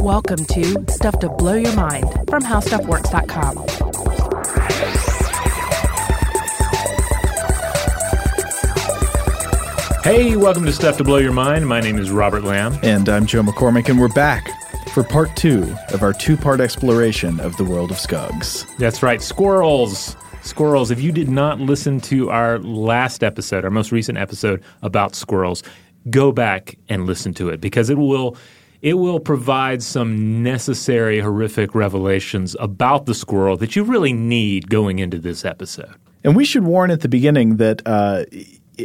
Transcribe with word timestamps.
Welcome 0.00 0.44
to 0.44 0.84
Stuff 0.92 1.18
to 1.20 1.30
Blow 1.30 1.54
Your 1.54 1.74
Mind 1.74 2.04
from 2.28 2.42
HowStuffWorks.com. 2.42 3.64
Hey, 10.02 10.36
welcome 10.36 10.66
to 10.66 10.72
Stuff 10.72 10.98
to 10.98 11.04
Blow 11.04 11.16
Your 11.16 11.32
Mind. 11.32 11.66
My 11.66 11.80
name 11.80 11.98
is 11.98 12.10
Robert 12.10 12.44
Lamb. 12.44 12.78
And 12.82 13.08
I'm 13.08 13.24
Joe 13.24 13.42
McCormick, 13.42 13.88
and 13.88 13.98
we're 13.98 14.08
back 14.08 14.46
for 14.90 15.02
part 15.02 15.34
two 15.34 15.74
of 15.94 16.02
our 16.02 16.12
two 16.12 16.36
part 16.36 16.60
exploration 16.60 17.40
of 17.40 17.56
the 17.56 17.64
world 17.64 17.90
of 17.90 17.98
Skuggs. 17.98 18.66
That's 18.76 19.02
right, 19.02 19.22
squirrels. 19.22 20.14
Squirrels. 20.42 20.90
If 20.90 21.00
you 21.00 21.10
did 21.10 21.30
not 21.30 21.58
listen 21.58 22.02
to 22.02 22.28
our 22.28 22.58
last 22.58 23.24
episode, 23.24 23.64
our 23.64 23.70
most 23.70 23.92
recent 23.92 24.18
episode 24.18 24.62
about 24.82 25.14
squirrels, 25.14 25.62
go 26.10 26.32
back 26.32 26.76
and 26.88 27.06
listen 27.06 27.34
to 27.34 27.48
it 27.48 27.60
because 27.60 27.90
it 27.90 27.98
will 27.98 28.36
it 28.82 28.94
will 28.94 29.18
provide 29.18 29.82
some 29.82 30.42
necessary 30.42 31.18
horrific 31.20 31.74
revelations 31.74 32.54
about 32.60 33.06
the 33.06 33.14
squirrel 33.14 33.56
that 33.56 33.74
you 33.74 33.82
really 33.82 34.12
need 34.12 34.68
going 34.68 34.98
into 34.98 35.18
this 35.18 35.42
episode. 35.42 35.94
And 36.22 36.36
we 36.36 36.44
should 36.44 36.64
warn 36.64 36.90
at 36.90 37.00
the 37.00 37.08
beginning 37.08 37.56
that 37.56 37.80
uh, 37.86 38.24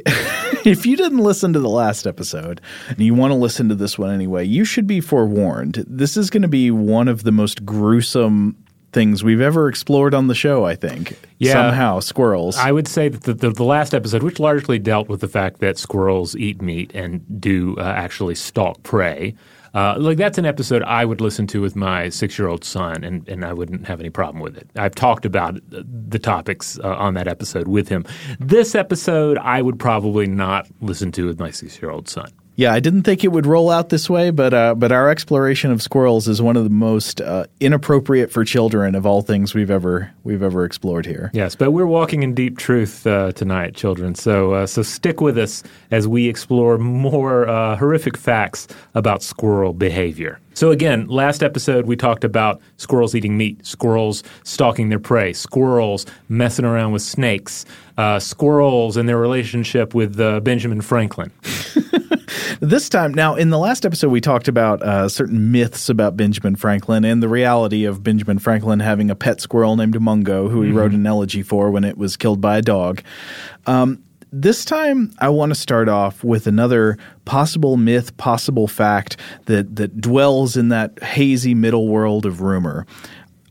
if 0.66 0.86
you 0.86 0.96
didn't 0.96 1.18
listen 1.18 1.52
to 1.52 1.60
the 1.60 1.70
last 1.70 2.08
episode 2.08 2.62
and 2.88 3.00
you 3.00 3.14
want 3.14 3.32
to 3.32 3.36
listen 3.36 3.68
to 3.70 3.76
this 3.76 3.98
one 3.98 4.14
anyway, 4.14 4.46
you 4.46 4.64
should 4.64 4.88
be 4.88 5.02
forewarned. 5.02 5.84
This 5.88 6.16
is 6.16 6.30
going 6.30 6.44
to 6.44 6.48
be 6.48 6.72
one 6.72 7.10
of 7.10 7.24
the 7.24 7.32
most 7.34 7.66
gruesome 7.66 8.56
things 8.92 9.24
we've 9.24 9.42
ever 9.42 9.68
explored 9.68 10.14
on 10.14 10.28
the 10.28 10.36
show, 10.36 10.66
I 10.66 10.76
think. 10.76 11.20
Yeah. 11.38 11.54
Somehow, 11.54 12.00
squirrels. 12.00 12.58
I 12.58 12.72
would 12.72 12.88
say 12.88 13.10
that 13.10 13.24
the, 13.24 13.34
the, 13.34 13.50
the, 13.52 13.64
last 13.64 13.94
episode, 13.94 14.24
which 14.24 14.40
largely 14.40 14.80
dealt 14.80 15.10
with 15.10 15.22
the 15.22 15.28
fact 15.28 15.60
that 15.60 15.78
squirrels 15.78 16.36
eat 16.36 16.62
meat 16.62 16.92
and 16.94 17.24
do 17.40 17.76
uh, 17.78 17.84
actually 17.84 18.36
stalk 18.36 18.82
prey, 18.84 19.36
uh, 19.74 19.96
like 20.00 20.18
that's 20.18 20.38
an 20.38 20.46
episode 20.46 20.82
I 20.84 21.06
would 21.06 21.22
listen 21.22 21.46
to 21.48 21.62
with 21.62 21.76
my 21.76 22.10
six-year-old 22.10 22.64
son, 22.64 23.04
and, 23.04 23.28
and 23.30 23.46
I 23.46 23.54
wouldn't 23.54 23.86
have 23.86 24.00
any 24.00 24.10
problem 24.10 24.42
with 24.42 24.58
it. 24.58 24.68
I've 24.76 24.96
talked 24.96 25.26
about 25.26 25.60
the 25.70 26.20
topics 26.20 26.80
uh, 26.80 26.96
on 26.96 27.14
that 27.14 27.28
episode 27.28 27.68
with 27.68 27.88
him. 27.88 28.06
This 28.40 28.74
episode, 28.74 29.38
I 29.38 29.62
would 29.62 29.80
probably 29.80 30.26
not 30.26 30.68
listen 30.82 31.12
to 31.14 31.28
with 31.28 31.40
my 31.40 31.52
six-year-old 31.52 32.10
son. 32.10 32.32
Yeah, 32.60 32.74
I 32.74 32.82
didn't 32.82 33.04
think 33.04 33.24
it 33.24 33.30
would 33.30 33.46
roll 33.46 33.70
out 33.70 33.88
this 33.88 34.10
way, 34.10 34.32
but 34.32 34.54
uh, 34.54 34.76
but 34.76 34.92
our 34.92 35.10
exploration 35.10 35.72
of 35.72 35.82
squirrels 35.82 36.28
is 36.28 36.42
one 36.42 36.58
of 36.58 36.66
the 36.66 36.70
most 36.70 37.22
uh, 37.22 37.46
inappropriate 37.62 38.34
for 38.34 38.44
children 38.44 38.96
of 38.96 39.06
all 39.06 39.22
things 39.22 39.54
we've 39.54 39.72
ever 39.72 40.12
we've 40.26 40.44
ever 40.44 40.66
explored 40.66 41.06
here. 41.06 41.32
Yes, 41.34 41.56
but 41.56 41.72
we're 41.72 41.86
walking 41.86 42.22
in 42.22 42.34
deep 42.34 42.58
truth 42.58 43.08
uh, 43.08 43.32
tonight, 43.32 43.76
children. 43.76 44.14
So 44.14 44.56
uh, 44.56 44.68
so 44.68 44.82
stick 44.82 45.22
with 45.22 45.38
us 45.38 45.64
as 45.92 46.06
we 46.06 46.28
explore 46.28 46.78
more 46.78 47.48
uh, 47.48 47.78
horrific 47.78 48.18
facts 48.18 48.68
about 48.94 49.24
squirrel 49.24 49.72
behavior. 49.72 50.42
So 50.54 50.72
again, 50.72 51.08
last 51.08 51.42
episode 51.42 51.86
we 51.86 51.96
talked 51.96 52.26
about 52.26 52.60
squirrels 52.76 53.16
eating 53.16 53.38
meat, 53.38 53.66
squirrels 53.66 54.22
stalking 54.44 54.90
their 54.90 55.00
prey, 55.00 55.32
squirrels 55.32 56.06
messing 56.28 56.66
around 56.66 56.92
with 56.92 57.04
snakes, 57.04 57.64
uh, 57.98 58.20
squirrels 58.20 58.98
and 58.98 59.08
their 59.08 59.18
relationship 59.18 59.96
with 59.96 60.18
Benjamin 60.44 60.82
Franklin. 60.82 61.32
This 62.60 62.90
time, 62.90 63.14
now 63.14 63.36
in 63.36 63.50
the 63.50 63.58
last 63.58 63.86
episode, 63.86 64.10
we 64.10 64.22
talked 64.22 64.48
about 64.48 64.82
uh, 64.82 65.10
certain 65.10 65.52
myths 65.52 65.90
about 65.90 66.18
Benjamin 66.18 66.56
Franklin 66.56 67.06
and 67.06 67.22
the 67.22 67.30
reality 67.30 67.86
of 67.86 68.04
Benjamin 68.04 68.40
Franklin 68.40 68.80
having 68.80 69.10
a 69.10 69.16
pet 69.16 69.42
squirrel 69.42 69.76
named 69.76 70.00
Mungo, 70.00 70.50
who 70.50 70.62
he 70.62 70.70
mm-hmm. 70.70 70.78
wrote 70.78 70.92
an 70.94 71.06
elegy 71.06 71.42
for 71.42 71.72
when 71.72 71.84
it 71.84 71.98
was 71.98 72.18
killed 72.18 72.42
by 72.42 72.58
a 72.58 72.62
dog. 72.62 73.02
Um, 73.66 74.04
this 74.32 74.64
time, 74.64 75.12
I 75.18 75.30
want 75.30 75.50
to 75.52 75.56
start 75.56 75.90
off 75.90 76.24
with 76.24 76.46
another 76.46 76.98
possible 77.26 77.78
myth, 77.78 78.16
possible 78.18 78.68
fact 78.68 79.18
that 79.46 79.76
that 79.78 80.00
dwells 80.00 80.56
in 80.56 80.70
that 80.70 81.02
hazy 81.02 81.56
middle 81.56 81.88
world 81.88 82.28
of 82.28 82.42
rumor. 82.42 82.86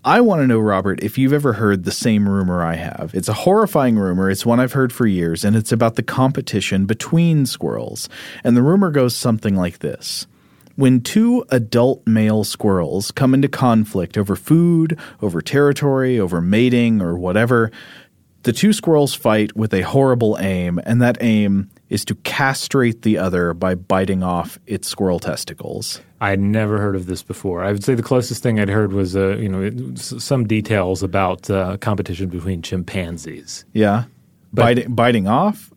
I 0.05 0.21
want 0.21 0.43
to 0.43 0.47
know, 0.47 0.61
Robert, 0.61 1.03
if 1.03 1.19
you've 1.19 1.33
ever 1.33 1.55
heard 1.55 1.85
the 1.85 1.91
same 1.91 2.29
rumor 2.29 2.63
I 2.63 2.77
have. 2.77 3.11
It's 3.15 3.29
a 3.29 3.33
horrifying 3.33 3.99
rumor. 3.99 4.31
It's 4.31 4.47
one 4.47 4.61
I've 4.61 4.73
heard 4.73 4.93
for 4.93 5.07
years, 5.07 5.45
and 5.45 5.57
it's 5.57 5.73
about 5.73 5.97
the 5.97 6.05
competition 6.05 6.87
between 6.87 7.47
squirrels. 7.47 8.09
And 8.45 8.57
the 8.57 8.63
rumor 8.63 8.91
goes 8.91 9.17
something 9.17 9.57
like 9.57 9.81
this. 9.81 10.27
When 10.77 11.01
two 11.01 11.45
adult 11.51 12.07
male 12.07 12.45
squirrels 12.45 13.11
come 13.11 13.35
into 13.35 13.49
conflict 13.49 14.17
over 14.17 14.37
food, 14.37 14.97
over 15.21 15.43
territory, 15.43 16.21
over 16.21 16.41
mating, 16.41 17.03
or 17.03 17.19
whatever, 17.19 17.73
the 18.45 18.53
two 18.53 18.73
squirrels 18.73 19.15
fight 19.15 19.57
with 19.57 19.75
a 19.75 19.83
horrible 19.83 20.39
aim, 20.39 20.81
and 20.85 21.03
that 21.03 21.19
aim 21.21 21.71
is 21.89 22.05
to 22.05 22.15
castrate 22.15 23.03
the 23.03 23.19
other 23.19 23.53
by 23.53 23.75
biting 23.75 24.23
off 24.23 24.61
its 24.67 24.87
squirrel 24.87 25.19
testicles. 25.19 26.01
I 26.21 26.31
had 26.31 26.41
never 26.41 26.79
heard 26.79 26.97
of 26.97 27.07
this 27.07 27.23
before. 27.23 27.63
I 27.63 27.73
would 27.73 27.85
say 27.85 27.95
the 27.95 28.03
closest 28.03 28.43
thing 28.43 28.59
I'd 28.59 28.69
heard 28.69 28.93
was, 28.93 29.15
uh, 29.15 29.37
you 29.37 29.49
know, 29.49 29.95
some 29.95 30.47
details 30.47 31.03
about 31.03 31.49
uh, 31.49 31.77
competition 31.79 32.29
between 32.29 32.63
chimpanzees. 32.63 33.65
Yeah, 33.73 34.05
but, 34.53 34.63
biting, 34.63 34.95
biting 34.95 35.29
off. 35.29 35.73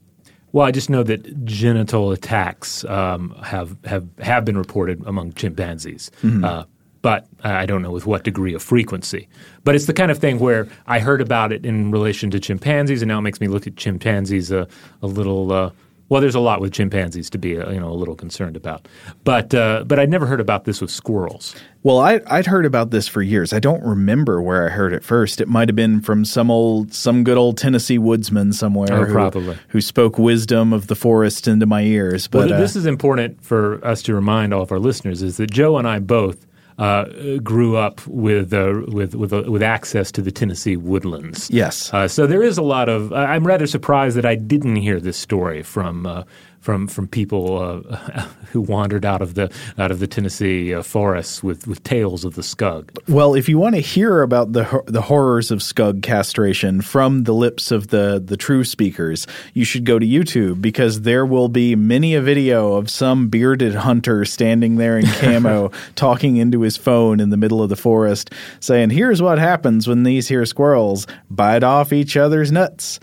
Well, 0.52 0.66
I 0.66 0.72
just 0.72 0.90
know 0.90 1.04
that 1.04 1.46
genital 1.46 2.12
attacks 2.12 2.84
um, 2.86 3.36
have 3.44 3.78
have 3.86 4.08
have 4.20 4.44
been 4.44 4.58
reported 4.58 5.06
among 5.06 5.34
chimpanzees. 5.34 6.12
Mm-hmm. 6.24 6.44
Uh, 6.44 6.64
but 7.02 7.28
I 7.44 7.66
don't 7.66 7.82
know 7.82 7.92
with 7.92 8.06
what 8.06 8.24
degree 8.24 8.54
of 8.54 8.62
frequency. 8.62 9.28
But 9.64 9.76
it's 9.76 9.86
the 9.86 9.94
kind 9.94 10.12
of 10.12 10.20
thing 10.20 10.40
where 10.40 10.68
I 10.86 11.00
heard 11.00 11.20
about 11.20 11.52
it 11.52 11.66
in 11.66 11.92
relation 11.92 12.30
to 12.32 12.40
chimpanzees, 12.40 13.02
and 13.02 13.10
now 13.10 13.18
it 13.18 13.22
makes 13.22 13.42
me 13.42 13.48
look 13.48 13.66
at 13.66 13.76
chimpanzees 13.76 14.52
a, 14.52 14.68
a 15.02 15.08
little 15.08 15.52
uh, 15.52 15.72
well, 16.12 16.20
there's 16.20 16.36
a 16.36 16.42
lot 16.42 16.60
with 16.60 16.74
chimpanzees 16.74 17.30
to 17.30 17.38
be 17.38 17.58
uh, 17.58 17.72
you 17.72 17.80
know 17.80 17.90
a 17.90 17.96
little 17.96 18.16
concerned 18.16 18.58
about, 18.58 18.86
but 19.24 19.54
uh, 19.54 19.86
but 19.88 19.98
I'd 19.98 20.10
never 20.10 20.26
heard 20.26 20.42
about 20.42 20.66
this 20.66 20.82
with 20.82 20.92
squirrels. 20.92 21.56
Well, 21.84 22.00
I, 22.00 22.18
would 22.30 22.48
heard 22.48 22.66
about 22.66 22.92
this 22.92 23.08
for 23.08 23.22
years. 23.22 23.54
I 23.54 23.60
don't 23.60 23.82
remember 23.82 24.42
where 24.42 24.68
I 24.68 24.70
heard 24.70 24.92
it 24.92 25.06
first. 25.06 25.40
It 25.40 25.48
might 25.48 25.70
have 25.70 25.76
been 25.78 26.02
from 26.02 26.26
some 26.26 26.52
old, 26.52 26.94
some 26.94 27.24
good 27.24 27.38
old 27.38 27.58
Tennessee 27.58 27.98
woodsman 27.98 28.52
somewhere, 28.52 28.92
oh, 28.92 29.06
who, 29.06 29.14
probably 29.14 29.58
who 29.70 29.80
spoke 29.80 30.18
wisdom 30.18 30.74
of 30.74 30.88
the 30.88 30.96
forest 30.96 31.48
into 31.48 31.66
my 31.66 31.82
ears. 31.82 32.28
But 32.28 32.50
well, 32.50 32.60
this 32.60 32.76
uh, 32.76 32.80
is 32.80 32.86
important 32.86 33.42
for 33.42 33.84
us 33.84 34.02
to 34.04 34.14
remind 34.14 34.54
all 34.54 34.64
of 34.64 34.72
our 34.74 34.80
listeners: 34.80 35.22
is 35.22 35.38
that 35.38 35.50
Joe 35.50 35.78
and 35.78 35.88
I 35.88 36.00
both 36.00 36.46
uh, 36.82 37.38
grew 37.44 37.78
up 37.78 38.06
with, 38.08 38.52
uh, 38.52 38.82
with 38.88 39.14
with 39.14 39.32
uh, 39.32 39.44
with 39.46 39.62
access 39.62 40.12
to 40.12 40.22
the 40.22 40.32
Tennessee 40.32 40.76
woodlands. 40.76 41.48
Yes. 41.52 41.94
Uh, 41.94 42.08
so 42.08 42.26
there 42.26 42.42
is 42.42 42.58
a 42.58 42.64
lot 42.64 42.90
of. 42.90 43.14
I'm 43.14 43.46
rather 43.46 43.68
surprised 43.68 44.18
that 44.18 44.26
I 44.26 44.34
didn't 44.34 44.78
hear 44.78 45.00
this 45.00 45.16
story 45.16 45.62
from 45.62 46.08
uh, 46.08 46.24
from 46.62 46.88
from 46.88 47.08
people 47.08 47.58
uh, 47.60 47.98
who 48.52 48.62
wandered 48.62 49.04
out 49.04 49.22
of 49.22 49.34
the 49.34 49.52
out 49.78 49.92
of 49.92 50.00
the 50.00 50.08
Tennessee 50.08 50.74
uh, 50.74 50.84
forests 50.84 51.44
with, 51.44 51.68
with 51.68 51.84
tales 51.84 52.24
of 52.24 52.36
the 52.36 52.44
skugg. 52.44 52.92
Well, 53.08 53.34
if 53.34 53.50
you 53.50 53.58
want 53.58 53.76
to 53.76 53.82
hear 53.82 54.22
about 54.22 54.54
the 54.54 54.84
the 54.86 55.02
horrors 55.02 55.52
of 55.52 55.62
skugg 55.62 56.04
castration 56.04 56.82
from 56.82 57.24
the 57.24 57.34
lips 57.34 57.72
of 57.72 57.88
the 57.88 58.22
the 58.24 58.38
true 58.38 58.64
speakers, 58.64 59.26
you 59.54 59.66
should 59.66 59.86
go 59.86 60.00
to 60.00 60.06
YouTube 60.06 60.62
because 60.62 61.02
there 61.02 61.26
will 61.26 61.50
be 61.50 61.76
many 61.76 62.14
a 62.14 62.22
video 62.22 62.74
of 62.74 62.90
some 62.90 63.28
bearded 63.28 63.76
hunter 63.76 64.24
standing 64.24 64.76
there 64.76 65.00
in 65.00 65.08
camo 65.08 65.72
talking 65.96 66.38
into 66.38 66.62
his 66.62 66.78
phone 66.78 67.20
in 67.20 67.32
the 67.32 67.38
middle 67.38 67.64
of 67.64 67.70
the 67.70 67.76
forest, 67.76 68.32
saying, 68.60 68.92
"Here's 68.92 69.22
what 69.22 69.40
happens 69.40 69.88
when 69.88 70.04
these 70.04 70.28
here 70.28 70.46
squirrels 70.46 71.08
bite 71.30 71.64
off 71.64 71.92
each 71.92 72.16
other's 72.16 72.52
nuts." 72.52 73.00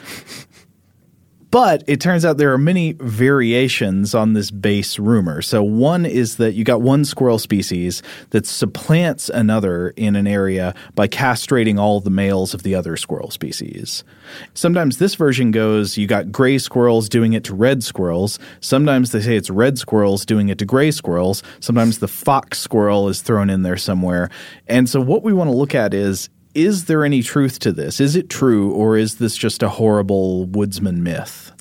But 1.51 1.83
it 1.87 2.01
turns 2.01 2.25
out 2.25 2.37
there 2.37 2.53
are 2.53 2.59
many 2.59 2.93
variations 2.93 4.15
on 4.15 4.35
this 4.35 4.51
base 4.51 4.99
rumor. 4.99 5.41
So 5.41 5.63
one 5.63 6.05
is 6.05 6.37
that 6.37 6.53
you 6.53 6.65
got 6.65 6.83
one 6.83 7.07
squirrel 7.07 7.39
species 7.39 8.03
that 8.31 8.47
supplants 8.47 9.31
another 9.31 9.91
in 9.91 10.15
an 10.15 10.27
area 10.27 10.75
by 10.95 11.09
castrating 11.09 11.79
all 11.79 12.01
the 12.01 12.11
males 12.11 12.53
of 12.53 12.65
the 12.65 12.75
other 12.75 12.99
squirrel 12.99 13.31
species. 13.31 14.05
Sometimes 14.53 14.99
this 14.99 15.15
version 15.15 15.51
goes 15.51 15.97
you 15.97 16.07
got 16.07 16.31
gray 16.31 16.59
squirrels 16.59 17.09
doing 17.09 17.33
it 17.33 17.45
to 17.45 17.55
red 17.55 17.83
squirrels. 17.83 18.39
Sometimes 18.61 19.13
they 19.13 19.21
say 19.21 19.37
it's 19.37 19.51
red 19.51 19.79
squirrels 19.79 20.27
doing 20.27 20.51
it 20.51 20.59
to 20.59 20.67
gray 20.67 20.91
squirrels. 20.91 21.43
Sometimes 21.61 21.99
the 21.99 22.09
fox 22.09 22.59
squirrel 22.59 23.09
is 23.09 23.23
thrown 23.23 23.49
in 23.49 23.63
there 23.63 23.79
somewhere. 23.79 24.29
And 24.67 24.89
so 24.89 25.01
what 25.01 25.23
we 25.23 25.33
want 25.33 25.49
to 25.49 25.57
look 25.57 25.75
at 25.75 25.95
is 25.95 26.29
is 26.55 26.87
there 26.87 27.05
any 27.05 27.23
truth 27.23 27.59
to 27.61 27.73
this? 27.73 28.01
Is 28.01 28.17
it 28.17 28.29
true, 28.29 28.73
or 28.73 28.97
is 28.97 29.17
this 29.17 29.37
just 29.37 29.63
a 29.63 29.69
horrible 29.69 30.47
woodsman 30.47 31.03
myth? 31.03 31.53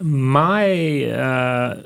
My 0.00 1.04
uh, 1.04 1.80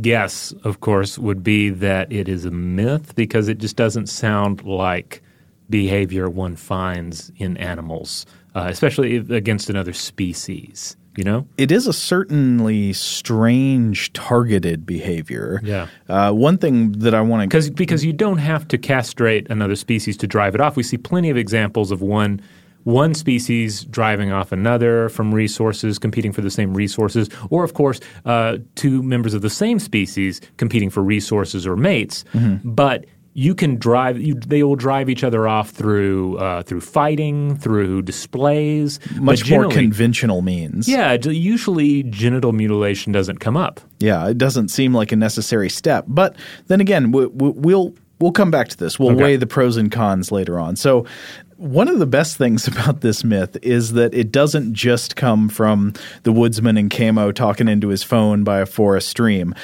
guess, 0.00 0.52
of 0.64 0.80
course, 0.80 1.18
would 1.18 1.42
be 1.42 1.70
that 1.70 2.12
it 2.12 2.28
is 2.28 2.44
a 2.44 2.50
myth 2.50 3.14
because 3.14 3.48
it 3.48 3.58
just 3.58 3.76
doesn't 3.76 4.08
sound 4.08 4.62
like 4.62 5.22
behavior 5.70 6.28
one 6.28 6.56
finds 6.56 7.32
in 7.36 7.56
animals, 7.56 8.26
uh, 8.54 8.66
especially 8.68 9.16
against 9.16 9.70
another 9.70 9.92
species 9.92 10.96
you 11.16 11.24
know? 11.24 11.46
It 11.56 11.72
is 11.72 11.86
a 11.86 11.92
certainly 11.92 12.92
strange 12.92 14.12
targeted 14.12 14.86
behavior. 14.86 15.60
Yeah. 15.62 15.88
Uh, 16.08 16.32
one 16.32 16.58
thing 16.58 16.92
that 16.92 17.14
I 17.14 17.20
want 17.20 17.42
to 17.42 17.48
because 17.48 17.70
because 17.70 18.04
you 18.04 18.12
don't 18.12 18.38
have 18.38 18.68
to 18.68 18.78
castrate 18.78 19.50
another 19.50 19.76
species 19.76 20.16
to 20.18 20.26
drive 20.26 20.54
it 20.54 20.60
off. 20.60 20.76
We 20.76 20.82
see 20.82 20.96
plenty 20.98 21.30
of 21.30 21.36
examples 21.36 21.90
of 21.90 22.02
one 22.02 22.40
one 22.84 23.14
species 23.14 23.84
driving 23.84 24.32
off 24.32 24.52
another 24.52 25.08
from 25.10 25.34
resources, 25.34 25.98
competing 25.98 26.32
for 26.32 26.40
the 26.40 26.50
same 26.50 26.74
resources, 26.74 27.28
or 27.50 27.64
of 27.64 27.74
course, 27.74 28.00
uh, 28.24 28.58
two 28.74 29.02
members 29.02 29.34
of 29.34 29.42
the 29.42 29.50
same 29.50 29.78
species 29.78 30.40
competing 30.56 30.90
for 30.90 31.02
resources 31.02 31.66
or 31.66 31.76
mates. 31.76 32.24
Mm-hmm. 32.32 32.70
But 32.70 33.04
you 33.32 33.54
can 33.54 33.76
drive. 33.76 34.20
You, 34.20 34.34
they 34.34 34.62
will 34.62 34.76
drive 34.76 35.08
each 35.08 35.22
other 35.22 35.46
off 35.46 35.70
through 35.70 36.38
uh, 36.38 36.62
through 36.62 36.80
fighting, 36.80 37.56
through 37.56 38.02
displays, 38.02 38.98
much 39.16 39.48
more 39.50 39.68
conventional 39.68 40.42
means. 40.42 40.88
Yeah, 40.88 41.14
usually 41.14 42.02
genital 42.04 42.52
mutilation 42.52 43.12
doesn't 43.12 43.38
come 43.38 43.56
up. 43.56 43.80
Yeah, 43.98 44.28
it 44.28 44.38
doesn't 44.38 44.68
seem 44.68 44.94
like 44.94 45.12
a 45.12 45.16
necessary 45.16 45.70
step. 45.70 46.04
But 46.08 46.36
then 46.66 46.80
again, 46.80 47.12
we, 47.12 47.26
we, 47.26 47.50
we'll 47.50 47.94
we'll 48.18 48.32
come 48.32 48.50
back 48.50 48.68
to 48.68 48.76
this. 48.76 48.98
We'll 48.98 49.12
okay. 49.12 49.22
weigh 49.22 49.36
the 49.36 49.46
pros 49.46 49.76
and 49.76 49.90
cons 49.90 50.32
later 50.32 50.58
on. 50.58 50.76
So 50.76 51.06
one 51.56 51.88
of 51.88 51.98
the 51.98 52.06
best 52.06 52.36
things 52.36 52.66
about 52.68 53.00
this 53.00 53.22
myth 53.22 53.56
is 53.62 53.92
that 53.92 54.14
it 54.14 54.32
doesn't 54.32 54.74
just 54.74 55.16
come 55.16 55.48
from 55.48 55.92
the 56.22 56.32
woodsman 56.32 56.76
in 56.76 56.88
camo 56.88 57.32
talking 57.32 57.68
into 57.68 57.88
his 57.88 58.02
phone 58.02 58.44
by 58.44 58.60
a 58.60 58.66
forest 58.66 59.08
stream. 59.08 59.54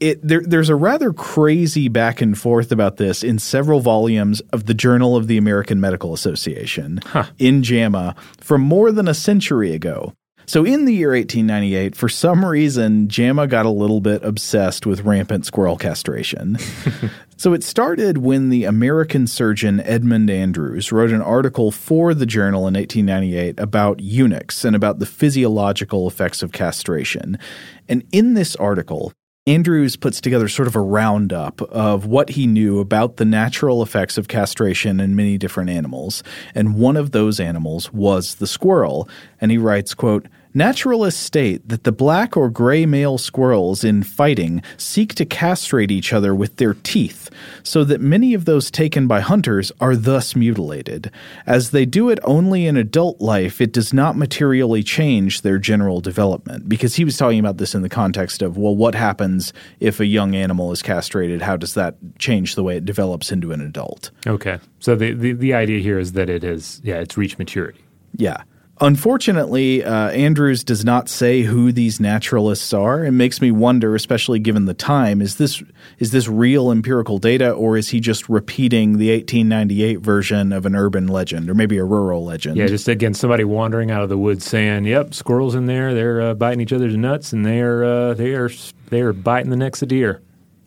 It, 0.00 0.26
there, 0.26 0.42
there's 0.42 0.68
a 0.68 0.76
rather 0.76 1.12
crazy 1.12 1.88
back 1.88 2.20
and 2.20 2.38
forth 2.38 2.70
about 2.70 2.96
this 2.98 3.24
in 3.24 3.38
several 3.38 3.80
volumes 3.80 4.40
of 4.52 4.66
the 4.66 4.74
Journal 4.74 5.16
of 5.16 5.26
the 5.26 5.38
American 5.38 5.80
Medical 5.80 6.12
Association 6.12 7.00
huh. 7.06 7.24
in 7.38 7.62
JAMA 7.62 8.14
from 8.38 8.60
more 8.60 8.92
than 8.92 9.08
a 9.08 9.14
century 9.14 9.72
ago. 9.72 10.12
So 10.48 10.64
in 10.64 10.84
the 10.84 10.94
year 10.94 11.10
1898, 11.10 11.96
for 11.96 12.08
some 12.08 12.44
reason, 12.44 13.08
JAMA 13.08 13.48
got 13.48 13.66
a 13.66 13.70
little 13.70 14.00
bit 14.00 14.22
obsessed 14.22 14.86
with 14.86 15.00
rampant 15.00 15.44
squirrel 15.44 15.76
castration. 15.76 16.56
so 17.36 17.52
it 17.52 17.64
started 17.64 18.18
when 18.18 18.48
the 18.48 18.62
American 18.62 19.26
surgeon 19.26 19.80
Edmund 19.80 20.30
Andrews 20.30 20.92
wrote 20.92 21.10
an 21.10 21.20
article 21.20 21.72
for 21.72 22.14
the 22.14 22.26
journal 22.26 22.68
in 22.68 22.74
1898 22.74 23.58
about 23.58 23.98
eunuchs 23.98 24.64
and 24.64 24.76
about 24.76 25.00
the 25.00 25.06
physiological 25.06 26.06
effects 26.06 26.44
of 26.44 26.52
castration. 26.52 27.40
And 27.88 28.04
in 28.12 28.34
this 28.34 28.54
article, 28.54 29.12
Andrews 29.48 29.94
puts 29.94 30.20
together 30.20 30.48
sort 30.48 30.66
of 30.66 30.74
a 30.74 30.80
roundup 30.80 31.62
of 31.62 32.04
what 32.04 32.30
he 32.30 32.48
knew 32.48 32.80
about 32.80 33.16
the 33.16 33.24
natural 33.24 33.80
effects 33.80 34.18
of 34.18 34.26
castration 34.26 34.98
in 34.98 35.14
many 35.14 35.38
different 35.38 35.70
animals, 35.70 36.24
and 36.52 36.74
one 36.74 36.96
of 36.96 37.12
those 37.12 37.38
animals 37.38 37.92
was 37.92 38.34
the 38.34 38.48
squirrel. 38.48 39.08
And 39.40 39.52
he 39.52 39.58
writes, 39.58 39.94
quote, 39.94 40.26
Naturalists 40.56 41.20
state 41.20 41.68
that 41.68 41.84
the 41.84 41.92
black 41.92 42.34
or 42.34 42.48
gray 42.48 42.86
male 42.86 43.18
squirrels 43.18 43.84
in 43.84 44.02
fighting 44.02 44.62
seek 44.78 45.14
to 45.16 45.26
castrate 45.26 45.90
each 45.90 46.14
other 46.14 46.34
with 46.34 46.56
their 46.56 46.72
teeth, 46.72 47.28
so 47.62 47.84
that 47.84 48.00
many 48.00 48.32
of 48.32 48.46
those 48.46 48.70
taken 48.70 49.06
by 49.06 49.20
hunters 49.20 49.70
are 49.82 49.94
thus 49.94 50.34
mutilated. 50.34 51.10
As 51.46 51.72
they 51.72 51.84
do 51.84 52.08
it 52.08 52.18
only 52.24 52.66
in 52.66 52.78
adult 52.78 53.20
life, 53.20 53.60
it 53.60 53.70
does 53.70 53.92
not 53.92 54.16
materially 54.16 54.82
change 54.82 55.42
their 55.42 55.58
general 55.58 56.00
development. 56.00 56.70
Because 56.70 56.94
he 56.94 57.04
was 57.04 57.18
talking 57.18 57.38
about 57.38 57.58
this 57.58 57.74
in 57.74 57.82
the 57.82 57.90
context 57.90 58.40
of, 58.40 58.56
well, 58.56 58.74
what 58.74 58.94
happens 58.94 59.52
if 59.78 60.00
a 60.00 60.06
young 60.06 60.34
animal 60.34 60.72
is 60.72 60.80
castrated? 60.80 61.42
How 61.42 61.58
does 61.58 61.74
that 61.74 61.96
change 62.18 62.54
the 62.54 62.62
way 62.62 62.78
it 62.78 62.86
develops 62.86 63.30
into 63.30 63.52
an 63.52 63.60
adult? 63.60 64.10
Okay. 64.26 64.58
So 64.80 64.96
the, 64.96 65.12
the, 65.12 65.32
the 65.32 65.52
idea 65.52 65.80
here 65.80 65.98
is 65.98 66.12
that 66.12 66.30
it 66.30 66.42
is, 66.42 66.80
yeah, 66.82 66.96
it's 66.96 67.18
reached 67.18 67.38
maturity. 67.38 67.84
Yeah. 68.16 68.42
Unfortunately, 68.78 69.82
uh, 69.82 70.10
Andrews 70.10 70.62
does 70.62 70.84
not 70.84 71.08
say 71.08 71.42
who 71.42 71.72
these 71.72 71.98
naturalists 71.98 72.74
are. 72.74 73.04
It 73.04 73.12
makes 73.12 73.40
me 73.40 73.50
wonder, 73.50 73.94
especially 73.94 74.38
given 74.38 74.66
the 74.66 74.74
time, 74.74 75.22
is 75.22 75.36
this 75.36 75.62
is 75.98 76.10
this 76.10 76.28
real 76.28 76.70
empirical 76.70 77.18
data, 77.18 77.52
or 77.52 77.78
is 77.78 77.88
he 77.88 78.00
just 78.00 78.28
repeating 78.28 78.98
the 78.98 79.10
1898 79.10 80.00
version 80.00 80.52
of 80.52 80.66
an 80.66 80.76
urban 80.76 81.06
legend, 81.06 81.48
or 81.48 81.54
maybe 81.54 81.78
a 81.78 81.84
rural 81.84 82.24
legend? 82.24 82.58
Yeah, 82.58 82.66
just 82.66 82.86
again 82.86 83.14
somebody 83.14 83.44
wandering 83.44 83.90
out 83.90 84.02
of 84.02 84.10
the 84.10 84.18
woods 84.18 84.44
saying, 84.44 84.84
"Yep, 84.84 85.14
squirrels 85.14 85.54
in 85.54 85.64
there. 85.64 85.94
They're 85.94 86.20
uh, 86.20 86.34
biting 86.34 86.60
each 86.60 86.72
other's 86.72 86.96
nuts, 86.96 87.32
and 87.32 87.46
they 87.46 87.60
are 87.62 87.82
uh, 87.82 88.14
they 88.14 88.34
are 88.34 88.50
they 88.90 89.00
are 89.00 89.14
biting 89.14 89.48
the 89.48 89.56
necks 89.56 89.80
of 89.80 89.88
deer." 89.88 90.20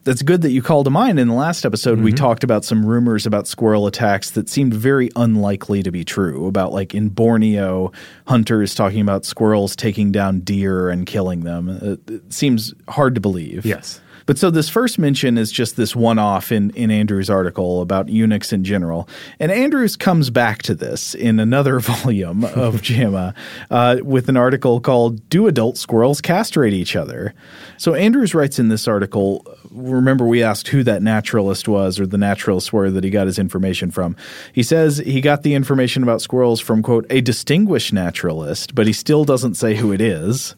That's 0.09 0.23
good 0.23 0.41
that 0.41 0.49
you 0.49 0.63
called 0.63 0.85
to 0.85 0.89
mind. 0.89 1.19
In 1.19 1.27
the 1.27 1.35
last 1.35 1.65
episode, 1.65 1.97
mm-hmm. 1.97 2.05
we 2.05 2.13
talked 2.13 2.43
about 2.43 2.65
some 2.65 2.83
rumors 2.83 3.27
about 3.27 3.47
squirrel 3.47 3.85
attacks 3.85 4.31
that 4.31 4.49
seemed 4.49 4.73
very 4.73 5.11
unlikely 5.15 5.83
to 5.83 5.91
be 5.91 6.03
true. 6.03 6.47
About 6.47 6.73
like 6.73 6.95
in 6.95 7.09
Borneo, 7.09 7.91
hunters 8.25 8.73
talking 8.73 9.01
about 9.01 9.23
squirrels 9.23 9.75
taking 9.75 10.11
down 10.11 10.39
deer 10.39 10.89
and 10.89 11.05
killing 11.05 11.41
them. 11.41 11.69
It, 11.69 12.09
it 12.09 12.33
seems 12.33 12.73
hard 12.87 13.13
to 13.15 13.21
believe. 13.21 13.67
Yes. 13.67 14.01
But 14.29 14.37
so 14.37 14.51
this 14.51 14.69
first 14.69 14.99
mention 14.99 15.39
is 15.39 15.51
just 15.51 15.75
this 15.75 15.95
one 15.95 16.19
off 16.19 16.51
in, 16.51 16.69
in 16.75 16.91
Andrews' 16.91 17.31
article 17.31 17.81
about 17.81 18.09
eunuchs 18.09 18.53
in 18.53 18.63
general. 18.63 19.09
And 19.39 19.51
Andrews 19.51 19.95
comes 19.95 20.29
back 20.29 20.61
to 20.61 20.75
this 20.75 21.15
in 21.15 21.39
another 21.39 21.79
volume 21.79 22.43
of 22.43 22.79
JAMA 22.83 23.33
uh, 23.71 23.97
with 24.03 24.29
an 24.29 24.37
article 24.37 24.81
called 24.81 25.27
Do 25.29 25.47
Adult 25.47 25.79
Squirrels 25.79 26.21
Castrate 26.21 26.73
Each 26.73 26.95
Other? 26.95 27.33
So 27.79 27.95
Andrews 27.95 28.35
writes 28.35 28.59
in 28.59 28.67
this 28.67 28.87
article 28.87 29.43
remember 29.71 30.27
we 30.27 30.43
asked 30.43 30.67
who 30.67 30.83
that 30.83 31.01
naturalist 31.01 31.67
was 31.67 31.99
or 31.99 32.05
the 32.05 32.15
naturalists 32.15 32.71
were 32.71 32.91
that 32.91 33.03
he 33.03 33.09
got 33.09 33.25
his 33.25 33.39
information 33.39 33.89
from. 33.89 34.15
He 34.53 34.61
says 34.61 34.99
he 34.99 35.21
got 35.21 35.41
the 35.41 35.55
information 35.55 36.03
about 36.03 36.21
squirrels 36.21 36.59
from, 36.59 36.83
quote, 36.83 37.07
a 37.09 37.21
distinguished 37.21 37.93
naturalist, 37.93 38.75
but 38.75 38.85
he 38.85 38.93
still 38.93 39.25
doesn't 39.25 39.55
say 39.55 39.73
who 39.73 39.91
it 39.91 40.01
is. 40.01 40.55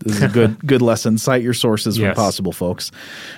This 0.00 0.16
is 0.16 0.22
a 0.22 0.28
good 0.28 0.58
good 0.66 0.82
lesson. 0.82 1.18
Cite 1.18 1.42
your 1.42 1.54
sources 1.54 1.98
yes. 1.98 2.06
when 2.06 2.14
possible, 2.14 2.52
folks. 2.52 2.90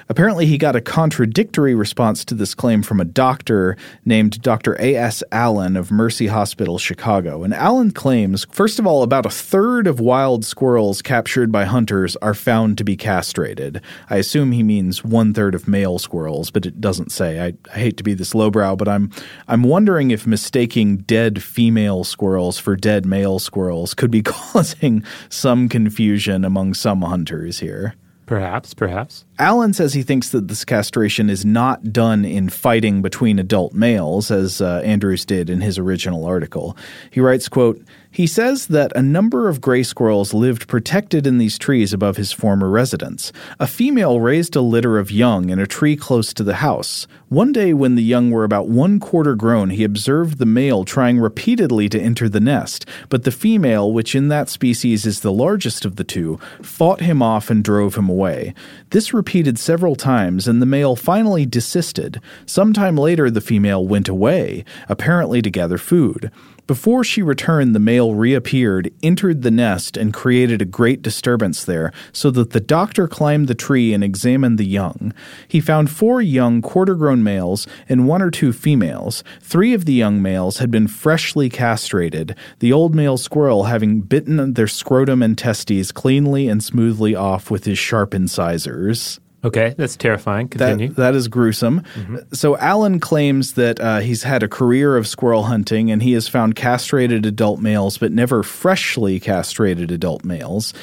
Apparently, 0.09 0.47
he 0.47 0.59
got 0.59 0.77
a 0.77 0.81
contradictory 0.81 1.75
response 1.75 2.25
to 2.27 2.35
this 2.35 2.55
claim 2.55 2.83
from 2.83 3.01
a 3.01 3.05
doctor 3.05 3.77
named 4.05 4.43
Dr. 4.43 4.77
A.S. 4.79 5.23
Allen 5.33 5.77
of 5.77 5.91
Mercy 5.91 6.27
Hospital, 6.27 6.79
Chicago. 6.79 7.43
And 7.43 7.55
Allen 7.55 7.91
claims, 7.93 8.47
first 8.51 8.79
of 8.79 8.87
all, 8.87 9.03
about 9.03 9.27
a 9.27 9.31
third 9.31 9.87
of 9.87 10.01
wild 10.01 10.45
squirrels 10.45 11.01
captured 11.01 11.51
by 11.51 11.65
hunters 11.65 12.17
are 12.17 12.35
found 12.35 12.77
to 12.79 12.85
be 12.85 12.97
castrated. 12.97 13.81
I 14.11 14.17
assume 14.17 14.53
he 14.53 14.63
means 14.63 15.03
one 15.03 15.33
third 15.33 15.55
of 15.55 15.67
male 15.67 15.99
squirrels, 15.99 16.51
but 16.51 16.67
it 16.67 16.81
doesn't 16.81 17.11
say. 17.11 17.41
I, 17.41 17.55
I 17.75 17.79
hate 17.79 17.97
to 17.97 18.05
be 18.05 18.15
this 18.15 18.35
lowbrow, 18.35 18.77
but 18.77 18.89
I'm 18.89 19.11
I'm 19.49 19.63
wondering 19.63 20.11
if 20.11 20.27
mistaking 20.27 20.99
dead 20.99 21.43
female 21.43 22.05
squirrels 22.05 22.59
for 22.59 22.77
dead 22.77 23.07
male 23.07 23.39
squirrels 23.39 23.95
could 23.95 24.11
be 24.11 24.23
causing 24.25 25.03
some 25.29 25.69
confusion 25.69 26.45
among 26.51 26.75
some 26.75 27.03
hunters 27.03 27.61
here. 27.61 27.95
Perhaps, 28.27 28.75
perhaps. 28.75 29.25
Allen 29.39 29.73
says 29.73 29.93
he 29.93 30.03
thinks 30.03 30.31
that 30.31 30.49
this 30.49 30.65
castration 30.65 31.31
is 31.31 31.45
not 31.45 31.93
done 31.93 32.25
in 32.25 32.49
fighting 32.49 33.03
between 33.03 33.39
adult 33.39 33.73
males, 33.73 34.31
as 34.31 34.61
uh, 34.61 34.83
Andrews 34.85 35.25
did 35.25 35.49
in 35.49 35.61
his 35.61 35.79
original 35.79 36.25
article. 36.25 36.77
He 37.11 37.21
writes, 37.21 37.49
quote, 37.49 37.81
he 38.11 38.27
says 38.27 38.67
that 38.67 38.95
a 38.97 39.03
number 39.03 39.49
of 39.49 39.61
gray 39.61 39.83
squirrels 39.83 40.35
lived 40.35 40.67
protected 40.67 41.27
in 41.27 41.39
these 41.39 41.59
trees 41.59 41.93
above 41.93 42.17
his 42.17 42.33
former 42.33 42.69
residence. 42.69 43.33
A 43.61 43.67
female 43.67 44.21
raised 44.21 44.57
a 44.57 44.61
litter 44.61 44.99
of 44.99 45.13
young 45.13 45.49
in 45.49 45.59
a 45.59 45.67
tree 45.67 45.97
close 45.97 46.35
to 46.35 46.43
the 46.43 46.57
house. 46.57 47.07
One 47.29 47.53
day, 47.53 47.73
when 47.73 47.95
the 47.95 48.03
young 48.03 48.33
were 48.33 48.43
about 48.43 48.69
one 48.69 48.99
quarter 48.99 49.37
grown, 49.37 49.71
he 49.71 49.85
observed 49.85 50.39
the 50.39 50.47
male 50.47 50.85
trying 50.85 51.21
repeatedly 51.21 51.89
to 51.91 52.01
enter 52.01 52.29
the 52.29 52.41
nest, 52.41 52.85
but 53.09 53.23
the 53.23 53.31
female, 53.31 53.93
which 53.93 54.17
in 54.17 54.27
that 54.29 54.49
species 54.49 55.07
is 55.07 55.21
the 55.21 55.33
largest 55.33 55.85
of 55.85 55.95
the 55.95 56.03
two, 56.05 56.41
fought 56.61 57.01
him 57.01 57.23
off 57.23 57.49
and 57.49 57.63
drove 57.63 57.95
him 57.95 58.09
away. 58.09 58.55
This 58.91 59.15
repeated 59.15 59.59
several 59.59 59.95
times, 59.95 60.49
and 60.49 60.61
the 60.61 60.67
male 60.67 60.97
finally 60.97 61.47
desisted. 61.47 62.21
Some 62.47 62.73
time 62.73 62.97
later, 62.97 63.31
the 63.31 63.41
female 63.41 63.87
went 63.87 64.09
away, 64.09 64.65
apparently 64.89 65.41
to 65.43 65.51
gather 65.51 65.79
food. 65.79 66.33
Before 66.71 67.03
she 67.03 67.21
returned, 67.21 67.75
the 67.75 67.81
male 67.81 68.15
reappeared, 68.15 68.93
entered 69.03 69.43
the 69.43 69.51
nest, 69.51 69.97
and 69.97 70.15
created 70.15 70.63
a 70.63 70.65
great 70.65 71.03
disturbance 71.03 71.65
there, 71.65 71.91
so 72.13 72.31
that 72.31 72.51
the 72.51 72.61
doctor 72.61 73.09
climbed 73.09 73.49
the 73.49 73.57
tree 73.57 73.93
and 73.93 74.05
examined 74.05 74.57
the 74.57 74.65
young. 74.65 75.13
He 75.49 75.61
found 75.61 75.91
four 75.91 76.23
young 76.23 76.63
quarter 76.63 76.95
grown 76.95 77.25
males 77.25 77.67
and 77.89 78.07
one 78.07 78.23
or 78.23 78.31
two 78.31 78.53
females. 78.53 79.25
Three 79.41 79.75
of 79.75 79.85
the 79.85 79.95
young 79.95 80.23
males 80.23 80.59
had 80.59 80.71
been 80.71 80.87
freshly 80.87 81.49
castrated, 81.49 82.37
the 82.61 82.73
old 82.73 82.95
male 82.95 83.17
squirrel 83.17 83.65
having 83.65 84.03
bitten 84.03 84.55
their 84.55 84.69
scrotum 84.69 85.25
and 85.25 85.37
testes 85.37 85.91
cleanly 85.91 86.47
and 86.47 86.63
smoothly 86.63 87.17
off 87.17 87.51
with 87.51 87.65
his 87.65 87.81
sharp 87.81 88.15
incisors. 88.15 89.19
Okay, 89.43 89.75
that's 89.77 89.97
terrifying. 89.97 90.49
Continue. 90.49 90.89
That, 90.89 90.97
that 90.97 91.15
is 91.15 91.29
gruesome. 91.29 91.81
Mm-hmm. 91.95 92.17
So 92.33 92.59
Allen 92.59 93.01
claims 93.01 93.55
that 93.55 93.81
uh, 93.81 94.01
he's 94.01 94.23
had 94.23 94.43
a 94.43 94.49
career 94.49 94.97
of 94.97 95.07
squirrel 95.07 95.45
hunting 95.45 95.91
and 95.91 96.03
he 96.03 96.13
has 96.13 96.29
found 96.29 96.57
castrated 96.57 97.25
adult 97.25 97.61
males, 97.61 97.97
but 97.97 98.13
never 98.13 98.43
freshly 98.43 99.19
castrated 99.19 99.91
adult 99.91 100.25
males. 100.25 100.75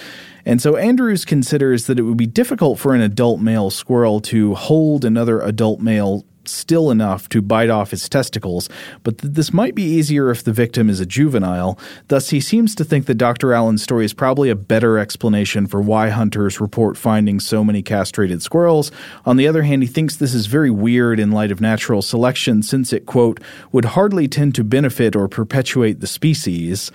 And 0.45 0.61
so 0.61 0.75
Andrews 0.77 1.25
considers 1.25 1.87
that 1.87 1.99
it 1.99 2.03
would 2.03 2.17
be 2.17 2.25
difficult 2.25 2.79
for 2.79 2.95
an 2.95 3.01
adult 3.01 3.41
male 3.41 3.69
squirrel 3.69 4.21
to 4.21 4.55
hold 4.55 5.03
another 5.05 5.41
adult 5.41 5.81
male 5.81 6.25
still 6.49 6.91
enough 6.91 7.29
to 7.29 7.41
bite 7.41 7.69
off 7.69 7.91
his 7.91 8.07
testicles, 8.07 8.69
but 9.03 9.17
th- 9.19 9.33
this 9.33 9.53
might 9.53 9.75
be 9.75 9.83
easier 9.83 10.29
if 10.29 10.43
the 10.43 10.53
victim 10.53 10.89
is 10.89 10.99
a 10.99 11.05
juvenile. 11.05 11.77
Thus, 12.07 12.29
he 12.29 12.39
seems 12.39 12.75
to 12.75 12.83
think 12.83 13.05
that 13.05 13.15
Dr. 13.15 13.53
Allen's 13.53 13.83
story 13.83 14.05
is 14.05 14.13
probably 14.13 14.49
a 14.49 14.55
better 14.55 14.97
explanation 14.97 15.67
for 15.67 15.81
why 15.81 16.09
hunters 16.09 16.61
report 16.61 16.97
finding 16.97 17.39
so 17.39 17.63
many 17.63 17.81
castrated 17.81 18.41
squirrels. 18.41 18.91
On 19.25 19.37
the 19.37 19.47
other 19.47 19.63
hand, 19.63 19.83
he 19.83 19.87
thinks 19.87 20.15
this 20.15 20.33
is 20.33 20.45
very 20.47 20.71
weird 20.71 21.19
in 21.19 21.31
light 21.31 21.51
of 21.51 21.61
natural 21.61 22.01
selection 22.01 22.63
since 22.63 22.93
it, 22.93 23.05
quote, 23.05 23.39
would 23.71 23.85
hardly 23.85 24.27
tend 24.27 24.55
to 24.55 24.63
benefit 24.63 25.15
or 25.15 25.27
perpetuate 25.27 25.99
the 25.99 26.07
species 26.07 26.91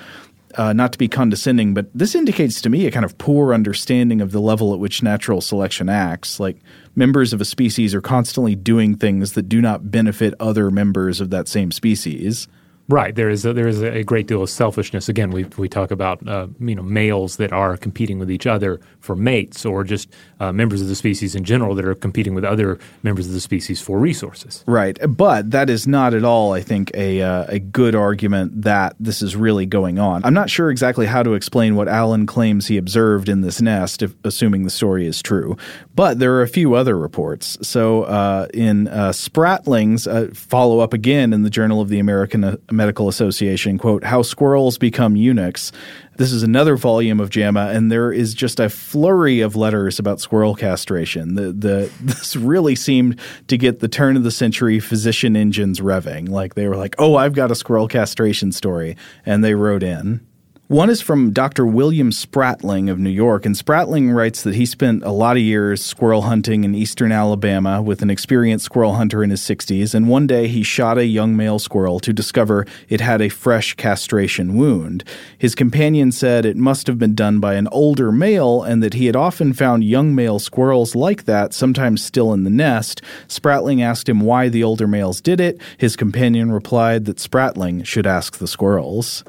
uh, 0.57 0.73
not 0.73 0.93
to 0.93 0.99
be 0.99 1.09
condescending, 1.09 1.75
but 1.75 1.87
this 1.95 2.15
indicates 2.15 2.61
to 2.61 2.71
me 2.71 2.87
a 2.87 2.91
kind 2.91 3.05
of 3.05 3.19
poor 3.19 3.55
understanding 3.55 4.21
of 4.21 4.33
the 4.33 4.41
level 4.41 4.73
at 4.73 4.79
which 4.79 5.03
natural 5.03 5.41
selection 5.41 5.89
acts. 5.89 6.39
Like 6.41 6.59
members 6.95 7.33
of 7.33 7.41
a 7.41 7.45
species 7.45 7.95
are 7.95 8.01
constantly 8.01 8.55
doing 8.55 8.97
things 8.97 9.33
that 9.33 9.49
do 9.49 9.61
not 9.61 9.91
benefit 9.91 10.35
other 10.41 10.71
members 10.71 11.21
of 11.21 11.31
that 11.31 11.49
same 11.49 11.71
species. 11.71 12.49
Right. 12.89 13.15
There 13.15 13.31
is 13.31 13.47
a, 13.47 13.53
there 13.53 13.69
is 13.69 13.81
a 13.81 14.03
great 14.03 14.27
deal 14.27 14.43
of 14.43 14.51
selfishness. 14.51 15.09
Again, 15.09 15.31
we 15.31 15.45
we 15.57 15.69
talk 15.69 15.91
about 15.91 16.27
uh, 16.27 16.49
you 16.59 16.75
know 16.75 16.83
males 16.83 17.37
that 17.37 17.53
are 17.53 17.77
competing 17.77 18.19
with 18.19 18.31
each 18.31 18.47
other 18.47 18.81
for 19.01 19.15
mates, 19.15 19.65
or 19.65 19.85
just 19.85 20.09
uh, 20.41 20.53
members 20.53 20.83
of 20.83 20.89
the 20.89 20.95
species 20.95 21.35
in 21.35 21.45
general 21.45 21.75
that 21.77 21.85
are 21.85 21.95
competing 21.95 22.35
with 22.35 22.45
other 22.45 22.79
members 23.03 23.27
of 23.27 23.33
the 23.33 23.41
species 23.41 23.81
for 23.81 23.99
resources. 23.99 24.65
Right. 24.67 24.99
But 25.09 25.53
that 25.53 25.71
is 25.71 25.87
not 25.87 26.13
at 26.13 26.25
all, 26.25 26.53
I 26.53 26.61
think, 26.61 26.91
a 26.95 27.23
uh, 27.23 27.45
a 27.49 27.61
good 27.61 27.95
argument 27.95 28.63
that 28.63 28.97
this 28.99 29.23
is 29.23 29.37
really 29.37 29.65
going 29.65 29.99
on. 29.99 30.25
I'm 30.25 30.35
not 30.35 30.51
sure 30.51 30.71
exactly 30.71 31.07
how 31.07 31.23
to 31.23 31.35
explain 31.35 31.77
what 31.77 31.89
Allen 31.89 32.27
claims 32.27 32.67
he 32.67 32.77
observed 32.77 33.29
in 33.29 33.43
this 33.43 33.63
nest, 33.63 34.03
if, 34.03 34.15
assuming 34.25 34.65
the 34.65 34.71
story 34.71 35.07
is 35.07 35.23
true. 35.23 35.57
But 35.95 36.19
there 36.19 36.35
are 36.35 36.43
a 36.43 36.49
few 36.49 36.75
other 36.75 36.99
reports. 36.99 37.59
So 37.63 38.03
uh, 38.03 38.49
in 38.53 38.89
uh, 38.89 39.11
Spratling's 39.11 40.07
uh, 40.07 40.31
follow 40.35 40.81
up 40.81 40.93
again 40.93 41.33
in 41.33 41.43
the 41.43 41.51
Journal 41.51 41.81
of 41.81 41.89
the 41.89 42.01
American 42.01 42.59
Medical 42.73 43.09
Association, 43.09 43.79
quote, 43.79 44.05
How 44.05 44.23
Squirrels 44.23 44.79
Become 44.79 45.17
Eunuchs. 45.17 45.73
This 46.17 46.33
is 46.33 46.43
another 46.43 46.77
volume 46.77 47.21
of 47.21 47.31
JAMA, 47.31 47.71
and 47.73 47.91
there 47.91 48.13
is 48.13 48.35
just 48.35 48.61
a 48.61 48.69
flurry 48.69 49.41
of 49.41 49.57
letters 49.57 49.99
about 49.99 50.21
squirrel 50.21 50.55
castration. 50.55 51.35
The, 51.35 51.53
the, 51.53 51.93
this 52.01 52.37
really 52.37 52.75
seemed 52.75 53.19
to 53.49 53.57
get 53.57 53.81
the 53.81 53.89
turn 53.89 54.17
of 54.17 54.25
the 54.25 54.31
century 54.31 54.81
physician 54.81 55.37
engines 55.37 55.81
revving. 55.81 56.29
Like 56.29 56.55
they 56.55 56.69
were 56.69 56.77
like, 56.77 56.95
oh, 56.99 57.17
I've 57.17 57.35
got 57.35 57.51
a 57.51 57.55
squirrel 57.55 57.89
castration 57.89 58.53
story. 58.53 58.97
And 59.25 59.43
they 59.43 59.55
wrote 59.55 59.83
in. 59.83 60.27
One 60.73 60.89
is 60.89 61.03
from 61.03 61.33
Dr. 61.33 61.67
William 61.67 62.11
Spratling 62.11 62.91
of 62.91 62.99
New 62.99 63.11
York, 63.11 63.45
and 63.45 63.55
Spratling 63.55 64.15
writes 64.15 64.43
that 64.43 64.55
he 64.55 64.65
spent 64.65 65.05
a 65.05 65.11
lot 65.11 65.37
of 65.37 65.43
years 65.43 65.85
squirrel 65.85 66.23
hunting 66.23 66.65
in 66.65 66.75
eastern 66.75 67.13
Alabama 67.13 67.83
with 67.83 68.01
an 68.01 68.09
experienced 68.09 68.65
squirrel 68.65 68.95
hunter 68.95 69.23
in 69.23 69.29
his 69.29 69.43
60s, 69.43 69.95
and 69.95 70.09
one 70.09 70.27
day 70.27 70.49
he 70.49 70.63
shot 70.63 70.97
a 70.97 71.05
young 71.05 71.37
male 71.37 71.59
squirrel 71.59 72.01
to 72.01 72.15
discover 72.15 72.67
it 72.89 73.03
had 73.03 73.21
a 73.21 73.29
fresh 73.29 73.75
castration 73.75 74.57
wound. 74.57 75.05
His 75.37 75.55
companion 75.55 76.11
said 76.11 76.47
it 76.47 76.57
must 76.57 76.87
have 76.87 76.99
been 76.99 77.15
done 77.15 77.39
by 77.39 77.53
an 77.53 77.69
older 77.69 78.11
male 78.11 78.63
and 78.63 78.83
that 78.83 78.95
he 78.95 79.05
had 79.05 79.15
often 79.15 79.53
found 79.53 79.85
young 79.85 80.15
male 80.15 80.39
squirrels 80.39 80.95
like 80.95 81.27
that, 81.27 81.53
sometimes 81.53 82.03
still 82.03 82.33
in 82.33 82.45
the 82.45 82.51
nest. 82.51 83.03
Spratling 83.29 83.83
asked 83.83 84.09
him 84.09 84.21
why 84.21 84.49
the 84.49 84.65
older 84.65 84.89
males 84.89 85.21
did 85.21 85.39
it. 85.39 85.61
His 85.77 85.97
companion 85.97 86.51
replied 86.51 87.05
that 87.05 87.19
Spratling 87.19 87.85
should 87.85 88.07
ask 88.07 88.39
the 88.39 88.49
squirrels. 88.49 89.23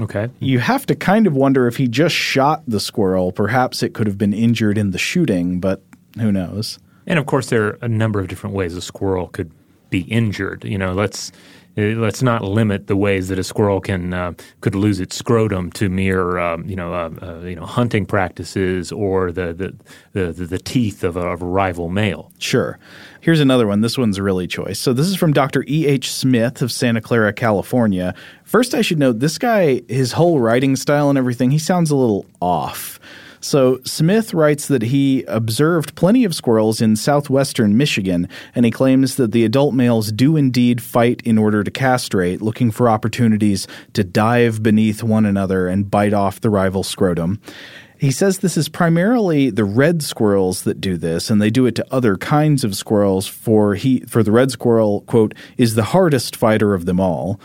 Okay. 0.00 0.28
You 0.40 0.58
have 0.58 0.86
to 0.86 0.94
kind 0.94 1.26
of 1.26 1.34
wonder 1.34 1.66
if 1.66 1.76
he 1.76 1.86
just 1.86 2.14
shot 2.14 2.62
the 2.66 2.80
squirrel. 2.80 3.32
Perhaps 3.32 3.82
it 3.82 3.94
could 3.94 4.06
have 4.06 4.18
been 4.18 4.32
injured 4.32 4.76
in 4.76 4.90
the 4.90 4.98
shooting, 4.98 5.60
but 5.60 5.82
who 6.18 6.32
knows? 6.32 6.78
And 7.06 7.18
of 7.18 7.26
course, 7.26 7.50
there 7.50 7.64
are 7.64 7.78
a 7.82 7.88
number 7.88 8.18
of 8.20 8.28
different 8.28 8.56
ways 8.56 8.76
a 8.76 8.80
squirrel 8.80 9.28
could 9.28 9.50
be 9.90 10.00
injured. 10.02 10.64
You 10.64 10.78
know, 10.78 10.92
let's 10.92 11.30
uh, 11.76 11.82
let's 11.82 12.22
not 12.22 12.42
limit 12.42 12.86
the 12.86 12.96
ways 12.96 13.28
that 13.28 13.38
a 13.38 13.44
squirrel 13.44 13.80
can 13.80 14.14
uh, 14.14 14.32
could 14.60 14.74
lose 14.74 15.00
its 15.00 15.16
scrotum 15.16 15.70
to 15.72 15.88
mere 15.88 16.38
um, 16.38 16.68
you 16.68 16.76
know 16.76 16.94
uh, 16.94 17.10
uh, 17.22 17.40
you 17.40 17.56
know 17.56 17.66
hunting 17.66 18.06
practices 18.06 18.92
or 18.92 19.32
the 19.32 19.52
the, 20.12 20.32
the, 20.32 20.46
the 20.46 20.58
teeth 20.58 21.02
of 21.02 21.16
a, 21.16 21.20
of 21.20 21.42
a, 21.42 21.46
rival 21.46 21.88
male. 21.88 22.32
Sure. 22.38 22.78
Here's 23.20 23.40
another 23.40 23.66
one. 23.66 23.80
This 23.80 23.96
one's 23.96 24.20
really 24.20 24.46
choice. 24.46 24.78
So 24.78 24.92
this 24.92 25.06
is 25.06 25.16
from 25.16 25.32
Dr. 25.32 25.64
E. 25.66 25.86
H. 25.86 26.12
Smith 26.12 26.60
of 26.60 26.70
Santa 26.70 27.00
Clara, 27.00 27.32
California. 27.32 28.14
First, 28.44 28.74
I 28.74 28.82
should 28.82 28.98
note 28.98 29.20
this 29.20 29.38
guy, 29.38 29.80
his 29.88 30.12
whole 30.12 30.40
writing 30.40 30.76
style 30.76 31.08
and 31.08 31.16
everything, 31.16 31.50
he 31.50 31.58
sounds 31.58 31.90
a 31.90 31.96
little 31.96 32.26
off. 32.40 33.00
So 33.44 33.78
Smith 33.84 34.32
writes 34.32 34.68
that 34.68 34.80
he 34.80 35.22
observed 35.24 35.94
plenty 35.96 36.24
of 36.24 36.34
squirrels 36.34 36.80
in 36.80 36.96
southwestern 36.96 37.76
Michigan, 37.76 38.26
and 38.54 38.64
he 38.64 38.70
claims 38.70 39.16
that 39.16 39.32
the 39.32 39.44
adult 39.44 39.74
males 39.74 40.10
do 40.10 40.38
indeed 40.38 40.82
fight 40.82 41.20
in 41.26 41.36
order 41.36 41.62
to 41.62 41.70
castrate, 41.70 42.40
looking 42.40 42.70
for 42.70 42.88
opportunities 42.88 43.68
to 43.92 44.02
dive 44.02 44.62
beneath 44.62 45.02
one 45.02 45.26
another 45.26 45.68
and 45.68 45.90
bite 45.90 46.14
off 46.14 46.40
the 46.40 46.48
rival 46.48 46.82
scrotum. 46.82 47.38
He 47.98 48.10
says 48.10 48.38
this 48.38 48.56
is 48.56 48.70
primarily 48.70 49.50
the 49.50 49.64
red 49.64 50.02
squirrels 50.02 50.62
that 50.62 50.80
do 50.80 50.96
this, 50.96 51.28
and 51.28 51.42
they 51.42 51.50
do 51.50 51.66
it 51.66 51.74
to 51.74 51.86
other 51.90 52.16
kinds 52.16 52.64
of 52.64 52.74
squirrels. 52.74 53.26
For 53.26 53.74
he, 53.74 54.00
for 54.00 54.22
the 54.22 54.32
red 54.32 54.52
squirrel, 54.52 55.02
quote, 55.02 55.34
is 55.58 55.74
the 55.74 55.84
hardest 55.84 56.34
fighter 56.34 56.72
of 56.72 56.86
them 56.86 56.98
all. 56.98 57.38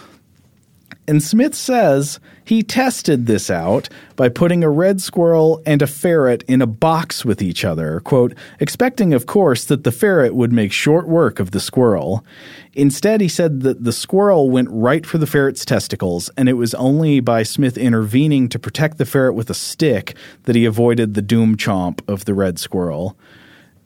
And 1.10 1.24
Smith 1.24 1.56
says 1.56 2.20
he 2.46 2.62
tested 2.62 3.26
this 3.26 3.50
out 3.50 3.90
by 4.16 4.30
putting 4.30 4.64
a 4.64 4.70
red 4.70 5.02
squirrel 5.02 5.60
and 5.66 5.82
a 5.82 5.88
ferret 5.88 6.44
in 6.48 6.62
a 6.62 6.68
box 6.68 7.26
with 7.26 7.42
each 7.42 7.66
other, 7.66 8.00
quote, 8.02 8.36
expecting, 8.60 9.12
of 9.16 9.26
course, 9.26 9.66
that 9.66 9.84
the 9.84 9.92
ferret 9.92 10.36
would 10.36 10.54
make 10.54 10.72
short 10.72 11.08
work 11.08 11.40
of 11.40 11.50
the 11.50 11.60
squirrel. 11.60 12.24
Instead, 12.74 13.22
he 13.22 13.28
said 13.28 13.62
that 13.62 13.84
the 13.84 13.92
squirrel 13.92 14.52
went 14.52 14.70
right 14.70 15.04
for 15.04 15.18
the 15.18 15.26
ferret's 15.26 15.66
testicles, 15.66 16.30
and 16.38 16.48
it 16.48 16.54
was 16.54 16.76
only 16.76 17.20
by 17.22 17.42
Smith 17.42 17.76
intervening 17.76 18.48
to 18.48 18.60
protect 18.60 19.00
the 19.00 19.06
ferret 19.06 19.34
with 19.34 19.50
a 19.50 19.56
stick 19.56 20.16
that 20.44 20.56
he 20.56 20.64
avoided 20.64 21.16
the 21.16 21.24
doom 21.24 21.58
chomp 21.58 22.08
of 22.08 22.26
the 22.26 22.36
red 22.36 22.60
squirrel. 22.60 23.18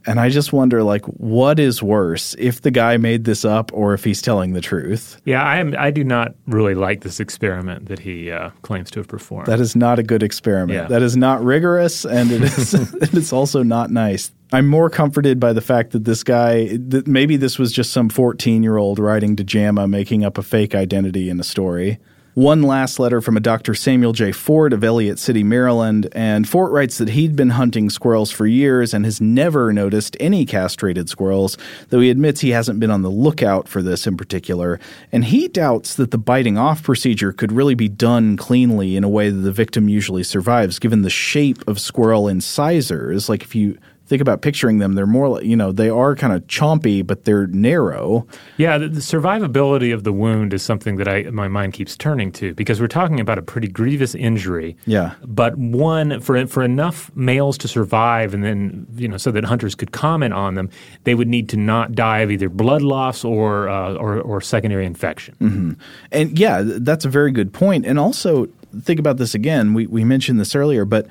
And 0.06 0.20
I 0.20 0.30
just 0.30 0.52
wonder, 0.52 0.84
like, 0.84 1.06
what 1.06 1.60
is 1.60 1.82
worse, 1.82 2.36
if 2.38 2.62
the 2.62 2.72
guy 2.72 2.98
made 2.98 3.24
this 3.24 3.46
up 3.46 3.72
or 3.74 3.94
if 3.94 4.04
he's 4.04 4.22
telling 4.22 4.54
the 4.54 4.62
truth? 4.62 5.22
Yeah, 5.26 5.44
I 5.44 5.58
am. 5.58 5.76
I 5.78 5.92
do 5.92 6.04
not 6.04 6.36
really 6.48 6.76
like 6.76 7.02
this 7.02 7.20
experiment 7.20 7.88
that 7.88 8.00
he 8.00 8.32
uh, 8.32 8.50
claims 8.62 8.92
to 8.92 9.00
have 9.00 9.08
performed. 9.08 9.48
That 9.48 9.60
is 9.60 9.76
not 9.76 10.00
a 10.00 10.04
good 10.04 10.24
experiment. 10.24 10.78
Yeah. 10.78 10.88
That 10.88 11.02
is 11.02 11.16
not 11.16 11.44
rigorous, 11.44 12.06
and 12.06 12.32
it 12.32 12.44
is. 12.44 12.74
it's 13.14 13.34
also 13.34 13.64
not 13.64 13.92
nice. 13.92 14.32
I'm 14.52 14.68
more 14.68 14.90
comforted 14.90 15.40
by 15.40 15.54
the 15.54 15.62
fact 15.62 15.92
that 15.92 16.06
this 16.06 16.24
guy, 16.24 16.78
that 16.78 17.08
maybe 17.08 17.38
this 17.38 17.58
was 17.58 17.72
just 17.72 17.92
some 17.92 18.10
14 18.10 18.62
year 18.62 18.78
old 18.78 19.00
writing 19.00 19.36
to 19.38 19.44
JAMA, 19.44 19.88
making 19.88 20.24
up 20.24 20.38
a 20.38 20.44
fake 20.44 20.76
identity 20.76 21.30
in 21.30 21.40
a 21.40 21.44
story. 21.44 22.00
One 22.36 22.64
last 22.64 22.98
letter 22.98 23.22
from 23.22 23.38
a 23.38 23.40
Dr. 23.40 23.76
Samuel 23.76 24.12
J. 24.12 24.32
Fort 24.32 24.74
of 24.74 24.84
Ellicott 24.84 25.20
City, 25.20 25.44
Maryland, 25.44 26.10
and 26.14 26.50
Fort 26.50 26.72
writes 26.72 26.98
that 26.98 27.10
he'd 27.10 27.36
been 27.36 27.52
hunting 27.52 27.92
squirrels 27.92 28.32
for 28.32 28.48
years 28.48 28.92
and 28.92 29.06
has 29.06 29.22
never 29.22 29.72
noticed 29.72 30.18
any 30.20 30.44
castrated 30.44 31.10
squirrels, 31.10 31.60
though 31.90 32.00
he 32.00 32.10
admits 32.10 32.42
he 32.42 32.50
hasn't 32.50 32.80
been 32.80 32.90
on 32.90 33.04
the 33.04 33.12
lookout 33.12 33.68
for 33.68 33.84
this 33.84 34.08
in 34.08 34.18
particular. 34.18 34.80
And 35.12 35.26
he 35.26 35.48
doubts 35.48 35.94
that 35.94 36.10
the 36.10 36.18
biting 36.18 36.58
off 36.58 36.82
procedure 36.82 37.34
could 37.34 37.52
really 37.52 37.76
be 37.76 37.88
done 37.88 38.36
cleanly 38.36 38.96
in 38.96 39.04
a 39.04 39.10
way 39.10 39.30
that 39.30 39.42
the 39.42 39.52
victim 39.52 39.88
usually 39.88 40.24
survives, 40.24 40.80
given 40.80 41.04
the 41.04 41.12
shape 41.12 41.64
of 41.68 41.80
squirrel 41.80 42.28
incisors. 42.28 43.30
Like 43.30 43.44
if 43.44 43.54
you 43.54 43.78
think 44.06 44.22
about 44.22 44.42
picturing 44.42 44.80
them, 44.80 44.94
they're 44.94 45.08
more, 45.08 45.30
like, 45.30 45.46
you 45.46 45.56
know, 45.56 45.72
they 45.72 45.90
are 45.90 46.16
kind 46.16 46.34
of 46.34 46.46
chompy, 46.48 47.06
but 47.06 47.24
they're 47.24 47.48
narrow. 47.48 48.28
Yeah, 48.58 48.78
the, 48.78 48.90
the, 48.90 49.00
survivability 49.00 49.94
of 49.94 50.04
the 50.04 50.12
wound 50.12 50.54
is 50.54 50.62
something 50.62 50.98
that 50.98 51.08
I 51.08 51.24
my 51.24 51.48
mind 51.48 51.74
keeps 51.74 51.96
turning 51.96 52.32
to 52.34 52.54
because 52.54 52.82
we're 52.82 52.88
talking 52.88 53.20
about 53.20 53.38
a 53.38 53.42
pretty 53.42 53.68
grievous 53.68 54.16
injury. 54.16 54.76
Yeah, 54.86 55.16
but 55.26 55.58
one 55.58 56.20
for 56.20 56.46
for 56.48 56.64
enough 56.64 57.12
males 57.16 57.58
to 57.60 57.68
survive, 57.68 58.34
and 58.34 58.44
then 58.44 58.88
you 58.96 59.08
know, 59.08 59.18
so 59.18 59.32
that 59.32 59.46
hunters 59.46 59.76
could 59.76 59.92
comment 59.92 60.34
on 60.34 60.56
them, 60.56 60.70
they 61.04 61.16
would 61.16 61.28
need 61.28 61.50
to 61.50 61.58
not 61.58 61.94
die 61.94 62.20
of 62.20 62.32
either 62.32 62.50
blood 62.50 62.82
loss 62.82 63.24
or 63.24 63.70
uh, 63.70 63.94
or, 63.96 64.20
or, 64.20 64.42
secondary 64.42 64.86
infection. 64.86 65.36
Mm-hmm. 65.40 65.72
And 66.12 66.38
yeah, 66.38 66.62
that's 66.64 67.06
a 67.06 67.10
very 67.10 67.32
good 67.32 67.54
point. 67.54 67.86
And 67.86 67.98
also 67.98 68.48
think 68.82 69.00
about 69.00 69.18
this 69.18 69.36
again. 69.36 69.74
We 69.74 69.88
we 69.88 70.04
mentioned 70.04 70.40
this 70.40 70.56
earlier, 70.56 70.86
but 70.86 71.08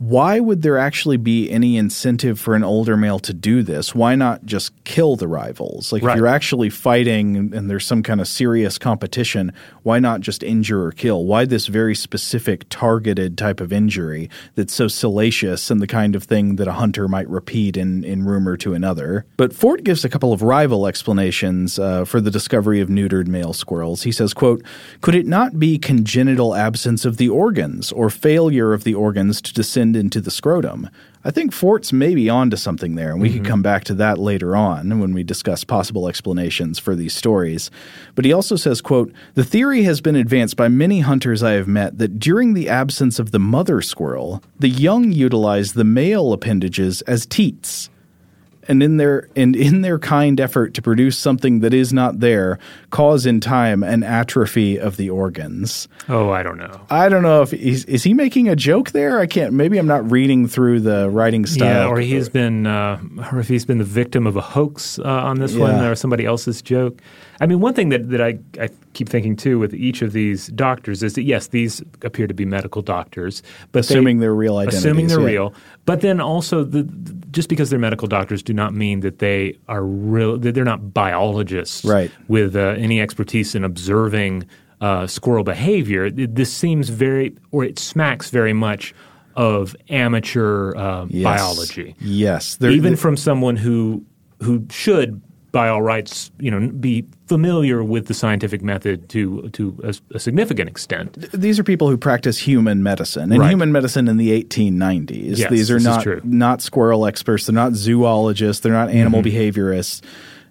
why 0.00 0.40
would 0.40 0.62
there 0.62 0.78
actually 0.78 1.18
be 1.18 1.50
any 1.50 1.76
incentive 1.76 2.40
for 2.40 2.54
an 2.54 2.64
older 2.64 2.96
male 2.96 3.18
to 3.18 3.34
do 3.34 3.62
this? 3.62 3.94
Why 3.94 4.14
not 4.14 4.46
just 4.46 4.72
kill 4.84 5.14
the 5.14 5.28
rivals? 5.28 5.92
Like, 5.92 6.02
right. 6.02 6.14
if 6.14 6.16
you're 6.16 6.26
actually 6.26 6.70
fighting 6.70 7.52
and 7.54 7.68
there's 7.68 7.84
some 7.84 8.02
kind 8.02 8.18
of 8.18 8.26
serious 8.26 8.78
competition, 8.78 9.52
why 9.82 9.98
not 9.98 10.22
just 10.22 10.42
injure 10.42 10.82
or 10.82 10.92
kill? 10.92 11.26
Why 11.26 11.44
this 11.44 11.66
very 11.66 11.94
specific, 11.94 12.64
targeted 12.70 13.36
type 13.36 13.60
of 13.60 13.74
injury 13.74 14.30
that's 14.54 14.72
so 14.72 14.88
salacious 14.88 15.70
and 15.70 15.82
the 15.82 15.86
kind 15.86 16.16
of 16.16 16.24
thing 16.24 16.56
that 16.56 16.66
a 16.66 16.72
hunter 16.72 17.06
might 17.06 17.28
repeat 17.28 17.76
in, 17.76 18.02
in 18.02 18.24
rumor 18.24 18.56
to 18.56 18.72
another? 18.72 19.26
But 19.36 19.52
Fort 19.52 19.84
gives 19.84 20.02
a 20.02 20.08
couple 20.08 20.32
of 20.32 20.40
rival 20.40 20.86
explanations 20.86 21.78
uh, 21.78 22.06
for 22.06 22.22
the 22.22 22.30
discovery 22.30 22.80
of 22.80 22.88
neutered 22.88 23.26
male 23.26 23.52
squirrels. 23.52 24.04
He 24.04 24.12
says, 24.12 24.32
quote, 24.32 24.62
Could 25.02 25.14
it 25.14 25.26
not 25.26 25.58
be 25.58 25.76
congenital 25.76 26.54
absence 26.54 27.04
of 27.04 27.18
the 27.18 27.28
organs 27.28 27.92
or 27.92 28.08
failure 28.08 28.72
of 28.72 28.84
the 28.84 28.94
organs 28.94 29.42
to 29.42 29.52
descend 29.52 29.89
extend 29.90 29.96
into 29.96 30.20
the 30.20 30.30
scrotum. 30.30 30.88
I 31.24 31.30
think 31.30 31.52
Fort's 31.52 31.92
maybe 31.92 32.30
onto 32.30 32.56
something 32.56 32.94
there, 32.94 33.10
and 33.10 33.20
we 33.20 33.28
mm-hmm. 33.28 33.38
could 33.38 33.46
come 33.46 33.62
back 33.62 33.84
to 33.84 33.94
that 33.94 34.18
later 34.18 34.56
on 34.56 35.00
when 35.00 35.12
we 35.12 35.22
discuss 35.22 35.64
possible 35.64 36.08
explanations 36.08 36.78
for 36.78 36.94
these 36.94 37.14
stories. 37.14 37.70
But 38.14 38.24
he 38.24 38.32
also 38.32 38.56
says, 38.56 38.80
quote, 38.80 39.12
"The 39.34 39.44
theory 39.44 39.82
has 39.82 40.00
been 40.00 40.16
advanced 40.16 40.56
by 40.56 40.68
many 40.68 41.00
hunters 41.00 41.42
I 41.42 41.52
have 41.52 41.68
met 41.68 41.98
that 41.98 42.18
during 42.18 42.54
the 42.54 42.68
absence 42.68 43.18
of 43.18 43.32
the 43.32 43.38
mother 43.38 43.82
squirrel, 43.82 44.42
the 44.58 44.68
young 44.68 45.12
utilize 45.12 45.72
the 45.72 45.84
male 45.84 46.32
appendages 46.32 47.02
as 47.02 47.26
teats." 47.26 47.90
And 48.70 48.82
in 48.82 48.96
their 48.96 49.28
and 49.34 49.56
in 49.56 49.82
their 49.82 49.98
kind 49.98 50.40
effort 50.40 50.74
to 50.74 50.82
produce 50.82 51.18
something 51.18 51.60
that 51.60 51.74
is 51.74 51.92
not 51.92 52.20
there, 52.20 52.58
cause 52.90 53.26
in 53.26 53.40
time 53.40 53.82
an 53.82 54.02
atrophy 54.04 54.78
of 54.78 54.96
the 54.96 55.10
organs. 55.10 55.88
Oh, 56.08 56.30
I 56.30 56.42
don't 56.44 56.56
know. 56.56 56.80
I 56.88 57.08
don't 57.08 57.22
know 57.22 57.42
if 57.42 57.50
he's, 57.50 57.84
is 57.86 58.04
he 58.04 58.14
making 58.14 58.48
a 58.48 58.56
joke 58.56 58.92
there. 58.92 59.18
I 59.18 59.26
can't. 59.26 59.52
Maybe 59.52 59.76
I'm 59.76 59.88
not 59.88 60.08
reading 60.10 60.46
through 60.46 60.80
the 60.80 61.10
writing 61.10 61.46
style. 61.46 61.86
Yeah, 61.86 61.88
or 61.88 61.98
he's 61.98 62.28
been, 62.28 62.66
uh, 62.66 63.02
or 63.32 63.40
if 63.40 63.48
he's 63.48 63.64
been 63.64 63.78
the 63.78 63.84
victim 63.84 64.26
of 64.26 64.36
a 64.36 64.40
hoax 64.40 64.98
uh, 65.00 65.02
on 65.02 65.40
this 65.40 65.54
yeah. 65.54 65.60
one, 65.60 65.84
or 65.84 65.94
somebody 65.96 66.24
else's 66.24 66.62
joke. 66.62 67.02
I 67.40 67.46
mean, 67.46 67.60
one 67.60 67.72
thing 67.72 67.88
that, 67.88 68.10
that 68.10 68.20
I, 68.20 68.38
I 68.60 68.68
keep 68.92 69.08
thinking 69.08 69.34
too 69.34 69.58
with 69.58 69.72
each 69.74 70.02
of 70.02 70.12
these 70.12 70.48
doctors 70.48 71.02
is 71.02 71.14
that 71.14 71.22
yes, 71.22 71.48
these 71.48 71.80
appear 72.02 72.26
to 72.26 72.34
be 72.34 72.44
medical 72.44 72.82
doctors, 72.82 73.42
but 73.72 73.80
assuming 73.80 74.18
they, 74.18 74.26
are 74.26 74.34
real 74.34 74.58
identities, 74.58 74.84
assuming 74.84 75.06
they're 75.06 75.20
yeah. 75.20 75.26
real. 75.26 75.54
But 75.86 76.02
then 76.02 76.20
also, 76.20 76.64
the, 76.64 76.82
just 77.30 77.48
because 77.48 77.70
they're 77.70 77.78
medical 77.78 78.08
doctors, 78.08 78.42
do 78.42 78.52
not 78.52 78.74
mean 78.74 79.00
that 79.00 79.20
they 79.20 79.58
are 79.68 79.82
real. 79.82 80.38
That 80.38 80.54
they're 80.54 80.64
not 80.64 80.92
biologists, 80.92 81.84
right. 81.84 82.10
With 82.28 82.56
uh, 82.56 82.74
any 82.76 83.00
expertise 83.00 83.54
in 83.54 83.64
observing 83.64 84.46
uh, 84.80 85.06
squirrel 85.06 85.44
behavior. 85.44 86.10
This 86.10 86.52
seems 86.52 86.88
very, 86.88 87.36
or 87.50 87.64
it 87.64 87.78
smacks 87.78 88.30
very 88.30 88.52
much 88.52 88.94
of 89.36 89.76
amateur 89.88 90.74
uh, 90.74 91.06
yes. 91.08 91.24
biology. 91.24 91.96
Yes, 92.00 92.56
they're, 92.56 92.70
even 92.70 92.92
they're, 92.92 92.96
from 92.96 93.16
someone 93.16 93.56
who 93.56 94.04
who 94.42 94.66
should 94.70 95.20
by 95.52 95.68
all 95.68 95.82
rights, 95.82 96.30
you 96.38 96.50
know, 96.50 96.68
be 96.68 97.04
familiar 97.26 97.82
with 97.82 98.06
the 98.06 98.14
scientific 98.14 98.62
method 98.62 99.08
to 99.10 99.48
to 99.50 99.78
a, 99.82 99.94
a 100.14 100.18
significant 100.18 100.68
extent. 100.68 101.30
These 101.32 101.58
are 101.58 101.64
people 101.64 101.88
who 101.88 101.96
practice 101.96 102.38
human 102.38 102.82
medicine 102.82 103.32
and 103.32 103.40
right. 103.40 103.50
human 103.50 103.72
medicine 103.72 104.08
in 104.08 104.16
the 104.16 104.42
1890s. 104.42 105.38
Yes, 105.38 105.50
These 105.50 105.70
are 105.70 105.80
not 105.80 106.24
not 106.24 106.62
squirrel 106.62 107.06
experts. 107.06 107.46
They're 107.46 107.54
not 107.54 107.74
zoologists. 107.74 108.62
They're 108.62 108.72
not 108.72 108.90
animal 108.90 109.22
mm-hmm. 109.22 109.36
behaviorists. 109.36 110.02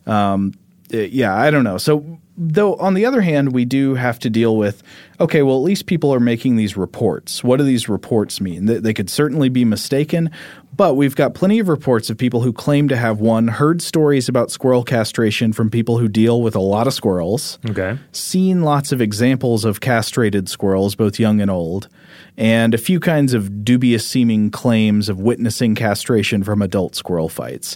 Um, 0.05 0.53
yeah, 0.89 1.35
I 1.35 1.51
don't 1.51 1.63
know. 1.63 1.77
So 1.77 2.19
though 2.39 2.75
on 2.75 2.93
the 2.93 3.05
other 3.05 3.21
hand 3.21 3.51
we 3.51 3.65
do 3.65 3.95
have 3.95 4.17
to 4.17 4.29
deal 4.29 4.55
with 4.55 4.81
okay 5.19 5.43
well 5.43 5.57
at 5.57 5.63
least 5.63 5.85
people 5.85 6.13
are 6.13 6.21
making 6.21 6.55
these 6.55 6.77
reports 6.77 7.43
what 7.43 7.57
do 7.57 7.63
these 7.63 7.89
reports 7.89 8.39
mean 8.39 8.65
they, 8.65 8.77
they, 8.77 8.93
could 8.93 9.09
certainly 9.09 9.49
be 9.49 9.65
mistaken 9.65 10.31
but 10.79 10.93
we've 10.93 11.17
got 11.17 11.33
plenty 11.33 11.59
of 11.59 11.67
reports 11.67 12.09
of 12.09 12.17
people 12.17 12.39
who 12.39 12.53
claim 12.53 12.87
to 12.87 12.95
have 12.95 13.19
one 13.19 13.49
heard 13.49 13.81
stories 13.81 14.29
about 14.29 14.49
squirrel 14.49 14.81
castration 14.81 15.51
from 15.51 15.69
people 15.69 15.97
who 15.97 16.07
deal 16.07 16.41
with 16.41 16.55
a 16.55 16.59
lot 16.61 16.87
of 16.87 16.93
squirrels 16.93 17.59
okay. 17.69 17.99
seen 18.13 18.61
lots 18.61 18.93
of 18.93 19.01
examples 19.01 19.65
of 19.65 19.81
castrated 19.81 20.47
squirrels 20.47 20.95
both 20.95 21.19
young 21.19 21.41
and 21.41 21.51
old 21.51 21.89
and 22.37 22.73
a 22.73 22.77
few 22.77 22.97
kinds 22.97 23.33
of 23.33 23.65
dubious 23.65 24.07
seeming 24.07 24.49
claims 24.49 25.09
of 25.09 25.19
witnessing 25.19 25.75
castration 25.75 26.45
from 26.45 26.61
adult 26.61 26.95
squirrel 26.95 27.27
fights 27.27 27.75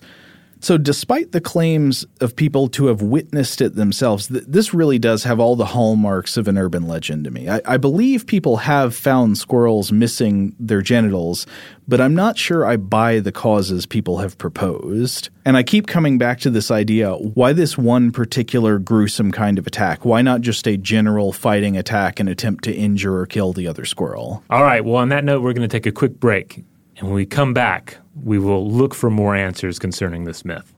so, 0.63 0.77
despite 0.77 1.33
the 1.33 1.41
claims 1.41 2.05
of 2.21 2.37
people 2.37 2.69
to 2.69 2.85
have 2.87 3.01
witnessed 3.01 3.59
it 3.59 3.75
themselves, 3.75 4.27
th- 4.27 4.45
this 4.47 4.73
really 4.73 4.97
does 4.97 5.25
have 5.25 5.37
all 5.37 5.57
the 5.57 5.65
hallmarks 5.65 6.37
of 6.37 6.47
an 6.47 6.57
urban 6.57 6.87
legend 6.87 7.25
to 7.25 7.31
me. 7.31 7.49
I-, 7.49 7.61
I 7.65 7.75
believe 7.75 8.25
people 8.25 8.55
have 8.55 8.95
found 8.95 9.37
squirrels 9.37 9.91
missing 9.91 10.55
their 10.57 10.81
genitals, 10.81 11.45
but 11.85 11.99
I'm 11.99 12.15
not 12.15 12.37
sure 12.37 12.65
I 12.65 12.77
buy 12.77 13.19
the 13.19 13.33
causes 13.33 13.85
people 13.85 14.19
have 14.19 14.37
proposed. 14.37 15.27
And 15.43 15.57
I 15.57 15.63
keep 15.63 15.87
coming 15.87 16.17
back 16.17 16.39
to 16.39 16.49
this 16.49 16.71
idea 16.71 17.11
why 17.13 17.51
this 17.51 17.77
one 17.77 18.11
particular 18.11 18.79
gruesome 18.79 19.33
kind 19.33 19.59
of 19.59 19.67
attack? 19.67 20.05
Why 20.05 20.21
not 20.21 20.39
just 20.39 20.65
a 20.65 20.77
general 20.77 21.33
fighting 21.33 21.75
attack 21.75 22.21
and 22.21 22.29
attempt 22.29 22.63
to 22.63 22.73
injure 22.73 23.17
or 23.17 23.25
kill 23.25 23.51
the 23.51 23.67
other 23.67 23.83
squirrel? 23.83 24.41
All 24.49 24.63
right, 24.63 24.85
well, 24.85 24.95
on 24.95 25.09
that 25.09 25.25
note, 25.25 25.41
we're 25.41 25.51
going 25.51 25.67
to 25.67 25.73
take 25.77 25.85
a 25.85 25.91
quick 25.91 26.21
break. 26.21 26.63
And 26.95 27.07
when 27.07 27.15
we 27.15 27.25
come 27.25 27.53
back, 27.53 27.97
we 28.15 28.37
will 28.37 28.69
look 28.69 28.93
for 28.93 29.09
more 29.09 29.35
answers 29.35 29.79
concerning 29.79 30.25
this 30.25 30.45
myth. 30.45 30.73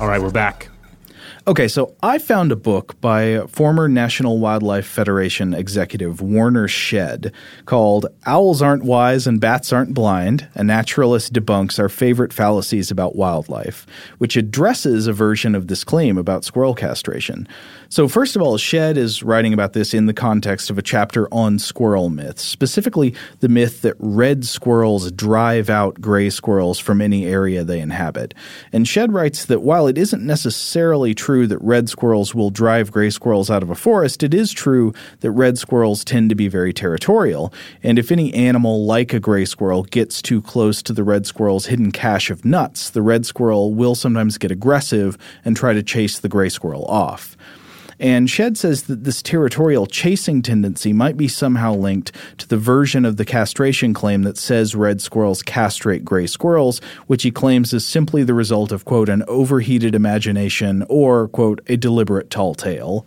All 0.00 0.08
right, 0.08 0.20
we're 0.20 0.30
back. 0.30 0.68
Okay, 1.44 1.66
so 1.66 1.96
I 2.00 2.18
found 2.18 2.52
a 2.52 2.56
book 2.56 3.00
by 3.00 3.40
former 3.48 3.88
National 3.88 4.38
Wildlife 4.38 4.86
Federation 4.86 5.54
executive 5.54 6.20
Warner 6.20 6.68
Shedd 6.68 7.32
called 7.66 8.06
Owls 8.26 8.62
Aren't 8.62 8.84
Wise 8.84 9.26
and 9.26 9.40
Bats 9.40 9.72
Aren't 9.72 9.92
Blind 9.92 10.48
A 10.54 10.62
Naturalist 10.62 11.32
Debunks 11.32 11.80
Our 11.80 11.88
Favorite 11.88 12.32
Fallacies 12.32 12.92
About 12.92 13.16
Wildlife, 13.16 13.88
which 14.18 14.36
addresses 14.36 15.08
a 15.08 15.12
version 15.12 15.56
of 15.56 15.66
this 15.66 15.82
claim 15.82 16.16
about 16.16 16.44
squirrel 16.44 16.76
castration. 16.76 17.48
So, 17.92 18.08
first 18.08 18.36
of 18.36 18.40
all, 18.40 18.56
Shedd 18.56 18.96
is 18.96 19.22
writing 19.22 19.52
about 19.52 19.74
this 19.74 19.92
in 19.92 20.06
the 20.06 20.14
context 20.14 20.70
of 20.70 20.78
a 20.78 20.82
chapter 20.82 21.28
on 21.30 21.58
squirrel 21.58 22.08
myths, 22.08 22.42
specifically 22.42 23.14
the 23.40 23.50
myth 23.50 23.82
that 23.82 23.96
red 23.98 24.46
squirrels 24.46 25.12
drive 25.12 25.68
out 25.68 26.00
gray 26.00 26.30
squirrels 26.30 26.78
from 26.78 27.02
any 27.02 27.26
area 27.26 27.64
they 27.64 27.80
inhabit. 27.80 28.32
And 28.72 28.88
Shedd 28.88 29.12
writes 29.12 29.44
that 29.44 29.60
while 29.60 29.86
it 29.86 29.98
isn't 29.98 30.24
necessarily 30.24 31.14
true 31.14 31.46
that 31.48 31.60
red 31.60 31.90
squirrels 31.90 32.34
will 32.34 32.48
drive 32.48 32.90
gray 32.90 33.10
squirrels 33.10 33.50
out 33.50 33.62
of 33.62 33.68
a 33.68 33.74
forest, 33.74 34.22
it 34.22 34.32
is 34.32 34.52
true 34.52 34.94
that 35.20 35.30
red 35.30 35.58
squirrels 35.58 36.02
tend 36.02 36.30
to 36.30 36.34
be 36.34 36.48
very 36.48 36.72
territorial. 36.72 37.52
And 37.82 37.98
if 37.98 38.10
any 38.10 38.32
animal 38.32 38.86
like 38.86 39.12
a 39.12 39.20
gray 39.20 39.44
squirrel 39.44 39.82
gets 39.82 40.22
too 40.22 40.40
close 40.40 40.82
to 40.84 40.94
the 40.94 41.04
red 41.04 41.26
squirrel's 41.26 41.66
hidden 41.66 41.92
cache 41.92 42.30
of 42.30 42.42
nuts, 42.42 42.88
the 42.88 43.02
red 43.02 43.26
squirrel 43.26 43.74
will 43.74 43.94
sometimes 43.94 44.38
get 44.38 44.50
aggressive 44.50 45.18
and 45.44 45.54
try 45.54 45.74
to 45.74 45.82
chase 45.82 46.18
the 46.18 46.30
gray 46.30 46.48
squirrel 46.48 46.86
off. 46.86 47.36
And 48.02 48.28
Shedd 48.28 48.58
says 48.58 48.82
that 48.84 49.04
this 49.04 49.22
territorial 49.22 49.86
chasing 49.86 50.42
tendency 50.42 50.92
might 50.92 51.16
be 51.16 51.28
somehow 51.28 51.72
linked 51.72 52.10
to 52.38 52.48
the 52.48 52.56
version 52.56 53.04
of 53.04 53.16
the 53.16 53.24
castration 53.24 53.94
claim 53.94 54.22
that 54.24 54.36
says 54.36 54.74
red 54.74 55.00
squirrels 55.00 55.40
castrate 55.40 56.04
gray 56.04 56.26
squirrels, 56.26 56.80
which 57.06 57.22
he 57.22 57.30
claims 57.30 57.72
is 57.72 57.86
simply 57.86 58.24
the 58.24 58.34
result 58.34 58.72
of, 58.72 58.84
quote, 58.84 59.08
an 59.08 59.22
overheated 59.28 59.94
imagination 59.94 60.84
or, 60.88 61.28
quote, 61.28 61.60
a 61.68 61.76
deliberate 61.76 62.28
tall 62.28 62.56
tale 62.56 63.06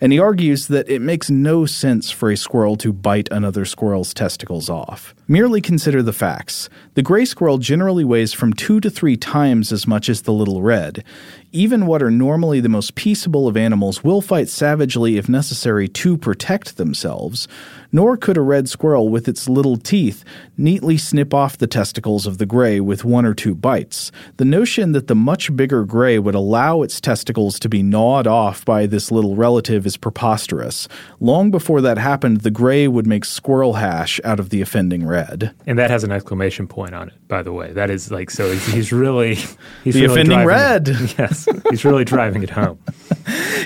and 0.00 0.12
he 0.12 0.18
argues 0.18 0.68
that 0.68 0.88
it 0.88 1.02
makes 1.02 1.28
no 1.28 1.66
sense 1.66 2.10
for 2.10 2.30
a 2.30 2.36
squirrel 2.36 2.76
to 2.76 2.92
bite 2.92 3.28
another 3.30 3.64
squirrel's 3.64 4.14
testicles 4.14 4.70
off. 4.70 5.14
Merely 5.28 5.60
consider 5.60 6.02
the 6.02 6.12
facts. 6.12 6.70
The 6.94 7.02
gray 7.02 7.24
squirrel 7.24 7.58
generally 7.58 8.04
weighs 8.04 8.32
from 8.32 8.54
two 8.54 8.80
to 8.80 8.88
three 8.88 9.16
times 9.16 9.72
as 9.72 9.86
much 9.86 10.08
as 10.08 10.22
the 10.22 10.32
little 10.32 10.62
red 10.62 11.04
even 11.52 11.86
what 11.86 12.02
are 12.02 12.10
normally 12.10 12.60
the 12.60 12.68
most 12.68 12.94
peaceable 12.94 13.48
of 13.48 13.56
animals 13.56 14.04
will 14.04 14.20
fight 14.20 14.48
savagely 14.48 15.16
if 15.16 15.28
necessary 15.28 15.88
to 15.88 16.16
protect 16.16 16.76
themselves, 16.76 17.48
nor 17.92 18.16
could 18.16 18.36
a 18.36 18.40
red 18.40 18.68
squirrel 18.68 19.08
with 19.08 19.26
its 19.26 19.48
little 19.48 19.76
teeth 19.76 20.24
neatly 20.56 20.96
snip 20.96 21.34
off 21.34 21.58
the 21.58 21.66
testicles 21.66 22.26
of 22.26 22.38
the 22.38 22.46
gray 22.46 22.78
with 22.80 23.04
one 23.04 23.24
or 23.24 23.34
two 23.34 23.54
bites. 23.54 24.12
The 24.36 24.44
notion 24.44 24.92
that 24.92 25.08
the 25.08 25.14
much 25.14 25.54
bigger 25.56 25.84
gray 25.84 26.18
would 26.18 26.34
allow 26.34 26.82
its 26.82 27.00
testicles 27.00 27.58
to 27.60 27.68
be 27.68 27.82
gnawed 27.82 28.26
off 28.26 28.64
by 28.64 28.86
this 28.86 29.10
little 29.10 29.34
relative 29.34 29.86
is 29.86 29.96
preposterous. 29.96 30.86
Long 31.18 31.50
before 31.50 31.80
that 31.80 31.98
happened, 31.98 32.42
the 32.42 32.50
gray 32.50 32.86
would 32.86 33.06
make 33.06 33.24
squirrel 33.24 33.74
hash 33.74 34.20
out 34.24 34.38
of 34.38 34.50
the 34.50 34.60
offending 34.60 35.06
red. 35.06 35.54
And 35.66 35.78
that 35.78 35.90
has 35.90 36.04
an 36.04 36.12
exclamation 36.12 36.68
point 36.68 36.94
on 36.94 37.08
it, 37.08 37.14
by 37.28 37.42
the 37.42 37.52
way. 37.52 37.72
That 37.72 37.90
is 37.90 38.10
like, 38.10 38.30
so 38.30 38.52
he's, 38.52 38.92
really. 38.92 39.36
He's 39.82 39.94
the 39.94 40.02
really 40.02 40.12
offending 40.14 40.44
red. 40.44 40.88
It. 40.88 41.00
Yes. 41.20 41.39
He's 41.70 41.84
really 41.84 42.04
driving 42.04 42.42
it 42.42 42.50
home. 42.50 42.78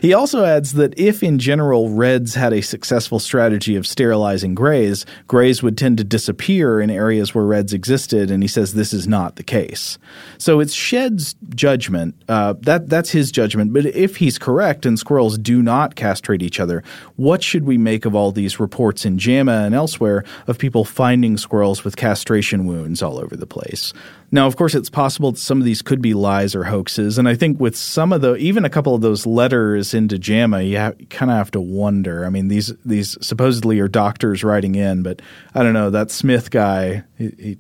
he 0.03 0.13
also 0.13 0.45
adds 0.45 0.73
that 0.75 0.99
if, 0.99 1.23
in 1.23 1.39
general, 1.39 1.91
Reds 1.91 2.35
had 2.35 2.53
a 2.53 2.61
successful 2.61 3.19
strategy 3.19 3.77
of 3.77 3.87
sterilizing 3.87 4.55
grays, 4.55 5.07
grays 5.27 5.63
would 5.63 5.79
tend 5.79 5.99
to 5.99 6.05
disappear 6.05 6.81
in 6.81 6.91
areas 6.91 7.35
where 7.35 7.45
Reds 7.45 7.73
existed, 7.73 8.31
and 8.31 8.43
he 8.43 8.49
says 8.49 8.75
this 8.75 8.93
is 8.93 9.07
not 9.09 9.37
the 9.37 9.43
case. 9.43 9.99
So 10.39 10.61
it's 10.61 10.75
Shedd's 10.75 11.35
judgment. 11.55 12.15
Uh, 12.29 12.55
that 12.61 12.89
that's 12.89 13.11
his 13.11 13.31
judgment. 13.31 13.73
But 13.73 13.87
if 13.87 14.17
he's 14.17 14.39
correct 14.39 14.87
and 14.87 14.99
squirrels 14.99 15.39
do 15.39 15.63
not 15.63 15.95
castrate 15.95 16.43
each 16.43 16.61
other, 16.61 16.83
what 17.17 17.43
should 17.43 17.65
we 17.65 17.79
make 17.79 18.05
of 18.05 18.15
all 18.15 18.33
these 18.33 18.61
reports 18.61 19.05
in 19.05 19.19
JAMA 19.19 19.53
and 19.53 19.75
elsewhere 19.75 20.25
of 20.47 20.59
people 20.59 20.85
finding 20.85 21.37
squirrels 21.37 21.85
with 21.85 21.97
castration 21.97 22.67
wounds 22.67 23.03
all 23.03 23.19
over 23.19 23.37
the 23.37 23.47
place? 23.47 23.93
Now, 24.35 24.49
of 24.49 24.57
course, 24.57 24.75
it's 24.75 24.91
possible 24.91 25.31
that 25.31 25.39
some 25.39 25.61
of 25.61 25.65
these 25.65 25.81
could 25.81 26.03
be 26.03 26.13
lies 26.13 26.57
or 26.57 26.65
hoaxes, 26.65 27.19
and 27.19 27.29
I 27.29 27.37
think 27.37 27.61
with 27.61 27.77
some 27.77 28.13
of 28.13 28.21
the, 28.21 28.35
even 28.35 28.65
a 28.65 28.69
couple 28.69 28.93
of 28.93 29.01
those 29.01 29.27
letters 29.27 29.95
into 29.95 30.19
JAMA, 30.19 30.63
you, 30.63 30.77
you 30.99 31.07
kind 31.07 31.31
of 31.31 31.37
have 31.37 31.53
to 31.53 31.61
wonder. 31.61 32.27
I 32.27 32.31
mean, 32.31 32.49
these 32.49 32.73
these 32.85 33.17
supposedly 33.25 33.79
are 33.79 33.87
doctors 33.87 34.43
writing 34.43 34.75
in, 34.75 35.05
but 35.05 35.23
I 35.55 35.63
don't 35.63 35.73
know 35.73 35.89
that 35.91 36.11
Smith 36.11 36.51
guy. 36.51 37.05
He, 37.17 37.33
he, 37.39 37.59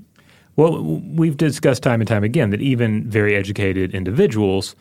well, 0.56 0.82
we've 0.82 1.37
discussed 1.37 1.84
time 1.84 2.00
and 2.00 2.08
time 2.08 2.24
again 2.24 2.50
that 2.50 2.60
even 2.60 3.08
very 3.08 3.37
educated 3.37 3.94
individuals 3.94 4.74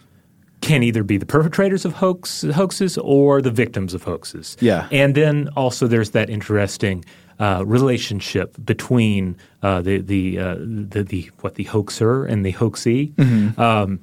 can 0.61 0.81
either 0.81 1.03
be 1.03 1.17
the 1.17 1.27
perpetrators 1.27 1.85
of 1.85 1.93
hoax, 1.93 2.41
hoaxes 2.41 2.97
or 2.97 3.39
the 3.39 3.51
victims 3.51 3.93
of 3.93 4.01
hoaxes. 4.01 4.57
Yeah. 4.61 4.87
And 4.91 5.13
then 5.13 5.49
also 5.55 5.85
there's 5.85 6.09
that 6.11 6.31
interesting 6.31 7.05
uh, 7.39 7.63
relationship 7.65 8.55
between 8.63 9.35
uh, 9.61 9.81
the 9.81 9.99
the, 9.99 10.39
uh, 10.39 10.55
the 10.55 11.03
the 11.03 11.31
what 11.41 11.55
the 11.55 11.65
hoaxer 11.65 12.25
and 12.25 12.45
the 12.45 12.53
hoaxee. 12.53 13.13
Mm-hmm. 13.13 13.59
Um, 13.59 13.99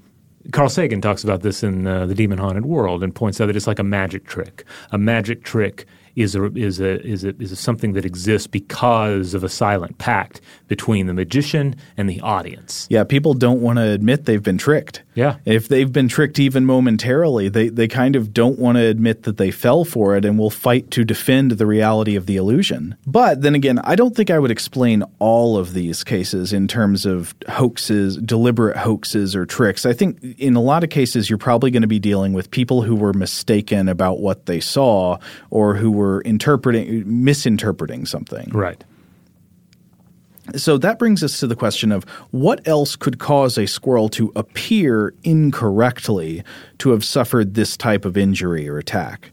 Carl 0.53 0.71
Sagan 0.71 1.01
talks 1.01 1.23
about 1.23 1.43
this 1.43 1.62
in 1.62 1.87
uh, 1.87 2.07
the 2.07 2.14
Demon 2.14 2.38
Haunted 2.38 2.64
World 2.64 3.03
and 3.03 3.14
points 3.14 3.40
out 3.40 3.47
that 3.47 3.57
it's 3.57 3.66
like 3.66 3.79
a 3.79 3.85
magic 3.85 4.25
trick. 4.27 4.64
A 4.90 4.99
magic 4.99 5.45
trick 5.45 5.87
is 6.16 6.35
a, 6.35 6.44
is 6.57 6.81
a, 6.81 7.01
is 7.05 7.25
a, 7.25 7.35
is 7.40 7.53
a 7.53 7.57
something 7.57 7.92
that 7.94 8.05
exists 8.05 8.46
because 8.46 9.35
of 9.35 9.44
a 9.44 9.49
silent 9.49 9.99
pact 9.99 10.40
between 10.68 11.07
the 11.07 11.14
magician 11.14 11.77
and 11.96 12.09
the 12.09 12.20
audience. 12.20 12.87
Yeah, 12.90 13.05
people 13.05 13.35
don't 13.35 13.61
want 13.61 13.79
to 13.79 13.90
admit 13.90 14.25
they've 14.25 14.42
been 14.42 14.59
tricked. 14.59 15.03
Yeah. 15.14 15.37
If 15.44 15.68
they've 15.68 15.92
been 15.92 16.09
tricked 16.09 16.38
even 16.38 16.64
momentarily, 16.64 17.49
they, 17.49 17.68
they 17.68 17.88
kind 17.88 18.16
of 18.16 18.33
don't 18.33 18.59
want 18.59 18.79
to 18.79 18.85
admit 18.87 19.25
that 19.25 19.37
they 19.37 19.51
fell 19.51 19.85
for 19.85 20.16
it 20.16 20.25
and 20.25 20.38
will 20.38 20.51
fight 20.51 20.90
to 20.92 21.05
defend 21.05 21.53
the 21.53 21.66
reality 21.66 22.16
of 22.16 22.27
the 22.27 22.37
illusion. 22.37 22.96
But 23.07 23.42
then 23.42 23.55
again, 23.55 23.81
I 23.81 23.96
don't 23.96 24.14
think 24.14 24.31
I 24.31 24.38
would 24.38 24.51
explain 24.51 25.03
all 25.18 25.57
of 25.57 25.75
these 25.75 26.05
cases 26.05 26.53
in 26.53 26.68
terms 26.68 27.07
of 27.07 27.35
hoaxes, 27.49 28.16
deliberate 28.18 28.77
hoaxes 28.77 29.35
or 29.35 29.46
tricks. 29.46 29.85
I 29.85 29.92
think 29.92 30.23
in 30.38 30.57
a 30.57 30.62
lot 30.62 30.85
of 30.85 30.90
cases, 30.90 31.29
you're 31.29 31.38
probably 31.38 31.70
going 31.70 31.83
to 31.83 31.88
be 31.88 31.99
dealing 31.99 32.33
with 32.33 32.51
people 32.51 32.83
who 32.83 32.94
were 32.94 33.12
mistaken 33.12 33.88
about 33.88 34.20
what 34.20 34.46
they 34.46 34.61
saw 34.61 35.18
or 35.51 35.75
who 35.75 35.90
were 36.01 36.23
interpreting, 36.23 37.05
misinterpreting 37.25 38.07
something. 38.07 38.49
Right. 38.51 38.83
So 40.57 40.79
that 40.79 40.99
brings 40.99 41.23
us 41.23 41.39
to 41.41 41.47
the 41.47 41.55
question 41.55 41.93
of 41.93 42.05
what 42.31 42.67
else 42.67 42.97
could 42.97 43.19
cause 43.19 43.59
a 43.59 43.67
squirrel 43.67 44.09
to 44.11 44.33
appear 44.35 45.15
incorrectly 45.23 46.43
to 46.79 46.91
have 46.91 47.05
suffered 47.05 47.55
this 47.55 47.77
type 47.77 48.05
of 48.05 48.17
injury 48.17 48.69
or 48.69 48.79
attack. 48.79 49.31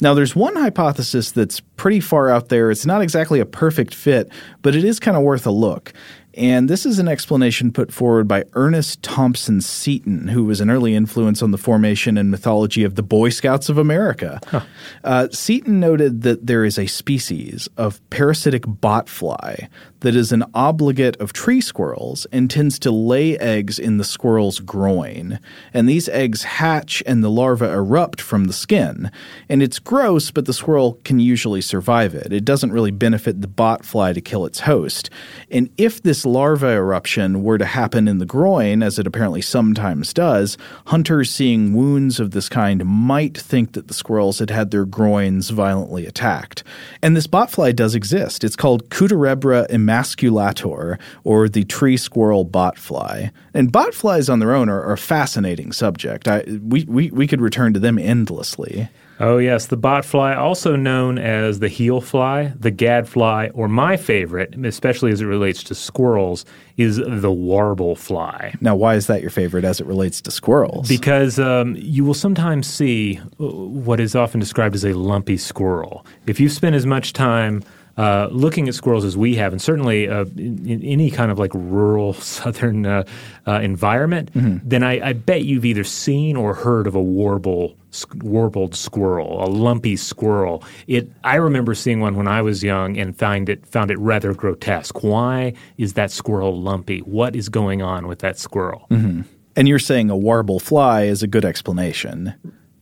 Now, 0.00 0.12
there's 0.12 0.34
one 0.34 0.56
hypothesis 0.56 1.30
that's 1.30 1.60
pretty 1.60 2.00
far 2.00 2.28
out 2.28 2.48
there. 2.48 2.70
It's 2.70 2.84
not 2.84 3.00
exactly 3.00 3.40
a 3.40 3.46
perfect 3.46 3.94
fit, 3.94 4.28
but 4.62 4.74
it 4.74 4.84
is 4.84 4.98
kind 4.98 5.16
of 5.16 5.22
worth 5.22 5.46
a 5.46 5.50
look. 5.50 5.92
And 6.36 6.68
this 6.68 6.84
is 6.84 6.98
an 6.98 7.08
explanation 7.08 7.72
put 7.72 7.90
forward 7.90 8.28
by 8.28 8.44
Ernest 8.52 9.02
Thompson 9.02 9.62
Seton, 9.62 10.28
who 10.28 10.44
was 10.44 10.60
an 10.60 10.68
early 10.68 10.94
influence 10.94 11.42
on 11.42 11.50
the 11.50 11.58
formation 11.58 12.18
and 12.18 12.30
mythology 12.30 12.84
of 12.84 12.94
the 12.94 13.02
Boy 13.02 13.30
Scouts 13.30 13.70
of 13.70 13.78
America. 13.78 14.38
Huh. 14.46 14.60
Uh, 15.02 15.28
Seton 15.30 15.80
noted 15.80 16.22
that 16.22 16.46
there 16.46 16.64
is 16.64 16.78
a 16.78 16.86
species 16.86 17.68
of 17.78 18.00
parasitic 18.10 18.62
botfly 18.62 19.68
that 20.00 20.14
is 20.14 20.30
an 20.30 20.44
obligate 20.52 21.16
of 21.20 21.32
tree 21.32 21.60
squirrels 21.60 22.26
and 22.30 22.50
tends 22.50 22.78
to 22.80 22.90
lay 22.90 23.38
eggs 23.38 23.78
in 23.78 23.96
the 23.96 24.04
squirrel's 24.04 24.60
groin. 24.60 25.40
And 25.72 25.88
these 25.88 26.08
eggs 26.10 26.42
hatch 26.42 27.02
and 27.06 27.24
the 27.24 27.30
larvae 27.30 27.64
erupt 27.64 28.20
from 28.20 28.44
the 28.44 28.52
skin. 28.52 29.10
And 29.48 29.62
it's 29.62 29.78
gross, 29.78 30.30
but 30.30 30.44
the 30.44 30.52
squirrel 30.52 31.00
can 31.04 31.18
usually 31.18 31.62
survive 31.62 32.14
it. 32.14 32.32
It 32.32 32.44
doesn't 32.44 32.72
really 32.72 32.90
benefit 32.90 33.40
the 33.40 33.48
botfly 33.48 34.12
to 34.12 34.20
kill 34.20 34.44
its 34.44 34.60
host. 34.60 35.08
And 35.50 35.70
if 35.78 36.02
this 36.02 36.25
larva 36.26 36.72
eruption 36.72 37.42
were 37.42 37.56
to 37.58 37.64
happen 37.64 38.08
in 38.08 38.18
the 38.18 38.26
groin, 38.26 38.82
as 38.82 38.98
it 38.98 39.06
apparently 39.06 39.40
sometimes 39.40 40.12
does, 40.12 40.58
hunters 40.86 41.30
seeing 41.30 41.74
wounds 41.74 42.20
of 42.20 42.32
this 42.32 42.48
kind 42.48 42.84
might 42.84 43.38
think 43.38 43.72
that 43.72 43.88
the 43.88 43.94
squirrels 43.94 44.38
had 44.38 44.50
had 44.50 44.70
their 44.70 44.84
groins 44.84 45.50
violently 45.50 46.06
attacked. 46.06 46.62
And 47.02 47.16
this 47.16 47.26
botfly 47.26 47.74
does 47.74 47.94
exist. 47.94 48.44
It's 48.44 48.56
called 48.56 48.90
Cuterebra 48.90 49.68
emasculator, 49.70 50.98
or 51.24 51.48
the 51.48 51.64
tree 51.64 51.96
squirrel 51.96 52.44
botfly. 52.44 53.30
And 53.54 53.72
botflies 53.72 54.30
on 54.30 54.40
their 54.40 54.54
own 54.54 54.68
are, 54.68 54.82
are 54.82 54.92
a 54.92 54.98
fascinating 54.98 55.72
subject. 55.72 56.28
I, 56.28 56.42
we, 56.62 56.84
we, 56.84 57.10
we 57.10 57.26
could 57.26 57.40
return 57.40 57.72
to 57.74 57.80
them 57.80 57.98
endlessly. 57.98 58.88
Oh, 59.18 59.38
yes, 59.38 59.66
the 59.66 59.78
botfly, 59.78 60.36
also 60.36 60.76
known 60.76 61.18
as 61.18 61.60
the 61.60 61.68
heel 61.68 62.00
fly, 62.00 62.52
the 62.58 62.70
gadfly, 62.70 63.48
or 63.54 63.66
my 63.68 63.96
favorite, 63.96 64.54
especially 64.64 65.10
as 65.10 65.20
it 65.20 65.26
relates 65.26 65.62
to 65.64 65.74
squirrels, 65.74 66.44
is 66.76 66.98
the 66.98 67.32
warble 67.32 67.96
fly. 67.96 68.54
Now, 68.60 68.76
why 68.76 68.94
is 68.94 69.06
that 69.06 69.22
your 69.22 69.30
favorite 69.30 69.64
as 69.64 69.80
it 69.80 69.86
relates 69.86 70.20
to 70.22 70.30
squirrels? 70.30 70.88
Because 70.88 71.38
um, 71.38 71.76
you 71.78 72.04
will 72.04 72.14
sometimes 72.14 72.66
see 72.66 73.18
uh, 73.40 73.46
what 73.46 74.00
is 74.00 74.14
often 74.14 74.38
described 74.38 74.74
as 74.74 74.84
a 74.84 74.92
lumpy 74.92 75.38
squirrel. 75.38 76.04
If 76.26 76.38
you 76.38 76.48
spend 76.48 76.74
as 76.74 76.84
much 76.84 77.14
time 77.14 77.62
uh, 77.96 78.28
looking 78.30 78.68
at 78.68 78.74
squirrels 78.74 79.04
as 79.04 79.16
we 79.16 79.36
have, 79.36 79.52
and 79.52 79.62
certainly 79.62 80.08
uh, 80.08 80.24
in, 80.36 80.66
in, 80.68 80.82
any 80.82 81.10
kind 81.10 81.30
of 81.30 81.38
like 81.38 81.52
rural 81.54 82.12
southern 82.14 82.84
uh, 82.84 83.04
uh 83.46 83.60
environment, 83.60 84.32
mm-hmm. 84.34 84.58
then 84.68 84.82
I, 84.82 85.08
I, 85.08 85.12
bet 85.14 85.44
you've 85.44 85.64
either 85.64 85.84
seen 85.84 86.36
or 86.36 86.54
heard 86.54 86.86
of 86.86 86.94
a 86.94 87.02
warble 87.02 87.76
warbled 88.16 88.74
squirrel, 88.74 89.42
a 89.42 89.48
lumpy 89.48 89.96
squirrel. 89.96 90.62
It 90.86 91.10
I 91.24 91.36
remember 91.36 91.74
seeing 91.74 92.00
one 92.00 92.16
when 92.16 92.28
I 92.28 92.42
was 92.42 92.62
young 92.62 92.98
and 92.98 93.16
find 93.16 93.48
it 93.48 93.64
found 93.66 93.90
it 93.90 93.98
rather 93.98 94.34
grotesque. 94.34 95.02
Why 95.02 95.54
is 95.78 95.94
that 95.94 96.10
squirrel 96.10 96.60
lumpy? 96.60 97.00
What 97.00 97.34
is 97.34 97.48
going 97.48 97.80
on 97.80 98.06
with 98.06 98.18
that 98.18 98.38
squirrel? 98.38 98.86
Mm-hmm. 98.90 99.22
And 99.56 99.68
you're 99.68 99.78
saying 99.78 100.10
a 100.10 100.16
warble 100.16 100.60
fly 100.60 101.04
is 101.04 101.22
a 101.22 101.26
good 101.26 101.46
explanation. 101.46 102.34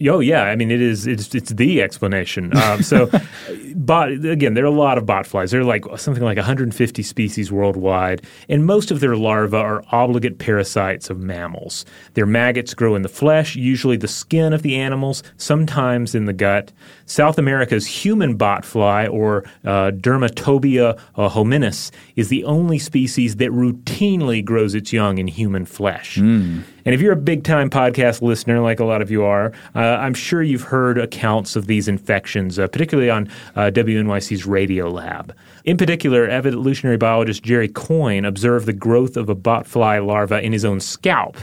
Oh 0.08 0.20
yeah, 0.20 0.42
I 0.42 0.56
mean 0.56 0.70
it 0.70 0.80
is. 0.80 1.06
It's 1.06 1.34
it's 1.34 1.50
the 1.50 1.82
explanation. 1.82 2.56
Um, 2.56 2.82
so, 2.82 3.10
but 3.74 4.12
again, 4.24 4.54
there 4.54 4.64
are 4.64 4.66
a 4.66 4.70
lot 4.70 4.98
of 4.98 5.04
botflies. 5.04 5.50
There 5.50 5.60
are 5.60 5.64
like 5.64 5.84
something 5.96 6.22
like 6.22 6.36
150 6.36 7.02
species 7.02 7.52
worldwide, 7.52 8.26
and 8.48 8.66
most 8.66 8.90
of 8.90 9.00
their 9.00 9.16
larvae 9.16 9.56
are 9.56 9.84
obligate 9.92 10.38
parasites 10.38 11.10
of 11.10 11.18
mammals. 11.18 11.84
Their 12.14 12.26
maggots 12.26 12.74
grow 12.74 12.94
in 12.94 13.02
the 13.02 13.08
flesh, 13.08 13.56
usually 13.56 13.96
the 13.96 14.08
skin 14.08 14.52
of 14.52 14.62
the 14.62 14.76
animals, 14.76 15.22
sometimes 15.36 16.14
in 16.14 16.26
the 16.26 16.32
gut. 16.32 16.72
South 17.06 17.38
America's 17.38 17.86
human 17.86 18.36
botfly, 18.36 19.10
or 19.12 19.44
uh, 19.64 19.90
Dermatobia 19.90 20.98
uh, 21.16 21.28
hominis, 21.28 21.90
is 22.16 22.28
the 22.28 22.44
only 22.44 22.78
species 22.78 23.36
that 23.36 23.50
routinely 23.50 24.44
grows 24.44 24.74
its 24.74 24.92
young 24.92 25.18
in 25.18 25.26
human 25.26 25.64
flesh. 25.64 26.16
Mm. 26.16 26.64
And 26.84 26.94
if 26.94 27.00
you're 27.00 27.12
a 27.12 27.16
big 27.16 27.44
time 27.44 27.70
podcast 27.70 28.20
listener, 28.22 28.60
like 28.60 28.80
a 28.80 28.84
lot 28.84 29.00
of 29.00 29.10
you 29.10 29.24
are, 29.24 29.52
uh, 29.74 29.78
I'm 29.78 30.14
sure 30.14 30.42
you've 30.42 30.62
heard 30.62 30.98
accounts 30.98 31.56
of 31.56 31.66
these 31.66 31.88
infections, 31.88 32.58
uh, 32.58 32.68
particularly 32.68 33.10
on 33.10 33.28
uh, 33.56 33.70
WNYC's 33.72 34.46
Radio 34.46 34.90
Lab. 34.90 35.34
In 35.64 35.76
particular, 35.76 36.28
evolutionary 36.28 36.98
biologist 36.98 37.42
Jerry 37.42 37.68
Coyne 37.68 38.24
observed 38.24 38.66
the 38.66 38.72
growth 38.72 39.16
of 39.16 39.28
a 39.28 39.36
botfly 39.36 40.04
larva 40.04 40.40
in 40.42 40.52
his 40.52 40.64
own 40.64 40.80
scalp. 40.80 41.38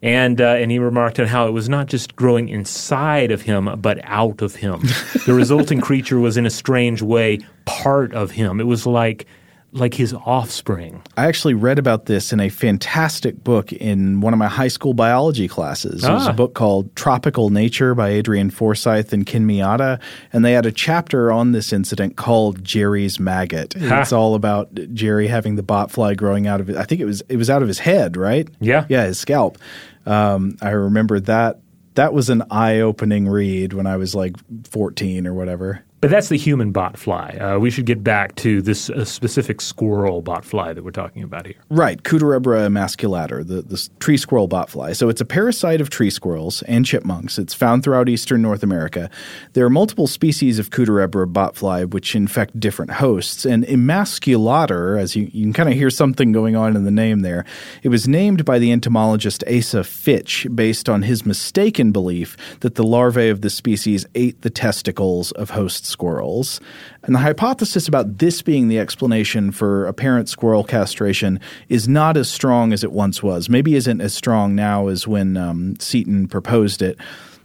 And, 0.00 0.40
uh, 0.40 0.54
and 0.54 0.70
he 0.70 0.78
remarked 0.78 1.18
on 1.18 1.26
how 1.26 1.48
it 1.48 1.50
was 1.50 1.68
not 1.68 1.88
just 1.88 2.14
growing 2.14 2.48
inside 2.48 3.32
of 3.32 3.42
him, 3.42 3.68
but 3.80 3.98
out 4.04 4.42
of 4.42 4.54
him. 4.54 4.80
the 5.26 5.34
resulting 5.34 5.80
creature 5.80 6.20
was, 6.20 6.36
in 6.36 6.46
a 6.46 6.50
strange 6.50 7.02
way, 7.02 7.40
part 7.64 8.14
of 8.14 8.30
him. 8.30 8.60
It 8.60 8.66
was 8.66 8.86
like 8.86 9.26
like 9.72 9.94
his 9.94 10.14
offspring. 10.14 11.02
I 11.16 11.26
actually 11.26 11.54
read 11.54 11.78
about 11.78 12.06
this 12.06 12.32
in 12.32 12.40
a 12.40 12.48
fantastic 12.48 13.42
book 13.44 13.72
in 13.72 14.20
one 14.20 14.32
of 14.32 14.38
my 14.38 14.48
high 14.48 14.68
school 14.68 14.94
biology 14.94 15.46
classes. 15.46 16.04
It 16.04 16.10
was 16.10 16.26
a 16.26 16.30
ah. 16.30 16.32
book 16.32 16.54
called 16.54 16.94
Tropical 16.96 17.50
Nature 17.50 17.94
by 17.94 18.10
Adrian 18.10 18.50
Forsyth 18.50 19.12
and 19.12 19.26
Ken 19.26 19.46
Miyata, 19.46 20.00
and 20.32 20.44
they 20.44 20.52
had 20.52 20.64
a 20.64 20.72
chapter 20.72 21.30
on 21.30 21.52
this 21.52 21.72
incident 21.72 22.16
called 22.16 22.64
Jerry's 22.64 23.20
maggot. 23.20 23.74
Ha. 23.74 24.00
It's 24.00 24.12
all 24.12 24.34
about 24.34 24.72
Jerry 24.94 25.28
having 25.28 25.56
the 25.56 25.62
botfly 25.62 26.16
growing 26.16 26.46
out 26.46 26.60
of 26.60 26.70
it. 26.70 26.76
I 26.76 26.84
think 26.84 27.00
it 27.00 27.06
was 27.06 27.22
it 27.28 27.36
was 27.36 27.50
out 27.50 27.62
of 27.62 27.68
his 27.68 27.78
head, 27.78 28.16
right? 28.16 28.48
Yeah, 28.60 28.86
yeah, 28.88 29.04
his 29.04 29.18
scalp. 29.18 29.58
Um, 30.06 30.56
I 30.62 30.70
remember 30.70 31.20
that. 31.20 31.60
That 31.94 32.12
was 32.14 32.30
an 32.30 32.44
eye-opening 32.48 33.28
read 33.28 33.72
when 33.72 33.88
I 33.88 33.96
was 33.96 34.14
like 34.14 34.36
14 34.68 35.26
or 35.26 35.34
whatever. 35.34 35.84
But 36.00 36.10
that's 36.10 36.28
the 36.28 36.38
human 36.38 36.72
botfly. 36.72 37.40
Uh, 37.40 37.58
we 37.58 37.70
should 37.70 37.86
get 37.86 38.04
back 38.04 38.36
to 38.36 38.62
this 38.62 38.88
uh, 38.88 39.04
specific 39.04 39.60
squirrel 39.60 40.22
botfly 40.22 40.72
that 40.74 40.84
we're 40.84 40.92
talking 40.92 41.24
about 41.24 41.46
here. 41.46 41.56
Right, 41.70 42.00
Cuterebra 42.04 42.66
emasculator, 42.66 43.44
the, 43.44 43.62
the 43.62 43.88
tree 43.98 44.16
squirrel 44.16 44.48
botfly. 44.48 44.94
So 44.94 45.08
it's 45.08 45.20
a 45.20 45.24
parasite 45.24 45.80
of 45.80 45.90
tree 45.90 46.10
squirrels 46.10 46.62
and 46.62 46.86
chipmunks. 46.86 47.36
It's 47.36 47.52
found 47.52 47.82
throughout 47.82 48.08
eastern 48.08 48.42
North 48.42 48.62
America. 48.62 49.10
There 49.54 49.64
are 49.66 49.70
multiple 49.70 50.06
species 50.06 50.60
of 50.60 50.70
Cuterebra 50.70 51.32
botfly 51.32 51.90
which 51.90 52.14
infect 52.14 52.60
different 52.60 52.92
hosts. 52.92 53.44
And 53.44 53.64
emasculator, 53.64 55.00
as 55.00 55.16
you, 55.16 55.28
you 55.32 55.44
can 55.46 55.52
kind 55.52 55.68
of 55.68 55.74
hear 55.74 55.90
something 55.90 56.30
going 56.30 56.54
on 56.54 56.76
in 56.76 56.84
the 56.84 56.92
name 56.92 57.20
there, 57.20 57.44
it 57.82 57.88
was 57.88 58.06
named 58.06 58.44
by 58.44 58.60
the 58.60 58.70
entomologist 58.70 59.42
Asa 59.48 59.82
Fitch 59.82 60.46
based 60.54 60.88
on 60.88 61.02
his 61.02 61.26
mistaken 61.26 61.90
belief 61.90 62.36
that 62.60 62.76
the 62.76 62.84
larvae 62.84 63.30
of 63.30 63.40
the 63.40 63.50
species 63.50 64.06
ate 64.14 64.42
the 64.42 64.50
testicles 64.50 65.32
of 65.32 65.50
hosts 65.50 65.87
squirrels. 65.88 66.60
And 67.02 67.14
the 67.14 67.20
hypothesis 67.20 67.88
about 67.88 68.18
this 68.18 68.42
being 68.42 68.68
the 68.68 68.78
explanation 68.78 69.50
for 69.50 69.86
apparent 69.86 70.28
squirrel 70.28 70.62
castration 70.62 71.40
is 71.68 71.88
not 71.88 72.16
as 72.16 72.28
strong 72.28 72.72
as 72.72 72.84
it 72.84 72.92
once 72.92 73.22
was. 73.22 73.48
Maybe 73.48 73.74
isn't 73.74 74.00
as 74.00 74.14
strong 74.14 74.54
now 74.54 74.88
as 74.88 75.08
when 75.08 75.36
um, 75.36 75.76
Seton 75.80 76.28
proposed 76.28 76.82
it 76.82 76.98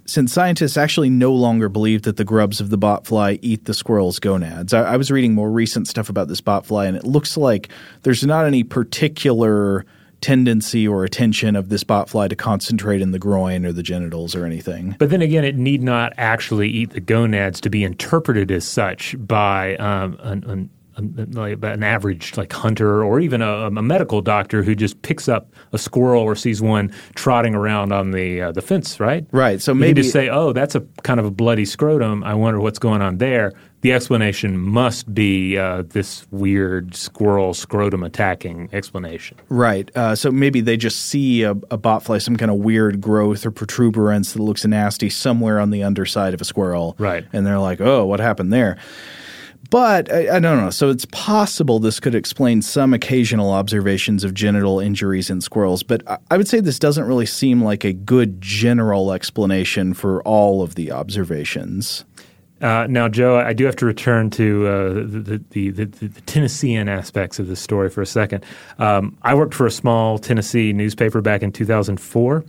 since 0.06 0.34
scientists 0.34 0.78
actually 0.78 1.10
no 1.10 1.34
longer 1.34 1.70
believe 1.70 2.02
that 2.04 2.18
the 2.18 2.26
grubs 2.26 2.60
of 2.60 2.70
the 2.70 2.78
botfly 2.78 3.40
eat 3.42 3.66
the 3.66 3.74
squirrel's 3.74 4.20
gonads. 4.20 4.74
I, 4.74 4.82
I, 4.82 4.98
was 4.98 5.10
reading 5.10 5.34
more 5.34 5.50
recent 5.50 5.88
stuff 5.88 6.10
about 6.10 6.28
this 6.28 6.42
botfly, 6.42 6.88
and 6.88 6.98
it 6.98 7.06
looks 7.06 7.38
like 7.38 7.70
there's 8.02 8.24
not 8.26 8.46
any 8.46 8.64
particular 8.64 9.86
tendency 10.24 10.88
or 10.88 11.04
attention 11.04 11.56
of 11.56 11.70
this 11.70 11.84
botfly 11.84 12.30
to 12.30 12.36
concentrate 12.36 13.02
in 13.02 13.12
the 13.12 13.20
groin 13.20 13.66
or 13.66 13.74
the 13.74 13.84
genitals 13.84 14.34
or 14.34 14.46
anything. 14.46 14.96
But 14.98 15.10
then 15.10 15.22
again, 15.22 15.44
it 15.44 15.58
need 15.58 15.84
not 15.84 16.14
actually 16.18 16.70
eat 16.70 16.92
the 16.92 17.02
gonads 17.02 17.60
to 17.62 17.70
be 17.70 17.84
interpreted 17.84 18.50
as 18.50 18.66
such 18.66 19.16
by 19.20 19.76
um, 19.76 20.18
an, 20.22 20.44
an 20.50 20.70
like 21.32 21.58
an 21.64 21.84
average 21.84 22.38
like 22.38 22.54
hunter 22.54 23.04
or 23.04 23.20
even 23.20 23.42
a, 23.42 23.66
a, 23.66 23.82
medical 23.82 24.22
doctor 24.22 24.62
who 24.62 24.76
just 24.76 25.02
picks 25.02 25.28
up 25.28 25.52
a 25.72 25.78
squirrel 25.78 26.22
or 26.22 26.36
sees 26.36 26.62
one 26.62 26.94
trotting 27.16 27.56
around 27.56 27.92
on 27.92 28.12
the 28.12 28.42
uh, 28.42 28.52
the 28.52 28.62
fence, 28.62 29.00
right? 29.00 29.26
Right. 29.32 29.60
So 29.60 29.72
you 29.74 29.80
maybe 29.80 30.02
just 30.02 30.14
say, 30.14 30.30
"Oh, 30.30 30.54
that's 30.54 30.76
a 30.76 30.82
kind 31.02 31.20
of 31.20 31.26
a 31.26 31.32
bloody 31.32 31.66
scrotum. 31.66 32.24
I 32.24 32.36
wonder 32.36 32.60
what's 32.60 32.80
going 32.80 33.02
on 33.02 33.18
there." 33.18 33.54
The 33.84 33.92
explanation 33.92 34.58
must 34.58 35.14
be 35.14 35.58
uh, 35.58 35.84
this 35.90 36.26
weird 36.32 36.96
squirrel 36.96 37.54
scrotum 37.54 38.02
attacking 38.02 38.70
explanation. 38.72 39.38
Right. 39.50 39.92
Uh, 39.94 40.16
so 40.16 40.32
maybe 40.32 40.62
they 40.62 40.78
just 40.78 41.08
see 41.08 41.44
a, 41.44 41.52
a 41.52 41.78
botfly, 41.78 42.22
some 42.22 42.38
kind 42.38 42.50
of 42.50 42.60
weird 42.60 43.02
growth 43.02 43.46
or 43.46 43.52
protuberance 43.52 44.32
that 44.32 44.42
looks 44.42 44.66
nasty 44.66 45.10
somewhere 45.10 45.60
on 45.60 45.70
the 45.70 45.84
underside 45.84 46.34
of 46.34 46.40
a 46.40 46.46
squirrel. 46.46 46.96
Right. 46.98 47.26
And 47.34 47.46
they're 47.46 47.60
like, 47.60 47.82
"Oh, 47.82 48.06
what 48.06 48.22
happened 48.22 48.54
there?" 48.54 48.78
But 49.70 50.12
I, 50.12 50.38
I, 50.38 50.40
don't 50.40 50.62
know. 50.62 50.70
So 50.70 50.90
it's 50.90 51.06
possible 51.06 51.80
this 51.80 52.00
could 52.00 52.16
explain 52.16 52.62
some 52.62 52.94
occasional 52.94 53.52
observations 53.52 54.24
of 54.24 54.34
genital 54.34 54.80
injuries 54.80 55.30
in 55.30 55.42
squirrels. 55.42 55.84
But 55.84 56.08
I, 56.08 56.20
I 56.32 56.38
would 56.38 56.48
say 56.48 56.60
this 56.60 56.80
doesn't 56.80 57.06
really 57.06 57.26
seem 57.26 57.62
like 57.62 57.84
a 57.84 57.92
good 57.92 58.42
general 58.42 59.12
explanation 59.12 59.94
for 59.94 60.22
all 60.24 60.62
of 60.62 60.76
the 60.76 60.92
observations. 60.92 62.06
Uh, 62.64 62.88
now, 62.90 63.10
Joe, 63.10 63.38
I 63.38 63.52
do 63.52 63.66
have 63.66 63.76
to 63.76 63.86
return 63.86 64.30
to 64.32 64.68
uh, 64.68 64.94
the, 64.94 65.44
the, 65.50 65.70
the, 65.72 65.86
the, 65.86 66.22
Tennessean 66.22 66.88
aspects 66.88 67.38
of 67.38 67.48
this 67.48 67.60
story 67.60 67.90
for 67.90 68.02
a 68.02 68.06
second. 68.06 68.46
Um, 68.80 69.18
I 69.24 69.36
worked 69.36 69.54
for 69.54 69.66
a 69.66 69.72
small 69.72 70.18
Tennessee 70.18 70.72
newspaper 70.72 71.22
back 71.22 71.44
in 71.44 71.52
2004. 71.52 72.46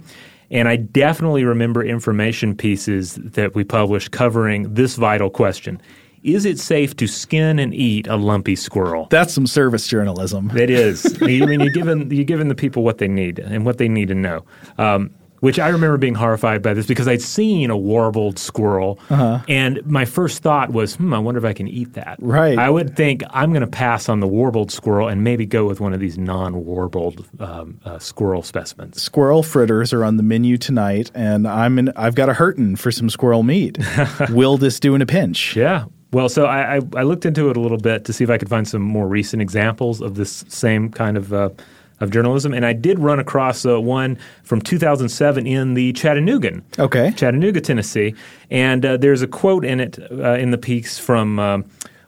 And 0.53 0.69
I 0.69 0.77
definitely 0.77 1.43
remember 1.43 1.83
information 1.83 2.55
pieces 2.55 3.17
that 3.17 3.57
we 3.57 3.65
published 3.65 4.13
covering 4.13 4.73
this 4.73 4.95
vital 4.95 5.31
question 5.31 5.83
is 6.23 6.47
it 6.47 6.59
safe 6.59 6.97
to 6.97 7.07
skin 7.07 7.59
and 7.59 7.75
eat 7.75 8.07
a 8.07 8.17
lumpy 8.17 8.57
squirrel? 8.57 9.09
That's 9.11 9.35
some 9.35 9.47
service 9.47 9.87
journalism. 9.87 10.51
It 10.57 10.71
is. 10.71 11.05
I 11.23 11.27
mean, 11.27 11.61
you're 11.61 11.71
giving 11.71 12.11
you're 12.11 12.25
giving 12.25 12.49
the 12.49 12.55
people 12.55 12.83
what 12.83 12.97
they 12.97 13.09
need 13.09 13.39
and 13.39 13.67
what 13.67 13.77
they 13.77 13.89
need 13.89 14.09
to 14.09 14.15
know. 14.15 14.43
Um, 14.79 15.11
which 15.45 15.59
I 15.59 15.69
remember 15.69 15.99
being 15.99 16.15
horrified 16.15 16.63
by 16.63 16.73
this 16.73 16.87
because 16.87 17.07
I'd 17.07 17.21
seen 17.21 17.69
a 17.69 17.77
warbled 17.77 18.39
squirrel, 18.39 18.99
uh-huh. 19.11 19.41
and 19.47 19.85
my 19.85 20.07
first 20.07 20.43
thought 20.43 20.71
was, 20.71 20.95
"Hmm, 20.95 21.13
I 21.13 21.19
wonder 21.19 21.37
if 21.37 21.45
I 21.45 21.53
can 21.53 21.69
eat 21.69 21.93
that." 21.93 22.17
Right. 22.19 22.59
I 22.59 22.71
would 22.71 22.97
think 22.97 23.23
I'm 23.29 23.51
going 23.51 23.61
to 23.61 23.67
pass 23.67 24.09
on 24.09 24.21
the 24.21 24.27
warbled 24.27 24.73
squirrel 24.73 25.07
and 25.07 25.23
maybe 25.23 25.45
go 25.45 25.67
with 25.67 25.81
one 25.81 25.93
of 25.93 26.01
these 26.01 26.17
non-warbled 26.17 27.27
um, 27.41 27.79
uh, 27.85 27.99
squirrel 27.99 28.43
specimens. 28.43 29.03
Squirrel 29.03 29.43
fritters 29.43 29.93
are 29.93 30.03
on 30.03 30.17
the 30.17 30.23
menu 30.23 30.57
tonight, 30.57 31.11
and 31.15 31.47
I'm 31.47 31.79
in, 31.79 31.93
I've 31.95 32.15
got 32.15 32.31
a 32.31 32.33
hurtin' 32.33 32.77
for 32.77 32.91
some 32.91 33.11
squirrel 33.11 33.43
meat. 33.43 33.77
Will 34.31 34.57
this 34.57 34.81
do 34.81 34.95
in 34.95 35.03
a 35.03 35.07
pinch? 35.07 35.55
Yeah. 35.55 35.85
Well, 36.11 36.31
so 36.31 36.47
I, 36.47 36.77
I, 36.77 36.81
I, 36.97 37.03
looked 37.03 37.27
into 37.27 37.51
it 37.51 37.57
a 37.59 37.61
little 37.61 37.77
bit 37.77 38.07
to 38.07 38.15
see 38.15 38.25
if 38.25 38.31
I 38.31 38.39
could 38.39 38.49
find 38.49 38.67
some 38.67 38.81
more 38.81 39.09
recent 39.09 39.43
examples 39.43 40.01
of 40.01 40.15
this 40.15 40.45
same 40.49 40.89
kind 40.89 41.19
of 41.19 41.35
uh, 41.35 41.51
of 42.05 42.11
journalism, 42.11 42.55
and 42.55 42.65
I 42.65 42.73
did 42.73 42.99
run 43.01 43.19
across 43.19 43.67
uh, 43.67 43.81
one 43.81 44.17
from 44.45 44.61
2007 44.61 45.47
in 45.47 45.75
the 45.75 45.93
Chattanoogan, 45.95 46.65
okay, 46.79 47.13
Chattanooga, 47.17 47.61
Tennessee, 47.61 48.15
and 48.51 48.85
uh, 48.87 48.97
there's 48.97 49.23
a 49.23 49.27
quote 49.27 49.65
in 49.65 49.81
it 49.81 49.99
uh, 50.13 50.35
in 50.35 50.51
the 50.51 50.59
piece 50.59 50.99
from. 50.99 51.39
Um, 51.39 51.65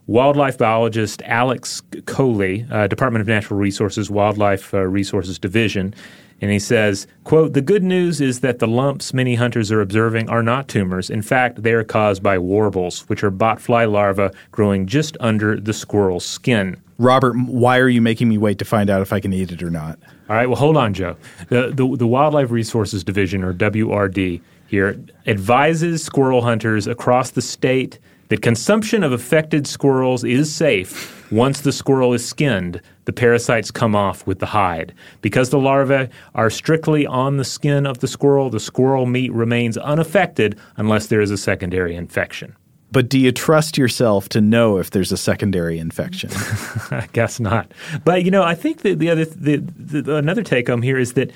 wildlife 0.08 0.56
biologist 0.56 1.20
Alex 1.24 1.82
Coley, 2.04 2.64
uh, 2.70 2.86
Department 2.86 3.22
of 3.22 3.26
Natural 3.26 3.58
Resources, 3.58 4.08
Wildlife 4.08 4.72
Resources 4.72 5.36
Division, 5.36 5.92
and 6.40 6.50
he 6.50 6.58
says, 6.58 7.06
quote, 7.24 7.54
the 7.54 7.62
good 7.62 7.82
news 7.82 8.20
is 8.20 8.40
that 8.40 8.58
the 8.58 8.66
lumps 8.66 9.14
many 9.14 9.36
hunters 9.36 9.72
are 9.72 9.80
observing 9.80 10.28
are 10.28 10.42
not 10.42 10.68
tumors. 10.68 11.08
In 11.08 11.22
fact, 11.22 11.62
they 11.62 11.72
are 11.72 11.84
caused 11.84 12.22
by 12.22 12.38
warbles, 12.38 13.08
which 13.08 13.24
are 13.24 13.30
botfly 13.30 13.90
larvae 13.90 14.30
growing 14.50 14.86
just 14.86 15.16
under 15.20 15.58
the 15.58 15.72
squirrel's 15.72 16.26
skin. 16.26 16.80
Robert, 16.98 17.36
why 17.36 17.78
are 17.78 17.88
you 17.88 18.00
making 18.00 18.28
me 18.28 18.38
wait 18.38 18.58
to 18.58 18.64
find 18.64 18.88
out 18.88 19.02
if 19.02 19.12
I 19.12 19.20
can 19.20 19.32
eat 19.32 19.52
it 19.52 19.62
or 19.62 19.70
not? 19.70 19.98
All 20.28 20.36
right, 20.36 20.46
well, 20.46 20.56
hold 20.56 20.76
on, 20.76 20.94
Joe. 20.94 21.16
The, 21.48 21.70
the, 21.74 21.96
the 21.96 22.06
Wildlife 22.06 22.50
Resources 22.50 23.04
Division, 23.04 23.44
or 23.44 23.52
WRD, 23.52 24.40
here 24.66 25.00
advises 25.26 26.02
squirrel 26.02 26.42
hunters 26.42 26.86
across 26.86 27.30
the 27.30 27.42
state 27.42 27.98
that 28.28 28.42
consumption 28.42 29.04
of 29.04 29.12
affected 29.12 29.66
squirrels 29.66 30.24
is 30.24 30.52
safe 30.52 31.30
once 31.30 31.60
the 31.60 31.72
squirrel 31.72 32.12
is 32.12 32.26
skinned. 32.26 32.80
The 33.04 33.12
parasites 33.12 33.70
come 33.70 33.94
off 33.94 34.26
with 34.26 34.40
the 34.40 34.46
hide. 34.46 34.92
Because 35.22 35.50
the 35.50 35.60
larvae 35.60 36.08
are 36.34 36.50
strictly 36.50 37.06
on 37.06 37.36
the 37.36 37.44
skin 37.44 37.86
of 37.86 38.00
the 38.00 38.08
squirrel, 38.08 38.50
the 38.50 38.58
squirrel 38.58 39.06
meat 39.06 39.32
remains 39.32 39.78
unaffected 39.78 40.58
unless 40.76 41.06
there 41.06 41.20
is 41.20 41.30
a 41.30 41.38
secondary 41.38 41.94
infection. 41.94 42.56
But 42.92 43.08
do 43.08 43.18
you 43.18 43.32
trust 43.32 43.76
yourself 43.76 44.28
to 44.30 44.40
know 44.40 44.78
if 44.78 44.90
there's 44.90 45.12
a 45.12 45.16
secondary 45.16 45.78
infection? 45.78 46.30
I 46.90 47.08
guess 47.12 47.40
not. 47.40 47.72
But 48.04 48.24
you 48.24 48.30
know, 48.30 48.42
I 48.42 48.54
think 48.54 48.82
that 48.82 48.98
the 48.98 49.10
other 49.10 49.24
the, 49.24 49.56
the, 49.56 50.16
another 50.16 50.42
take 50.42 50.68
home 50.68 50.82
here 50.82 50.98
is 50.98 51.14
that 51.14 51.32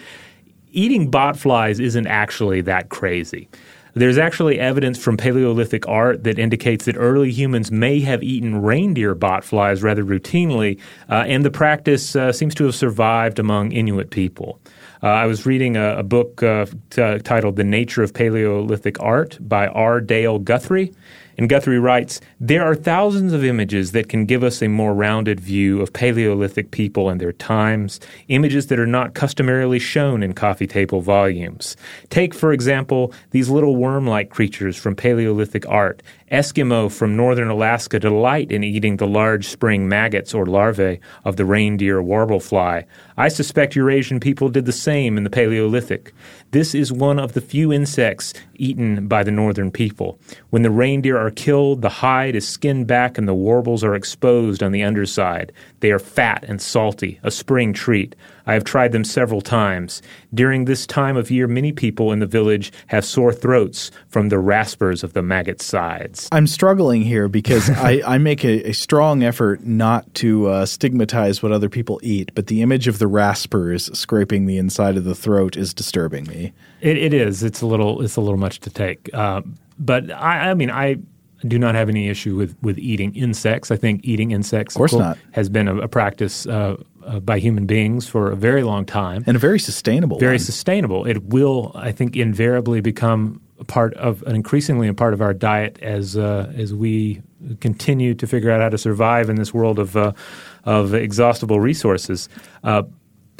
eating 0.73 1.11
bot 1.11 1.37
flies 1.37 1.81
isn't 1.81 2.07
actually 2.07 2.61
that 2.63 2.89
crazy. 2.89 3.49
There's 3.95 4.19
actually 4.19 4.61
evidence 4.61 4.99
from 4.99 5.17
Paleolithic 5.17 5.87
art 5.89 6.23
that 6.25 6.39
indicates 6.39 6.85
that 6.85 6.97
early 6.97 7.31
humans 7.31 7.73
may 7.73 8.01
have 8.01 8.23
eaten 8.23 8.63
reindeer 8.63 9.17
botflies 9.17 9.83
rather 9.83 10.05
routinely, 10.05 10.79
uh, 11.09 11.25
and 11.27 11.45
the 11.45 11.51
practice 11.51 12.15
uh, 12.15 12.33
seems 12.33 12.55
to 12.57 12.65
have 12.65 12.75
survived 12.75 13.39
among 13.39 13.73
Inuit 13.73 14.11
people. 14.11 14.61
Uh, 15.03 15.09
I 15.09 15.27
was 15.27 15.47
reading 15.47 15.77
a, 15.77 15.99
a 15.99 16.03
book 16.03 16.43
uh, 16.43 16.67
t- 16.91 17.19
titled 17.21 17.57
The 17.57 17.65
Nature 17.65 18.03
of 18.03 18.15
Paleolithic 18.15 19.01
Art 19.01 19.39
by 19.41 19.67
R. 19.69 20.01
Dale 20.01 20.39
Guthrie. 20.39 20.93
And 21.41 21.49
Guthrie 21.49 21.79
writes 21.79 22.21
There 22.39 22.63
are 22.63 22.75
thousands 22.75 23.33
of 23.33 23.47
images 23.47 23.93
that 23.93 24.11
can 24.11 24.27
give 24.27 24.45
us 24.45 24.61
a 24.61 24.69
more 24.69 24.93
rounded 24.93 25.41
view 25.41 25.81
of 25.81 25.91
Paleolithic 25.91 26.71
people 26.71 27.09
and 27.09 27.19
their 27.19 27.33
times, 27.33 27.99
images 28.29 28.67
that 28.67 28.79
are 28.79 28.87
not 28.87 29.15
customarily 29.15 29.79
shown 29.79 30.23
in 30.23 30.35
coffee 30.35 30.67
table 30.67 31.01
volumes. 31.01 31.79
Take, 32.11 32.35
for 32.35 32.53
example, 32.53 33.15
these 33.31 33.49
little 33.49 33.77
worm 33.77 34.07
like 34.07 34.29
creatures 34.29 34.77
from 34.77 34.95
Paleolithic 34.95 35.67
art 35.67 36.03
Eskimo 36.31 36.93
from 36.93 37.17
northern 37.17 37.49
Alaska 37.49 37.99
delight 37.99 38.53
in 38.53 38.63
eating 38.63 38.97
the 38.97 39.07
large 39.07 39.49
spring 39.49 39.89
maggots 39.89 40.33
or 40.33 40.47
larvae 40.47 41.01
of 41.25 41.37
the 41.37 41.45
reindeer 41.45 42.01
warblefly. 42.01 42.85
I 43.17 43.29
suspect 43.29 43.75
Eurasian 43.75 44.21
people 44.21 44.49
did 44.49 44.65
the 44.65 44.73
same 44.73 45.17
in 45.17 45.25
the 45.25 45.31
Paleolithic. 45.31 46.15
This 46.53 46.75
is 46.75 46.91
one 46.93 47.21
of 47.21 47.35
the 47.35 47.41
few 47.41 47.73
insects 47.73 48.35
eaten 48.57 49.07
by 49.07 49.23
the 49.23 49.31
northern 49.31 49.71
people. 49.71 50.19
When 50.51 50.63
the 50.63 50.71
reindeer 50.71 51.17
are 51.17 51.31
killed, 51.31 51.81
the 51.81 51.89
hide 51.89 52.35
is 52.35 52.49
skinned 52.49 52.89
back 52.89 53.17
and 53.17 53.29
the 53.29 53.35
warbles 53.35 53.85
are 53.85 53.95
exposed 53.95 54.61
on 54.61 54.73
the 54.73 54.83
underside. 54.83 55.53
They 55.79 55.93
are 55.93 56.01
fat 56.01 56.45
and 56.49 56.61
salty, 56.61 57.21
a 57.23 57.31
spring 57.31 57.73
treat. 57.73 58.17
I 58.51 58.55
have 58.55 58.65
tried 58.65 58.91
them 58.91 59.05
several 59.05 59.41
times. 59.41 60.03
During 60.35 60.65
this 60.65 60.85
time 60.85 61.17
of 61.17 61.31
year, 61.31 61.47
many 61.47 61.71
people 61.71 62.11
in 62.11 62.19
the 62.19 62.27
village 62.27 62.73
have 62.89 63.05
sore 63.05 63.33
throats 63.33 63.93
from 64.09 64.29
the 64.29 64.41
raspers 64.41 65.05
of 65.05 65.13
the 65.13 65.23
maggot's 65.23 65.65
sides. 65.65 66.29
I'm 66.33 66.49
struggling 66.49 67.03
here 67.03 67.29
because 67.29 67.71
I, 67.77 68.03
I, 68.05 68.19
make 68.19 68.45
a, 68.45 68.71
a, 68.71 68.73
strong 68.73 69.23
effort 69.23 69.65
not 69.65 70.13
to 70.15 70.49
uh, 70.49 70.67
stigmatize 70.67 71.45
what 71.45 71.53
other 71.53 71.69
people 71.69 72.01
eat, 72.03 72.33
but 72.35 72.49
the 72.49 72.61
image 72.61 72.89
of 72.89 72.99
the 72.99 73.07
raspers 73.07 73.89
scraping 73.97 74.47
the 74.47 74.59
inside 74.59 74.97
of 74.97 75.05
the 75.05 75.15
throat 75.15 75.57
is 75.57 75.73
disturbing 75.73 76.25
me. 76.25 76.53
it, 76.81 76.97
it 76.97 77.15
is. 77.15 77.45
It's 77.45 77.63
a 77.63 77.67
little. 77.67 78.03
It's 78.03 78.17
a 78.17 78.21
little 78.21 78.37
much 78.37 78.59
to 78.61 78.71
take. 78.71 79.11
Uh, 79.15 79.43
but 79.79 80.11
I, 80.11 80.51
I 80.51 80.55
mean, 80.55 80.73
I 80.73 80.97
do 81.47 81.59
not 81.59 81.75
have 81.75 81.89
any 81.89 82.09
issue 82.09 82.37
with, 82.37 82.57
with 82.63 82.79
eating 82.79 83.15
insects. 83.15 83.71
I 83.71 83.77
think 83.77 84.05
eating 84.05 84.31
insects, 84.31 84.75
of 84.75 84.79
course, 84.79 84.93
course 84.93 85.01
not. 85.01 85.19
has 85.33 85.49
been 85.49 85.69
a, 85.69 85.77
a 85.77 85.89
practice 85.89 86.47
uh, 86.47 86.77
uh, 87.05 87.21
by 87.21 87.39
human 87.39 87.67
beings 87.67 88.09
for 88.09 88.31
a 88.31 88.37
very 88.37 88.63
long 88.63 88.85
time, 88.85 89.25
and 89.27 89.37
a 89.37 89.41
very 89.41 89.59
sustainable, 89.59 90.19
very 90.19 90.35
one. 90.35 90.39
sustainable. 90.39 91.07
It 91.07 91.25
will, 91.25 91.73
I 91.75 91.93
think, 91.93 92.17
invariably 92.17 92.81
become 92.81 93.41
a 93.59 93.65
part 93.65 93.95
of 93.95 94.23
an 94.23 94.35
increasingly 94.35 94.89
a 94.89 94.95
part 94.95 95.15
of 95.15 95.21
our 95.21 95.35
diet 95.35 95.79
as 95.83 96.17
uh, 96.17 96.53
as 96.57 96.75
we 96.75 97.23
continue 97.61 98.15
to 98.15 98.27
figure 98.27 98.51
out 98.51 98.61
how 98.61 98.69
to 98.69 98.79
survive 98.79 99.31
in 99.31 99.37
this 99.37 99.55
world 99.55 99.79
of 99.79 99.97
uh, 99.97 100.13
of 100.65 100.95
exhaustible 100.95 101.61
resources. 101.61 102.29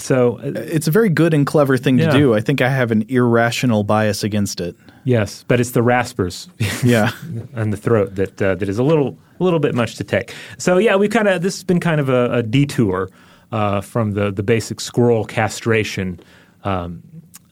Uh, 0.01 0.05
so 0.05 0.39
uh, 0.39 0.53
it's 0.57 0.89
a 0.89 0.91
very 0.91 1.09
good 1.09 1.35
and 1.35 1.47
clever 1.47 1.77
thing 1.77 1.99
yeah. 1.99 2.11
to 2.11 2.19
do. 2.19 2.35
I 2.35 2.41
think 2.41 2.61
I 2.61 2.69
have 2.69 2.91
an 2.91 3.05
irrational 3.09 3.85
bias 3.85 4.25
against 4.25 4.61
it. 4.61 4.77
Yes, 5.05 5.45
but 5.49 5.61
it's 5.61 5.71
the 5.71 5.83
raspers, 5.83 6.49
yeah, 6.85 7.13
and 7.55 7.73
the 7.73 7.77
throat 7.77 8.15
that 8.17 8.41
uh, 8.41 8.55
that 8.55 8.69
is 8.69 8.79
a 8.79 8.83
little 8.83 9.19
a 9.39 9.45
little 9.45 9.61
bit 9.61 9.75
much 9.75 9.97
to 9.97 10.05
take. 10.05 10.35
So 10.59 10.79
yeah, 10.79 10.97
we 10.97 11.09
kind 11.09 11.29
of 11.29 11.43
this 11.43 11.57
has 11.57 11.65
been 11.65 11.81
kind 11.81 12.01
of 12.01 12.09
a, 12.09 12.33
a 12.33 12.43
detour 12.43 13.09
uh, 13.53 13.81
from 13.81 14.13
the 14.13 14.31
the 14.31 14.43
basic 14.43 14.81
squirrel 14.81 15.25
castration 15.25 16.21
um, 16.65 17.03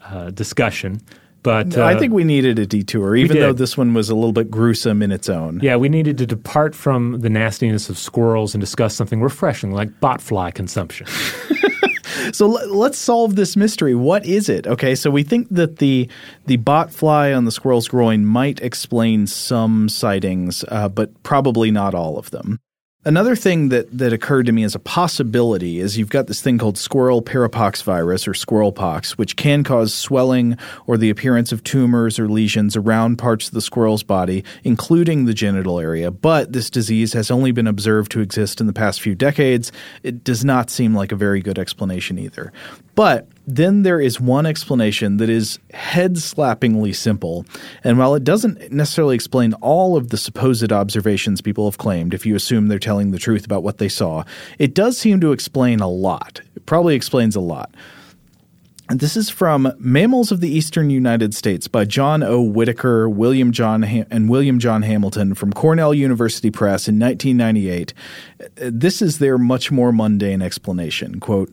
uh, 0.05 0.31
discussion. 0.31 1.01
But 1.45 1.79
I 1.79 1.99
think 1.99 2.13
we 2.13 2.25
needed 2.25 2.59
a 2.59 2.67
detour, 2.67 3.17
even 3.17 3.39
though 3.39 3.53
this 3.53 3.77
one 3.77 3.95
was 3.95 4.11
a 4.11 4.15
little 4.15 4.33
bit 4.33 4.51
gruesome 4.51 5.03
in 5.03 5.13
its 5.13 5.29
own. 5.29 5.61
Yeah, 5.63 5.77
we 5.77 5.89
needed 5.89 6.19
to 6.19 6.27
depart 6.27 6.75
from 6.75 7.21
the 7.21 7.31
nastiness 7.31 7.89
of 7.89 7.97
squirrels 7.97 8.55
and 8.55 8.61
discuss 8.61 8.95
something 8.95 9.23
refreshing 9.23 9.73
like 9.73 9.89
botfly 10.01 10.53
consumption. 10.53 11.07
so 12.33 12.47
let's 12.47 12.99
solve 12.99 13.37
this 13.37 13.57
mystery. 13.57 13.95
What 13.95 14.25
is 14.27 14.49
it? 14.49 14.67
Okay, 14.67 14.95
so 14.95 15.11
we 15.11 15.23
think 15.23 15.49
that 15.51 15.77
the 15.77 16.09
the 16.47 16.57
bot 16.57 16.93
fly 16.93 17.33
on 17.33 17.45
the 17.45 17.53
squirrel's 17.53 17.89
groin 17.89 18.25
might 18.25 18.61
explain 18.61 19.27
some 19.27 19.89
sightings, 19.89 20.65
uh, 20.69 20.89
but 20.89 21.23
probably 21.23 21.71
not 21.71 21.95
all 21.95 22.19
of 22.19 22.31
them. 22.31 22.59
Another 23.09 23.35
thing 23.35 23.71
that, 23.71 23.91
that 23.97 24.13
occurred 24.13 24.45
to 24.45 24.53
me 24.53 24.65
as 24.65 24.75
a 24.75 24.79
possibility 24.79 25.81
is 25.81 25.97
you've 25.97 26.11
got 26.11 26.27
this 26.27 26.43
thing 26.43 26.59
called 26.59 26.77
squirrel 26.77 27.23
parapox 27.23 27.83
virus 27.83 28.29
or 28.29 28.35
squirrel 28.35 28.71
pox, 28.71 29.17
which 29.17 29.35
can 29.35 29.65
cause 29.65 29.95
swelling 29.95 30.59
or 30.87 30.99
the 30.99 31.09
appearance 31.09 31.51
of 31.51 31.65
tumors 31.65 32.19
or 32.19 32.29
lesions 32.29 32.77
around 32.77 33.17
parts 33.17 33.49
of 33.49 33.55
the 33.55 33.63
squirrel's 33.63 34.03
body, 34.03 34.45
including 34.63 35.25
the 35.25 35.33
genital 35.33 35.81
area. 35.81 36.11
But 36.11 36.53
this 36.53 36.69
disease 36.69 37.15
has 37.15 37.31
only 37.31 37.51
been 37.51 37.67
observed 37.67 38.13
to 38.13 38.21
exist 38.21 38.61
in 38.61 38.67
the 38.67 38.75
past 38.75 39.01
few 39.01 39.15
decades. 39.15 39.73
It 40.03 40.23
does 40.23 40.45
not 40.45 40.69
seem 40.69 40.95
like 40.95 41.11
a 41.11 41.17
very 41.17 41.41
good 41.41 41.59
explanation 41.59 42.19
either. 42.19 42.53
But 42.95 43.27
then 43.49 43.83
there 43.83 43.99
is 43.99 44.21
one 44.21 44.45
explanation 44.45 45.17
that 45.17 45.31
is 45.31 45.59
head 45.73 46.17
slappingly 46.17 46.95
simple. 46.95 47.47
And 47.83 47.99
while 47.99 48.15
it 48.15 48.23
doesn't 48.23 48.71
necessarily 48.71 49.15
explain 49.15 49.55
all 49.55 49.97
of 49.97 50.11
the 50.11 50.19
supposed 50.19 50.71
observations 50.71 51.41
people 51.41 51.65
have 51.65 51.79
claimed, 51.79 52.13
if 52.13 52.27
you 52.27 52.37
assume 52.37 52.69
they're 52.69 52.79
telling 52.79 53.11
the 53.11 53.19
truth 53.19 53.47
about 53.47 53.63
what 53.63 53.79
they 53.79 53.89
saw, 53.89 54.25
it 54.59 54.75
does 54.75 54.99
seem 54.99 55.21
to 55.21 55.33
explain 55.33 55.81
a 55.81 55.89
lot. 55.89 56.43
It 56.57 56.67
probably 56.67 56.95
explains 56.95 57.35
a 57.35 57.41
lot. 57.41 57.75
This 58.91 59.17
is 59.17 59.31
from 59.31 59.73
Mammals 59.79 60.31
of 60.31 60.41
the 60.41 60.51
Eastern 60.51 60.91
United 60.91 61.35
States 61.35 61.69
by 61.69 61.87
John 61.87 62.23
O. 62.23 62.43
Whitaker, 62.43 63.09
William 63.09 63.53
John 63.53 63.85
and 63.85 64.29
William 64.29 64.59
John 64.59 64.83
Hamilton 64.83 65.35
from 65.35 65.53
Cornell 65.53 65.93
University 65.93 66.51
Press 66.51 66.89
in 66.89 66.99
1998. 66.99 67.93
This 68.57 69.01
is 69.03 69.19
their 69.19 69.37
much 69.37 69.71
more 69.71 69.93
mundane 69.93 70.41
explanation. 70.41 71.21
Quote, 71.21 71.53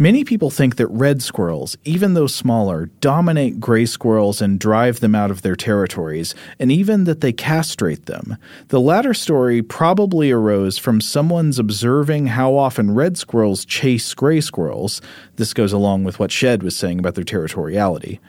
Many 0.00 0.24
people 0.24 0.48
think 0.48 0.76
that 0.76 0.86
red 0.86 1.20
squirrels, 1.20 1.76
even 1.84 2.14
though 2.14 2.26
smaller, 2.26 2.86
dominate 3.02 3.60
gray 3.60 3.84
squirrels 3.84 4.40
and 4.40 4.58
drive 4.58 5.00
them 5.00 5.14
out 5.14 5.30
of 5.30 5.42
their 5.42 5.54
territories, 5.54 6.34
and 6.58 6.72
even 6.72 7.04
that 7.04 7.20
they 7.20 7.34
castrate 7.34 8.06
them. 8.06 8.38
The 8.68 8.80
latter 8.80 9.12
story 9.12 9.60
probably 9.60 10.30
arose 10.30 10.78
from 10.78 11.02
someone's 11.02 11.58
observing 11.58 12.28
how 12.28 12.56
often 12.56 12.94
red 12.94 13.18
squirrels 13.18 13.66
chase 13.66 14.14
gray 14.14 14.40
squirrels. 14.40 15.02
This 15.36 15.52
goes 15.52 15.70
along 15.70 16.04
with 16.04 16.18
what 16.18 16.32
Shedd 16.32 16.62
was 16.62 16.74
saying 16.74 16.98
about 16.98 17.14
their 17.14 17.22
territoriality. 17.22 18.20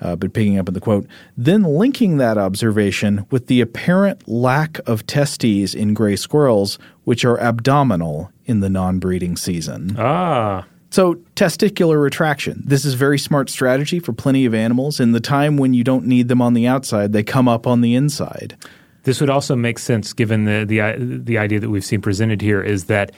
Uh, 0.00 0.14
but 0.14 0.32
picking 0.32 0.60
up 0.60 0.68
on 0.68 0.74
the 0.74 0.80
quote, 0.80 1.08
then 1.36 1.64
linking 1.64 2.18
that 2.18 2.38
observation 2.38 3.26
with 3.32 3.48
the 3.48 3.60
apparent 3.60 4.28
lack 4.28 4.78
of 4.86 5.04
testes 5.08 5.74
in 5.74 5.92
gray 5.92 6.14
squirrels, 6.14 6.78
which 7.02 7.24
are 7.24 7.40
abdominal 7.40 8.30
in 8.44 8.60
the 8.60 8.70
non 8.70 9.00
breeding 9.00 9.36
season. 9.36 9.96
Ah. 9.98 10.64
So, 10.90 11.16
testicular 11.34 12.00
retraction. 12.00 12.62
This 12.64 12.84
is 12.84 12.94
very 12.94 13.18
smart 13.18 13.50
strategy 13.50 13.98
for 13.98 14.12
plenty 14.12 14.46
of 14.46 14.54
animals. 14.54 15.00
In 15.00 15.12
the 15.12 15.20
time 15.20 15.56
when 15.56 15.74
you 15.74 15.84
don't 15.84 16.06
need 16.06 16.28
them 16.28 16.40
on 16.40 16.54
the 16.54 16.66
outside, 16.66 17.12
they 17.12 17.22
come 17.22 17.48
up 17.48 17.66
on 17.66 17.80
the 17.80 17.94
inside. 17.94 18.56
This 19.02 19.20
would 19.20 19.30
also 19.30 19.54
make 19.54 19.78
sense 19.78 20.12
given 20.12 20.44
the 20.44 20.64
the 20.64 21.20
the 21.22 21.38
idea 21.38 21.60
that 21.60 21.70
we've 21.70 21.84
seen 21.84 22.00
presented 22.00 22.40
here 22.40 22.60
is 22.60 22.86
that 22.86 23.12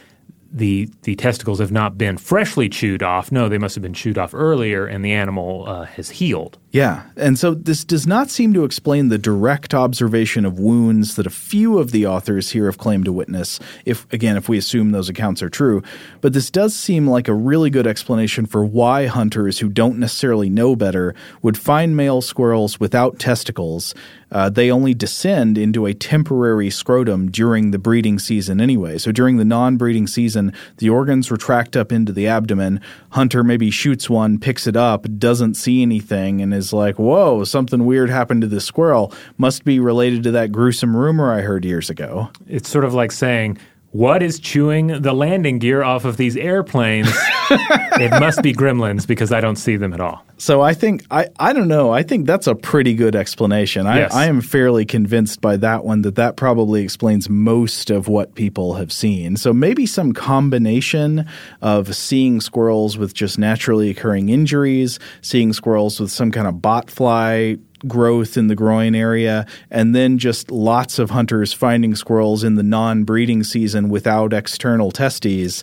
the 0.53 0.89
the 1.03 1.15
testicles 1.17 1.59
have 1.59 1.73
not 1.73 1.99
been 1.99 2.17
freshly 2.17 2.69
chewed 2.69 3.03
off. 3.03 3.31
No, 3.31 3.49
they 3.49 3.59
must 3.59 3.75
have 3.75 3.83
been 3.83 3.95
chewed 3.95 4.19
off 4.19 4.35
earlier, 4.35 4.87
and 4.87 5.05
the 5.05 5.13
animal 5.13 5.65
uh, 5.67 5.85
has 5.85 6.11
healed. 6.11 6.59
Yeah, 6.79 7.03
and 7.17 7.37
so 7.37 7.55
this 7.55 7.83
does 7.83 8.07
not 8.07 8.31
seem 8.31 8.55
to 8.55 8.63
explain 8.63 9.09
the 9.09 9.19
direct 9.19 9.75
observation 9.75 10.45
of 10.45 10.61
wounds 10.61 11.17
that 11.17 11.27
a 11.27 11.31
few 11.31 11.77
of 11.77 11.91
the 11.91 12.07
authors 12.07 12.51
here 12.51 12.67
have 12.67 12.79
claimed 12.79 13.07
to 13.07 13.13
witness. 13.13 13.59
If 13.85 14.07
again, 14.13 14.37
if 14.37 14.49
we 14.49 14.59
assume 14.59 14.93
those 14.93 15.09
accounts 15.09 15.43
are 15.43 15.51
true, 15.51 15.83
but 16.21 16.35
this 16.35 16.53
does 16.53 16.77
seem 16.77 17.09
like 17.09 17.27
a 17.27 17.35
really 17.35 17.69
good 17.69 17.89
explanation 17.89 18.47
for 18.47 18.65
why 18.65 19.07
hunters 19.07 19.59
who 19.59 19.69
don't 19.69 19.99
necessarily 19.99 20.49
know 20.49 20.77
better 20.77 21.17
would 21.43 21.59
find 21.59 21.97
male 21.97 22.23
squirrels 22.23 22.79
without 22.79 23.19
testicles 23.19 23.93
uh, 24.31 24.51
they 24.51 24.71
only 24.71 24.95
descend 24.95 25.57
into 25.57 25.87
a 25.87 25.95
temporary 25.95 26.71
scrotum 26.71 27.31
during 27.31 27.71
the 27.71 27.79
breeding 27.79 28.19
season 28.19 28.61
anyway. 28.61 28.99
So 28.99 29.13
during 29.13 29.37
the 29.39 29.45
non 29.45 29.77
breeding 29.77 30.07
season, 30.07 30.53
the 30.79 30.91
organs 30.91 31.31
retract 31.31 31.77
up 31.77 31.93
into 31.93 32.13
the 32.13 32.27
abdomen. 32.27 32.81
Hunter 33.11 33.43
maybe 33.43 33.71
shoots 33.71 34.11
one, 34.11 34.39
picks 34.39 34.67
it 34.67 34.77
up, 34.77 35.07
doesn't 35.19 35.55
see 35.55 35.83
anything, 35.83 36.43
and 36.43 36.53
is 36.53 36.68
like, 36.73 36.99
whoa, 36.99 37.45
something 37.45 37.85
weird 37.85 38.11
happened 38.11 38.43
to 38.43 38.47
this 38.47 38.65
squirrel. 38.65 39.13
Must 39.37 39.65
be 39.65 39.81
related 39.81 40.23
to 40.25 40.31
that 40.33 40.53
gruesome 40.53 40.97
rumor 40.97 41.33
I 41.33 41.41
heard 41.41 41.65
years 41.65 41.91
ago. 41.91 42.31
It's 42.47 42.69
sort 42.69 42.85
of 42.85 42.95
like 42.95 43.13
saying, 43.13 43.59
what 43.91 44.23
is 44.23 44.39
chewing 44.39 45.01
the 45.01 45.13
landing 45.13 45.59
gear 45.59 45.83
off 45.83 46.05
of 46.05 46.17
these 46.17 46.37
airplanes? 46.37 47.09
it 47.51 48.11
must 48.21 48.43
be 48.43 48.53
gremlins 48.53 49.07
because 49.07 49.33
I 49.33 49.41
don't 49.41 49.57
see 49.57 49.77
them 49.77 49.95
at 49.95 50.01
all. 50.01 50.23
So 50.37 50.61
I 50.61 50.75
think 50.75 51.05
I 51.11 51.29
I 51.39 51.53
don't 51.53 51.69
know. 51.69 51.91
I 51.91 52.03
think 52.03 52.27
that's 52.27 52.47
a 52.47 52.55
pretty 52.55 52.95
good 52.95 53.17
explanation. 53.17 53.87
I, 53.87 53.99
Yes. 53.99 54.15
I 54.15 54.27
am 54.27 54.41
fairly 54.41 54.85
convinced 54.85 55.41
by 55.41 55.57
that 55.57 55.85
one 55.85 56.03
that 56.03 56.15
that 56.15 56.37
probably 56.37 56.85
explains 56.85 57.29
most 57.29 57.91
of 57.91 58.07
what 58.07 58.35
people 58.37 58.75
have 58.75 58.93
seen. 58.93 59.37
So 59.37 59.53
maybe 59.53 59.87
some 59.87 60.13
combination 60.13 61.27
of 61.63 61.97
seeing 61.97 62.41
squirrels 62.41 62.97
with 62.97 63.15
just 63.15 63.39
naturally 63.39 63.91
occurring 63.91 64.29
injuries, 64.29 65.01
seeing 65.23 65.53
squirrels 65.53 65.99
with 65.99 66.13
some 66.13 66.31
kind 66.31 66.47
of 66.47 66.63
bot 66.63 66.91
fly 66.91 67.57
growth 67.87 68.37
in 68.37 68.49
the 68.49 68.55
groin 68.55 68.95
area, 68.95 69.47
and 69.71 69.95
then 69.95 70.19
just 70.19 70.51
lots 70.51 70.99
of 70.99 71.11
hunters 71.11 71.53
finding 71.53 71.95
squirrels 71.95 72.45
in 72.45 72.55
the 72.55 72.63
non-breeding 72.63 73.45
season 73.45 73.89
without 73.89 74.33
external 74.33 74.91
testes 74.91 75.63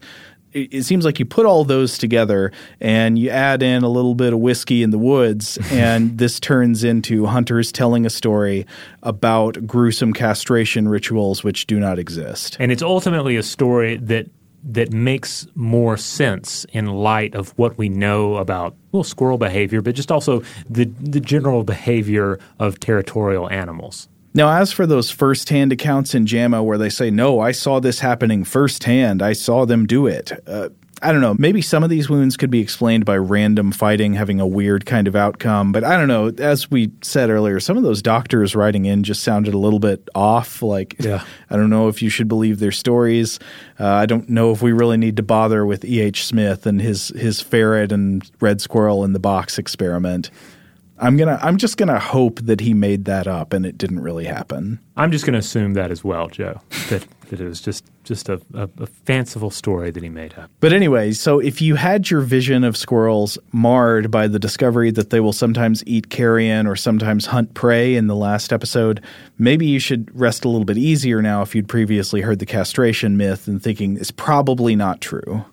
it 0.56 0.74
it 0.74 0.84
seems 0.84 1.06
like 1.06 1.20
you 1.20 1.26
put 1.26 1.46
all 1.46 1.64
those 1.64 1.98
together 1.98 2.52
and 2.80 3.20
you 3.20 3.30
add 3.30 3.62
in 3.62 3.84
a 3.84 3.90
little 3.90 4.16
bit 4.16 4.34
of 4.34 4.40
whiskey 4.40 4.82
in 4.82 4.90
the 4.90 4.98
woods, 4.98 5.60
and 5.72 6.18
this 6.18 6.40
turns 6.40 6.84
into 6.84 7.26
hunters 7.26 7.72
telling 7.72 8.06
a 8.06 8.10
story 8.10 8.66
about 9.04 9.68
gruesome 9.68 10.14
castration 10.14 10.88
rituals 10.88 11.44
which 11.44 11.68
do 11.68 11.80
not 11.80 12.00
exist. 12.00 12.58
And 12.60 12.72
it's 12.72 12.82
ultimately 12.82 13.36
a 13.36 13.44
story 13.44 13.98
that 13.98 14.28
that 14.66 14.92
makes 14.92 15.48
more 15.56 15.96
sense 15.96 16.66
in 16.74 16.88
light 16.88 17.36
of 17.36 17.50
what 17.58 17.78
we 17.78 17.88
know 17.88 18.38
about 18.38 18.76
well 18.92 19.04
squirrel 19.04 19.38
behavior, 19.38 19.82
but 19.82 19.96
just 19.96 20.12
also 20.12 20.42
the 20.70 20.86
the 21.00 21.20
general 21.20 21.64
behavior 21.64 22.40
of 22.60 22.80
territorial 22.80 23.50
animals. 23.50 24.10
Now, 24.34 24.50
as 24.52 24.74
for 24.74 24.86
those 24.86 25.10
firsthand 25.10 25.72
accounts 25.72 26.14
in 26.14 26.26
JAMA 26.26 26.62
where 26.62 26.78
they 26.78 26.90
say, 26.90 27.10
no, 27.10 27.40
I 27.40 27.54
saw 27.54 27.80
this 27.80 28.00
happening 28.00 28.44
firsthand, 28.44 29.22
I 29.22 29.32
saw 29.32 29.66
them 29.66 29.86
do 29.86 30.08
it. 30.08 30.34
Uh, 30.46 30.70
I 31.08 31.12
don't 31.12 31.22
know. 31.22 31.36
Maybe 31.38 31.62
some 31.62 31.84
of 31.84 31.90
these 31.90 32.10
wounds 32.10 32.36
could 32.36 32.50
be 32.50 32.60
explained 32.62 33.06
by 33.06 33.18
random 33.18 33.72
fighting 33.72 34.14
having 34.16 34.40
a 34.40 34.48
weird 34.48 34.86
kind 34.86 35.08
of 35.08 35.16
outcome. 35.16 35.72
But 35.72 35.84
I 35.84 35.98
don't 35.98 36.08
know. 36.08 36.32
As 36.44 36.72
we 36.72 36.92
said 37.04 37.30
earlier, 37.30 37.60
some 37.60 37.78
of 37.78 37.84
those 37.84 38.02
doctors 38.02 38.56
writing 38.56 38.86
in 38.86 39.04
just 39.04 39.22
sounded 39.24 39.54
a 39.54 39.58
little 39.58 39.80
bit 39.80 40.10
off. 40.16 40.62
Like, 40.62 40.96
Yeah. 41.00 41.24
I 41.50 41.58
don't 41.58 41.70
know 41.70 41.88
if 41.88 42.02
you 42.02 42.10
should 42.10 42.28
believe 42.28 42.60
their 42.60 42.72
stories. 42.72 43.40
Uh, 43.80 43.88
I 43.88 44.06
don't 44.08 44.28
know 44.30 44.52
if 44.52 44.62
we 44.62 44.72
really 44.72 44.98
need 44.98 45.18
to 45.18 45.24
bother 45.24 45.66
with 45.66 45.86
E.H. 45.86 46.26
Smith 46.26 46.66
and 46.66 46.82
his, 46.82 47.10
his 47.10 47.40
ferret 47.40 47.92
and 47.92 48.30
red 48.42 48.60
squirrel 48.60 49.04
in 49.04 49.14
the 49.14 49.20
box 49.20 49.58
experiment. 49.60 50.32
I'm 50.98 51.18
gonna. 51.18 51.38
I'm 51.42 51.58
just 51.58 51.76
gonna 51.76 52.00
hope 52.00 52.40
that 52.44 52.62
he 52.62 52.74
made 52.74 53.04
that 53.04 53.28
up 53.28 53.52
and 53.52 53.66
it 53.66 53.78
didn't 53.78 54.00
really 54.00 54.24
happen. 54.24 54.80
I'm 54.96 55.12
just 55.12 55.26
going 55.26 55.34
to 55.34 55.40
assume 55.40 55.74
that 55.74 55.92
as 55.92 56.06
well, 56.06 56.28
Joe. 56.30 56.62
That 56.90 57.06
that 57.30 57.42
it 57.42 57.48
was 57.48 57.62
just 57.62 57.86
just 58.04 58.30
a, 58.30 58.42
a, 58.54 58.70
a 58.80 58.86
fanciful 58.86 59.50
story 59.50 59.92
that 59.92 60.04
he 60.04 60.10
made 60.10 60.36
up. 60.36 60.50
But 60.60 60.74
anyway, 60.74 61.12
so 61.14 61.40
if 61.40 61.62
you 61.62 61.76
had 61.76 62.10
your 62.10 62.22
vision 62.22 62.64
of 62.64 62.78
squirrels 62.78 63.38
marred 63.52 64.12
by 64.12 64.28
the 64.28 64.40
discovery 64.40 64.92
that 64.92 65.10
they 65.10 65.20
will 65.20 65.34
sometimes 65.34 65.84
eat 65.86 66.10
carrion 66.10 66.68
or 66.68 66.76
sometimes 66.76 67.26
hunt 67.26 67.54
prey 67.54 67.96
in 67.96 68.08
the 68.08 68.16
last 68.16 68.54
episode, 68.54 69.02
maybe 69.38 69.66
you 69.66 69.80
should 69.80 70.10
rest 70.20 70.46
a 70.46 70.50
little 70.50 70.66
bit 70.66 70.78
easier 70.78 71.22
now 71.22 71.42
if 71.42 71.56
you'd 71.56 71.68
previously 71.68 72.22
heard 72.22 72.40
the 72.40 72.46
castration 72.46 73.18
myth 73.18 73.48
and 73.48 73.62
thinking 73.62 73.98
it's 73.98 74.12
probably 74.12 74.76
not 74.76 75.02
true. 75.02 75.46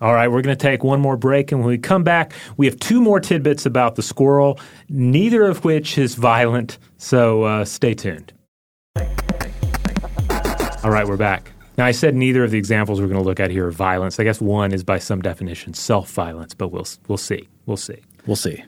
All 0.00 0.14
right, 0.14 0.28
we're 0.28 0.40
going 0.40 0.56
to 0.56 0.62
take 0.62 0.82
one 0.82 0.98
more 0.98 1.18
break, 1.18 1.52
and 1.52 1.60
when 1.60 1.68
we 1.68 1.76
come 1.76 2.04
back, 2.04 2.32
we 2.56 2.64
have 2.64 2.80
two 2.80 3.02
more 3.02 3.20
tidbits 3.20 3.66
about 3.66 3.96
the 3.96 4.02
squirrel, 4.02 4.58
neither 4.88 5.44
of 5.44 5.62
which 5.62 5.98
is 5.98 6.14
violent. 6.14 6.78
So 6.96 7.42
uh, 7.42 7.64
stay 7.66 7.92
tuned. 7.92 8.32
All 10.82 10.90
right, 10.90 11.06
we're 11.06 11.18
back. 11.18 11.52
Now, 11.76 11.84
I 11.84 11.90
said 11.90 12.14
neither 12.14 12.42
of 12.42 12.52
the 12.52 12.56
examples 12.56 13.02
we're 13.02 13.06
going 13.06 13.20
to 13.20 13.24
look 13.24 13.38
at 13.38 13.50
here 13.50 13.66
are 13.66 13.70
violence. 13.70 14.18
I 14.18 14.24
guess 14.24 14.40
one 14.40 14.72
is 14.72 14.82
by 14.82 14.98
some 14.98 15.20
definition 15.20 15.74
self-violence, 15.74 16.54
but 16.54 16.68
we'll 16.68 16.86
we'll 17.06 17.18
see. 17.18 17.48
We'll 17.66 17.76
see. 17.76 17.98
We'll 18.26 18.36
see. 18.36 18.64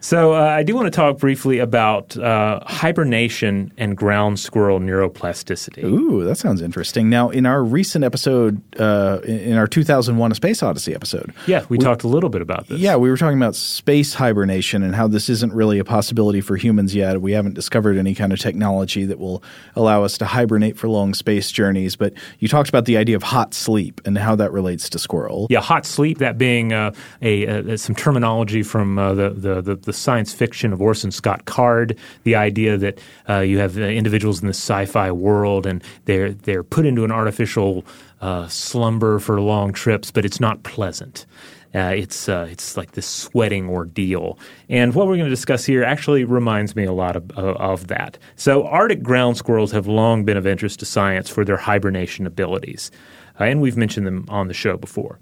So 0.00 0.34
uh, 0.34 0.40
I 0.40 0.62
do 0.62 0.74
want 0.74 0.86
to 0.86 0.90
talk 0.90 1.18
briefly 1.18 1.58
about 1.58 2.16
uh, 2.16 2.60
hibernation 2.66 3.72
and 3.76 3.96
ground 3.96 4.38
squirrel 4.38 4.78
neuroplasticity. 4.78 5.82
Ooh, 5.82 6.24
that 6.24 6.36
sounds 6.36 6.62
interesting. 6.62 7.10
Now, 7.10 7.30
in 7.30 7.46
our 7.46 7.64
recent 7.64 8.04
episode, 8.04 8.62
uh, 8.80 9.20
in 9.24 9.56
our 9.56 9.66
2001 9.66 10.32
A 10.32 10.34
Space 10.34 10.62
Odyssey 10.62 10.94
episode, 10.94 11.32
Yeah, 11.46 11.64
we, 11.68 11.78
talked 11.78 12.04
a 12.04 12.08
little 12.08 12.30
bit 12.30 12.42
about 12.42 12.68
this. 12.68 12.78
Yeah, 12.78 12.96
we 12.96 13.10
were 13.10 13.16
talking 13.16 13.38
about 13.38 13.56
space 13.56 14.14
hibernation 14.14 14.82
and 14.82 14.94
how 14.94 15.08
this 15.08 15.28
isn't 15.28 15.52
really 15.52 15.78
a 15.78 15.84
possibility 15.84 16.40
for 16.40 16.56
humans 16.56 16.94
yet. 16.94 17.20
We 17.20 17.32
haven't 17.32 17.54
discovered 17.54 17.96
any 17.96 18.14
kind 18.14 18.32
of 18.32 18.38
technology 18.38 19.04
that 19.04 19.18
will 19.18 19.42
allow 19.74 20.04
us 20.04 20.16
to 20.18 20.26
hibernate 20.26 20.76
for 20.76 20.88
long 20.88 21.12
space 21.14 21.50
journeys. 21.50 21.96
But 21.96 22.12
you 22.38 22.46
talked 22.46 22.68
about 22.68 22.84
the 22.84 22.96
idea 22.96 23.16
of 23.16 23.24
hot 23.24 23.52
sleep 23.52 24.00
and 24.04 24.16
how 24.16 24.36
that 24.36 24.52
relates 24.52 24.88
to 24.90 24.98
squirrel. 24.98 25.48
Yeah, 25.50 25.60
hot 25.60 25.86
sleep, 25.86 26.18
that 26.18 26.38
being 26.38 26.72
uh, 26.72 26.92
a, 27.20 27.46
uh 27.72 27.76
some 27.76 27.96
terminology 27.96 28.62
from 28.62 28.98
uh, 28.98 29.14
the, 29.14 29.30
the, 29.30 29.62
the, 29.62 29.87
the 29.88 29.92
science 29.92 30.32
fiction 30.32 30.72
of 30.72 30.80
Orson 30.80 31.10
Scott 31.10 31.46
Card, 31.46 31.98
the 32.22 32.36
idea 32.36 32.76
that 32.76 33.00
uh, 33.28 33.40
you 33.40 33.58
have 33.58 33.76
uh, 33.76 33.80
individuals 33.80 34.40
in 34.40 34.46
the 34.46 34.54
sci-fi 34.54 35.10
world 35.10 35.66
and 35.66 35.82
they're 36.04 36.32
they're 36.32 36.62
put 36.62 36.86
into 36.86 37.04
an 37.04 37.10
artificial 37.10 37.84
uh, 38.20 38.46
slumber 38.48 39.18
for 39.18 39.40
long 39.40 39.72
trips, 39.72 40.10
but 40.10 40.24
it's 40.24 40.40
not 40.40 40.62
pleasant. 40.62 41.26
Uh, 41.74 41.92
it's 41.94 42.28
uh, 42.28 42.46
it's 42.50 42.76
like 42.76 42.92
this 42.92 43.06
sweating 43.06 43.68
ordeal, 43.68 44.38
and 44.70 44.94
what 44.94 45.06
we're 45.06 45.16
going 45.16 45.26
to 45.26 45.30
discuss 45.30 45.66
here 45.66 45.84
actually 45.84 46.24
reminds 46.24 46.74
me 46.74 46.84
a 46.84 46.92
lot 46.92 47.14
of, 47.14 47.30
of 47.32 47.88
that. 47.88 48.16
So, 48.36 48.66
Arctic 48.66 49.02
ground 49.02 49.36
squirrels 49.36 49.70
have 49.72 49.86
long 49.86 50.24
been 50.24 50.38
of 50.38 50.46
interest 50.46 50.80
to 50.80 50.86
science 50.86 51.28
for 51.28 51.44
their 51.44 51.58
hibernation 51.58 52.26
abilities, 52.26 52.90
uh, 53.38 53.44
and 53.44 53.60
we've 53.60 53.76
mentioned 53.76 54.06
them 54.06 54.24
on 54.28 54.48
the 54.48 54.54
show 54.54 54.78
before. 54.78 55.18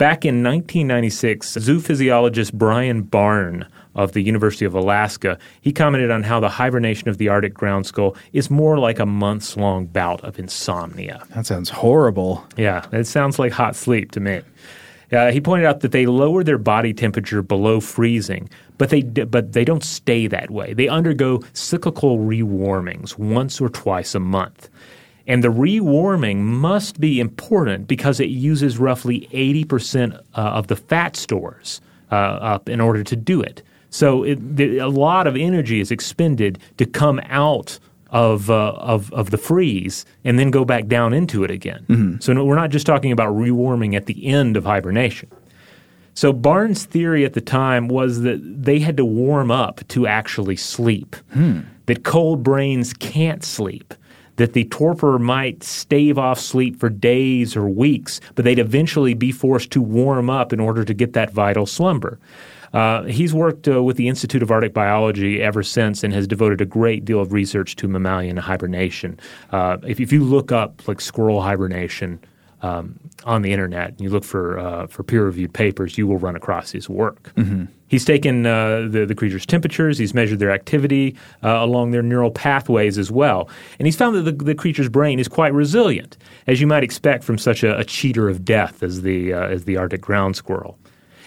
Back 0.00 0.24
in 0.24 0.42
1996, 0.42 1.58
zoophysiologist 1.58 2.54
Brian 2.54 3.02
Barnes 3.02 3.66
of 3.94 4.12
the 4.12 4.22
University 4.22 4.64
of 4.64 4.72
Alaska, 4.72 5.38
he 5.60 5.72
commented 5.72 6.10
on 6.10 6.22
how 6.22 6.40
the 6.40 6.48
hibernation 6.48 7.10
of 7.10 7.18
the 7.18 7.28
Arctic 7.28 7.52
ground 7.52 7.84
squirrel 7.84 8.16
is 8.32 8.48
more 8.48 8.78
like 8.78 8.98
a 8.98 9.04
months 9.04 9.58
long 9.58 9.84
bout 9.84 10.24
of 10.24 10.38
insomnia. 10.38 11.22
That 11.34 11.44
sounds 11.44 11.68
horrible. 11.68 12.42
Yeah, 12.56 12.86
it 12.92 13.08
sounds 13.08 13.38
like 13.38 13.52
hot 13.52 13.76
sleep 13.76 14.12
to 14.12 14.20
me. 14.20 14.40
Uh, 15.12 15.32
he 15.32 15.38
pointed 15.38 15.66
out 15.66 15.80
that 15.80 15.92
they 15.92 16.06
lower 16.06 16.42
their 16.42 16.56
body 16.56 16.94
temperature 16.94 17.42
below 17.42 17.78
freezing, 17.78 18.48
but 18.78 18.88
they 18.88 19.02
but 19.02 19.52
they 19.52 19.66
don't 19.66 19.84
stay 19.84 20.26
that 20.28 20.50
way. 20.50 20.72
They 20.72 20.88
undergo 20.88 21.42
cyclical 21.52 22.16
rewarmings 22.16 23.18
once 23.18 23.60
or 23.60 23.68
twice 23.68 24.14
a 24.14 24.20
month. 24.20 24.70
And 25.30 25.44
the 25.44 25.48
rewarming 25.48 26.38
must 26.38 26.98
be 26.98 27.20
important 27.20 27.86
because 27.86 28.18
it 28.18 28.30
uses 28.30 28.78
roughly 28.78 29.28
80% 29.32 30.16
uh, 30.16 30.20
of 30.34 30.66
the 30.66 30.74
fat 30.74 31.14
stores 31.14 31.80
uh, 32.10 32.16
up 32.16 32.68
in 32.68 32.80
order 32.80 33.04
to 33.04 33.14
do 33.14 33.40
it. 33.40 33.62
So 33.90 34.24
it, 34.24 34.40
a 34.58 34.88
lot 34.88 35.28
of 35.28 35.36
energy 35.36 35.78
is 35.78 35.92
expended 35.92 36.58
to 36.78 36.84
come 36.84 37.20
out 37.26 37.78
of, 38.08 38.50
uh, 38.50 38.72
of, 38.72 39.12
of 39.12 39.30
the 39.30 39.38
freeze 39.38 40.04
and 40.24 40.36
then 40.36 40.50
go 40.50 40.64
back 40.64 40.88
down 40.88 41.12
into 41.12 41.44
it 41.44 41.52
again. 41.52 41.86
Mm-hmm. 41.88 42.18
So 42.18 42.32
no, 42.32 42.44
we're 42.44 42.56
not 42.56 42.70
just 42.70 42.84
talking 42.84 43.12
about 43.12 43.32
rewarming 43.32 43.94
at 43.94 44.06
the 44.06 44.26
end 44.26 44.56
of 44.56 44.64
hibernation. 44.64 45.30
So 46.14 46.32
Barnes' 46.32 46.86
theory 46.86 47.24
at 47.24 47.34
the 47.34 47.40
time 47.40 47.86
was 47.86 48.22
that 48.22 48.40
they 48.42 48.80
had 48.80 48.96
to 48.96 49.04
warm 49.04 49.52
up 49.52 49.86
to 49.90 50.08
actually 50.08 50.56
sleep. 50.56 51.14
Hmm. 51.32 51.60
That 51.86 52.02
cold 52.02 52.42
brains 52.42 52.92
can't 52.92 53.44
sleep. 53.44 53.94
That 54.40 54.54
the 54.54 54.64
torpor 54.64 55.18
might 55.18 55.62
stave 55.62 56.16
off 56.16 56.40
sleep 56.40 56.80
for 56.80 56.88
days 56.88 57.54
or 57.56 57.68
weeks, 57.68 58.22
but 58.36 58.46
they'd 58.46 58.58
eventually 58.58 59.12
be 59.12 59.32
forced 59.32 59.70
to 59.72 59.82
warm 59.82 60.30
up 60.30 60.54
in 60.54 60.60
order 60.60 60.82
to 60.82 60.94
get 60.94 61.12
that 61.12 61.30
vital 61.30 61.66
slumber. 61.66 62.18
Uh, 62.72 63.02
he's 63.02 63.34
worked 63.34 63.68
uh, 63.68 63.82
with 63.82 63.98
the 63.98 64.08
Institute 64.08 64.42
of 64.42 64.50
Arctic 64.50 64.72
Biology 64.72 65.42
ever 65.42 65.62
since 65.62 66.02
and 66.02 66.14
has 66.14 66.26
devoted 66.26 66.62
a 66.62 66.64
great 66.64 67.04
deal 67.04 67.20
of 67.20 67.34
research 67.34 67.76
to 67.76 67.86
mammalian 67.86 68.38
hibernation. 68.38 69.20
Uh, 69.52 69.76
if, 69.86 70.00
if, 70.00 70.10
you 70.10 70.24
look 70.24 70.52
up 70.52 70.88
like 70.88 71.02
squirrel 71.02 71.42
hibernation 71.42 72.18
um, 72.62 72.98
on 73.24 73.42
the 73.42 73.52
internet 73.52 73.90
and 73.90 74.00
you 74.00 74.10
look 74.10 74.24
for 74.24 74.58
uh, 74.58 74.86
for 74.86 75.02
peer 75.02 75.24
reviewed 75.24 75.52
papers, 75.52 75.96
you 75.96 76.06
will 76.06 76.18
run 76.18 76.36
across 76.36 76.70
his 76.70 76.88
work. 76.88 77.32
Mm-hmm. 77.36 77.66
He's 77.88 78.04
taken 78.04 78.46
uh, 78.46 78.86
the, 78.88 79.04
the 79.04 79.16
creature's 79.16 79.44
temperatures, 79.44 79.98
he's 79.98 80.14
measured 80.14 80.38
their 80.38 80.52
activity 80.52 81.16
uh, 81.42 81.48
along 81.48 81.90
their 81.90 82.02
neural 82.02 82.30
pathways 82.30 82.98
as 82.98 83.10
well. 83.10 83.48
And 83.78 83.86
he's 83.86 83.96
found 83.96 84.14
that 84.14 84.22
the, 84.22 84.32
the, 84.44 84.54
creature's 84.54 84.88
brain 84.88 85.18
is 85.18 85.26
quite 85.26 85.52
resilient, 85.52 86.16
as 86.46 86.60
you 86.60 86.68
might 86.68 86.84
expect 86.84 87.24
from 87.24 87.36
such 87.36 87.64
a, 87.64 87.76
a 87.76 87.84
cheater 87.84 88.28
of 88.28 88.44
death 88.44 88.84
as 88.84 89.02
the, 89.02 89.32
uh, 89.32 89.48
as 89.48 89.64
the 89.64 89.76
Arctic 89.76 90.00
ground 90.00 90.36
squirrel. 90.36 90.78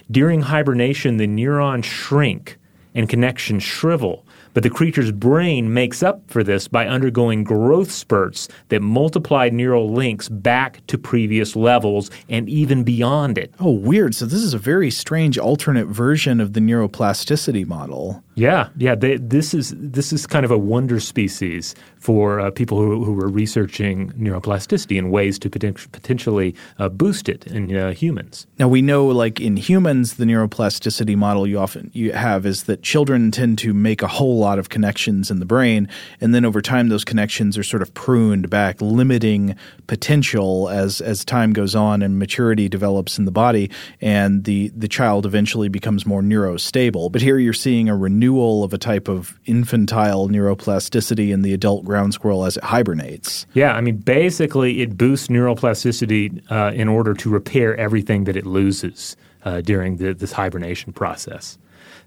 During 0.10 0.42
hibernation, 0.42 1.18
the 1.18 1.28
neurons 1.28 1.86
shrink 1.86 2.58
and 2.96 3.10
connections 3.10 3.64
shrivel, 3.64 4.26
but 4.54 4.64
the 4.64 4.70
creature's 4.70 5.12
brain 5.12 5.74
makes 5.74 6.04
up 6.04 6.22
for 6.30 6.44
this 6.44 6.68
by 6.68 6.88
undergoing 6.88 7.44
growth 7.44 7.92
spurts 7.92 8.48
that 8.70 8.82
multiply 8.82 9.50
neural 9.50 9.92
links 9.92 10.30
back 10.30 10.86
to 10.88 10.98
previous 10.98 11.56
levels 11.56 12.12
and 12.30 12.48
even 12.50 12.84
beyond 12.84 13.38
it. 13.38 13.54
Oh, 13.60 13.72
weird. 13.72 14.16
So, 14.16 14.26
this 14.26 14.42
is 14.42 14.54
a 14.54 14.60
very 14.60 14.92
strange 14.92 15.38
alternate 15.38 15.88
version 15.88 16.40
of 16.40 16.54
the 16.54 16.60
neuroplasticity 16.60 17.66
model. 17.66 18.24
Yeah, 18.36 18.70
yeah. 18.78 18.96
They, 18.96 19.18
this 19.18 19.54
is 19.54 19.76
this 19.78 20.12
is 20.12 20.26
kind 20.26 20.44
of 20.44 20.50
a 20.50 20.58
wonder 20.58 21.00
species 21.00 21.76
for 22.00 22.40
uh, 22.40 22.52
people 22.52 22.80
who, 22.80 23.06
who 23.06 23.18
are 23.22 23.30
researching 23.30 24.12
neuroplasticity 24.14 24.98
and 24.98 25.12
ways 25.12 25.40
to 25.40 25.50
poten- 25.50 25.92
potentially 25.92 26.56
uh, 26.80 26.90
boost 26.90 27.30
it 27.30 27.48
in 27.48 27.74
uh, 27.76 27.94
humans. 27.94 28.48
Now 28.58 28.68
we 28.68 28.82
know, 28.82 29.06
like 29.06 29.40
in 29.40 29.56
humans, 29.56 30.16
the 30.16 30.26
neuroplasticity 30.26 31.16
model 31.16 31.46
you 31.46 31.60
often 31.60 31.92
you 31.94 32.12
have 32.12 32.46
is 32.48 32.64
that 32.64 32.82
children 32.82 33.30
tend 33.30 33.60
to 33.60 33.74
make 33.74 34.02
a 34.02 34.08
whole 34.08 34.40
lot 34.40 34.58
of 34.58 34.70
connections 34.70 35.30
in 35.30 35.40
the 35.40 35.46
brain, 35.46 35.88
and 36.20 36.34
then 36.34 36.44
over 36.44 36.62
time 36.62 36.90
those 36.90 37.06
connections 37.06 37.56
are 37.56 37.64
sort 37.64 37.84
of 37.84 37.94
pruned 37.94 38.50
back, 38.50 38.82
limiting 38.82 39.56
potential 39.86 40.70
as 40.70 41.02
as 41.02 41.24
time 41.24 41.54
goes 41.54 41.76
on 41.76 42.02
and 42.02 42.18
maturity 42.18 42.68
develops 42.68 43.20
in 43.20 43.26
the 43.26 43.32
body, 43.32 43.70
and 44.02 44.46
the 44.46 44.70
the 44.70 44.88
child 44.88 45.26
eventually 45.26 45.70
becomes 45.70 46.04
more 46.04 46.24
neurostable. 46.24 47.12
But 47.12 47.22
here 47.22 47.38
you're 47.38 47.54
seeing 47.54 47.90
a 47.90 47.96
renewal 47.96 48.23
renewal 48.24 48.64
of 48.64 48.74
a 48.74 48.78
type 48.78 49.08
of 49.10 49.38
infantile 49.46 50.30
neuroplasticity 50.30 51.32
in 51.32 51.42
the 51.42 51.54
adult 51.54 51.84
ground 51.84 52.14
squirrel 52.14 52.46
as 52.46 52.56
it 52.58 52.64
hibernates. 52.64 53.46
Yeah, 53.54 53.74
I 53.74 53.82
mean, 53.82 53.98
basically, 53.98 54.82
it 54.82 54.98
boosts 54.98 55.28
neuroplasticity 55.28 56.42
uh, 56.50 56.72
in 56.74 56.88
order 56.88 57.14
to 57.16 57.30
repair 57.30 57.76
everything 57.76 58.24
that 58.24 58.38
it 58.38 58.46
loses 58.46 59.18
uh, 59.44 59.60
during 59.62 59.98
the, 59.98 60.14
this 60.14 60.32
hibernation 60.32 60.94
process. 60.94 61.58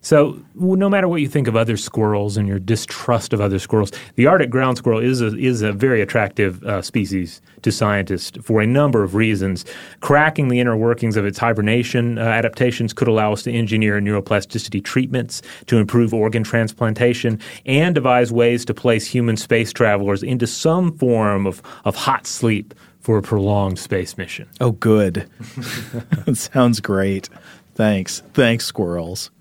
So, 0.07 0.41
no 0.55 0.89
matter 0.89 1.09
what 1.09 1.21
you 1.21 1.27
think 1.27 1.49
of 1.49 1.57
other 1.57 1.77
squirrels 1.77 2.37
and 2.37 2.47
your 2.47 2.61
distrust 2.61 3.33
of 3.33 3.41
other 3.41 3.59
squirrels, 3.59 3.91
the 4.15 4.29
Arctic 4.29 4.51
ground 4.51 4.79
squirrel 4.79 5.01
is 5.01 5.21
a, 5.21 5.37
is 5.37 5.63
a 5.63 5.73
very 5.73 6.01
attractive 6.01 6.63
uh, 6.63 6.81
species 6.81 7.43
to 7.63 7.73
scientists 7.73 8.39
for 8.41 8.61
a 8.61 8.69
number 8.69 9.03
of 9.03 9.17
reasons. 9.17 9.65
Cracking 9.99 10.47
the 10.47 10.61
inner 10.61 10.77
workings 10.77 11.17
of 11.17 11.27
its 11.27 11.39
hibernation 11.39 12.19
uh, 12.19 12.21
adaptations 12.21 12.93
could 12.93 13.09
allow 13.09 13.33
us 13.33 13.43
to 13.43 13.53
engineer 13.53 14.01
neuroplasticity 14.01 14.81
treatments 14.85 15.43
to 15.67 15.77
improve 15.77 16.15
organ 16.15 16.45
transplantation 16.45 17.41
and 17.65 17.97
devise 17.97 18.31
ways 18.31 18.65
to 18.67 18.73
place 18.73 19.09
human 19.09 19.37
space 19.37 19.73
travelers 19.73 20.23
into 20.23 20.47
some 20.47 20.97
form 20.97 21.49
of, 21.49 21.61
of 21.85 21.97
hot 21.97 22.29
sleep 22.29 22.75
for 23.01 23.19
a 23.19 23.23
prolonged 23.23 23.81
space 23.81 24.17
mission. 24.17 24.49
Oh, 24.61 24.71
good. 24.71 25.29
that 25.57 26.37
sounds 26.53 26.79
great. 26.79 27.29
Thanks. 27.75 28.23
Thanks, 28.35 28.67
squirrels. 28.67 29.33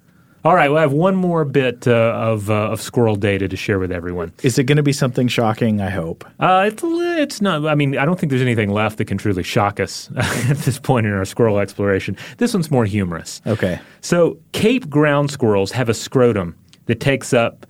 All 0.45 0.53
right, 0.53 0.69
well, 0.69 0.77
I 0.77 0.81
have 0.81 0.93
one 0.93 1.15
more 1.15 1.43
bit 1.43 1.87
uh, 1.87 1.91
of, 1.91 2.51
uh, 2.51 2.69
of 2.69 2.79
squirrel 2.79 3.15
data 3.15 3.47
to 3.47 3.57
share 3.57 3.79
with 3.79 3.91
everyone. 3.91 4.31
Is 4.43 4.59
it 4.59 4.65
going 4.65 4.75
to 4.75 4.83
be 4.83 4.93
something 4.93 5.27
shocking? 5.27 5.81
I 5.81 5.89
hope. 5.89 6.23
Uh, 6.39 6.69
it's, 6.71 6.83
it's 6.85 7.41
not. 7.41 7.65
I 7.65 7.73
mean, 7.73 7.97
I 7.97 8.05
don't 8.05 8.19
think 8.19 8.29
there's 8.29 8.43
anything 8.43 8.69
left 8.69 8.99
that 8.99 9.05
can 9.05 9.17
truly 9.17 9.41
shock 9.41 9.79
us 9.79 10.11
at 10.15 10.57
this 10.57 10.77
point 10.77 11.07
in 11.07 11.13
our 11.13 11.25
squirrel 11.25 11.57
exploration. 11.57 12.15
This 12.37 12.53
one's 12.53 12.69
more 12.69 12.85
humorous. 12.85 13.41
Okay. 13.47 13.79
So, 14.01 14.37
Cape 14.51 14.87
ground 14.87 15.31
squirrels 15.31 15.71
have 15.71 15.89
a 15.89 15.95
scrotum 15.95 16.55
that 16.85 16.99
takes 16.99 17.33
up 17.33 17.65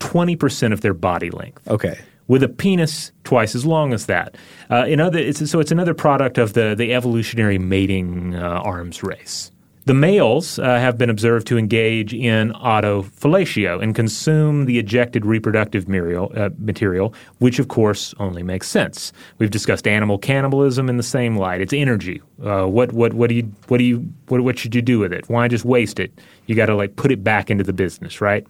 20% 0.00 0.72
of 0.72 0.80
their 0.80 0.94
body 0.94 1.30
length. 1.30 1.68
Okay 1.68 2.00
with 2.26 2.42
a 2.42 2.48
penis 2.48 3.10
twice 3.24 3.54
as 3.54 3.64
long 3.64 3.94
as 3.94 4.04
that. 4.04 4.34
Uh, 4.70 4.84
in 4.86 5.00
other, 5.00 5.18
it's, 5.18 5.50
so 5.50 5.60
it's 5.60 5.72
another 5.72 5.94
product 5.94 6.36
of 6.36 6.52
the, 6.52 6.74
the 6.76 6.92
evolutionary 6.92 7.56
mating 7.56 8.34
uh, 8.34 8.60
arms 8.62 9.02
race. 9.02 9.50
The 9.88 9.94
males 9.94 10.58
uh, 10.58 10.64
have 10.64 10.98
been 10.98 11.08
observed 11.08 11.46
to 11.46 11.56
engage 11.56 12.12
in 12.12 12.52
autofellatio 12.52 13.82
and 13.82 13.94
consume 13.94 14.66
the 14.66 14.78
ejected 14.78 15.24
reproductive 15.24 15.88
material, 15.88 16.30
uh, 16.36 16.50
material, 16.58 17.14
which 17.38 17.58
of 17.58 17.68
course 17.68 18.14
only 18.18 18.42
makes 18.42 18.68
sense. 18.68 19.14
We've 19.38 19.50
discussed 19.50 19.88
animal 19.88 20.18
cannibalism 20.18 20.90
in 20.90 20.98
the 20.98 21.02
same 21.02 21.38
light. 21.38 21.62
It's 21.62 21.72
energy. 21.72 22.20
Uh, 22.44 22.66
what 22.66 22.92
what 22.92 23.14
what 23.14 23.30
do 23.30 23.36
you 23.36 23.50
what 23.68 23.78
do 23.78 23.84
you 23.84 24.06
what 24.26 24.42
what 24.42 24.58
should 24.58 24.74
you 24.74 24.82
do 24.82 24.98
with 24.98 25.10
it? 25.10 25.26
Why 25.30 25.48
just 25.48 25.64
waste 25.64 25.98
it? 25.98 26.12
You 26.44 26.54
got 26.54 26.66
to 26.66 26.74
like 26.74 26.96
put 26.96 27.10
it 27.10 27.24
back 27.24 27.50
into 27.50 27.64
the 27.64 27.72
business, 27.72 28.20
right? 28.20 28.46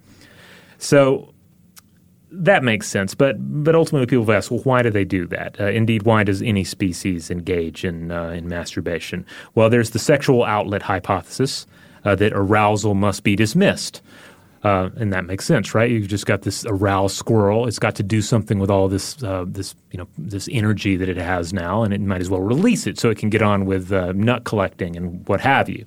So 0.78 1.32
that 2.30 2.62
makes 2.62 2.88
sense, 2.88 3.14
but 3.14 3.36
but 3.38 3.74
ultimately 3.74 4.06
people 4.06 4.24
have 4.24 4.34
asked, 4.36 4.50
well, 4.50 4.60
why 4.60 4.82
do 4.82 4.90
they 4.90 5.04
do 5.04 5.26
that? 5.28 5.60
Uh, 5.60 5.66
indeed, 5.66 6.02
why 6.02 6.24
does 6.24 6.42
any 6.42 6.64
species 6.64 7.30
engage 7.30 7.84
in 7.84 8.10
uh, 8.10 8.28
in 8.30 8.48
masturbation? 8.48 9.24
Well, 9.54 9.70
there's 9.70 9.90
the 9.90 9.98
sexual 9.98 10.44
outlet 10.44 10.82
hypothesis 10.82 11.66
uh, 12.04 12.14
that 12.16 12.32
arousal 12.34 12.94
must 12.94 13.24
be 13.24 13.34
dismissed, 13.34 14.02
uh, 14.62 14.90
and 14.96 15.12
that 15.12 15.24
makes 15.24 15.46
sense, 15.46 15.74
right? 15.74 15.90
You've 15.90 16.08
just 16.08 16.26
got 16.26 16.42
this 16.42 16.66
aroused 16.66 17.16
squirrel; 17.16 17.66
it's 17.66 17.78
got 17.78 17.94
to 17.96 18.02
do 18.02 18.20
something 18.20 18.58
with 18.58 18.70
all 18.70 18.88
this 18.88 19.22
uh, 19.22 19.44
this 19.46 19.74
you 19.90 19.98
know 19.98 20.08
this 20.18 20.48
energy 20.52 20.96
that 20.96 21.08
it 21.08 21.16
has 21.16 21.52
now, 21.52 21.82
and 21.82 21.94
it 21.94 22.00
might 22.00 22.20
as 22.20 22.28
well 22.28 22.40
release 22.40 22.86
it 22.86 22.98
so 22.98 23.08
it 23.08 23.18
can 23.18 23.30
get 23.30 23.42
on 23.42 23.64
with 23.64 23.90
uh, 23.90 24.12
nut 24.12 24.44
collecting 24.44 24.96
and 24.96 25.26
what 25.28 25.40
have 25.40 25.68
you. 25.68 25.86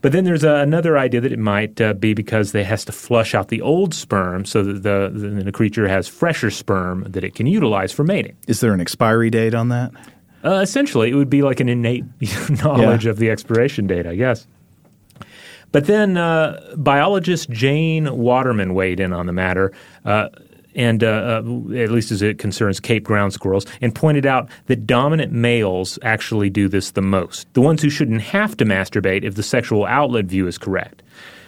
But 0.00 0.12
then 0.12 0.24
there's 0.24 0.44
uh, 0.44 0.56
another 0.56 0.98
idea 0.98 1.20
that 1.20 1.32
it 1.32 1.38
might 1.38 1.80
uh, 1.80 1.94
be 1.94 2.14
because 2.14 2.54
it 2.54 2.66
has 2.66 2.84
to 2.86 2.92
flush 2.92 3.34
out 3.34 3.48
the 3.48 3.60
old 3.60 3.94
sperm 3.94 4.44
so 4.44 4.62
that 4.62 4.82
the, 4.82 5.10
the, 5.12 5.44
the, 5.44 5.52
creature 5.52 5.88
has 5.88 6.06
fresher 6.06 6.50
sperm 6.50 7.04
that 7.08 7.24
it 7.24 7.34
can 7.34 7.46
utilize 7.46 7.92
for 7.92 8.04
mating. 8.04 8.36
Is 8.46 8.60
there 8.60 8.72
an 8.72 8.80
expiry 8.80 9.30
date 9.30 9.54
on 9.54 9.68
that? 9.70 9.92
Uh, 10.44 10.60
essentially, 10.60 11.10
it 11.10 11.14
would 11.14 11.30
be 11.30 11.42
like 11.42 11.60
an 11.60 11.68
innate 11.68 12.04
knowledge 12.62 13.04
yeah. 13.04 13.10
of 13.10 13.18
the 13.18 13.30
expiration 13.30 13.86
date, 13.86 14.06
I 14.06 14.14
guess. 14.14 14.46
But 15.72 15.86
then 15.86 16.16
uh, 16.16 16.74
biologist 16.76 17.50
Jane 17.50 18.16
Waterman 18.16 18.74
weighed 18.74 19.00
in 19.00 19.12
on 19.12 19.26
the 19.26 19.32
matter. 19.32 19.72
And 20.76 21.02
uh, 21.02 21.06
uh, 21.06 21.74
at 21.74 21.90
least 21.90 22.12
as 22.12 22.22
it 22.22 22.38
concerns 22.38 22.78
Cape 22.78 23.02
ground 23.02 23.32
squirrels, 23.32 23.66
and 23.80 23.94
pointed 23.94 24.26
out 24.26 24.48
that 24.66 24.86
dominant 24.86 25.32
males 25.32 25.98
actually 26.02 26.50
do 26.50 26.68
this 26.68 26.92
the 26.92 27.02
most. 27.02 27.52
The 27.54 27.62
ones 27.62 27.82
who 27.82 27.90
shouldn't 27.90 28.20
have 28.20 28.56
to 28.58 28.64
masturbate 28.64 29.24
if 29.24 29.34
the 29.34 29.42
sexual 29.42 29.86
outlet 29.86 30.26
view 30.26 30.46
is 30.46 30.58
correct. 30.58 31.02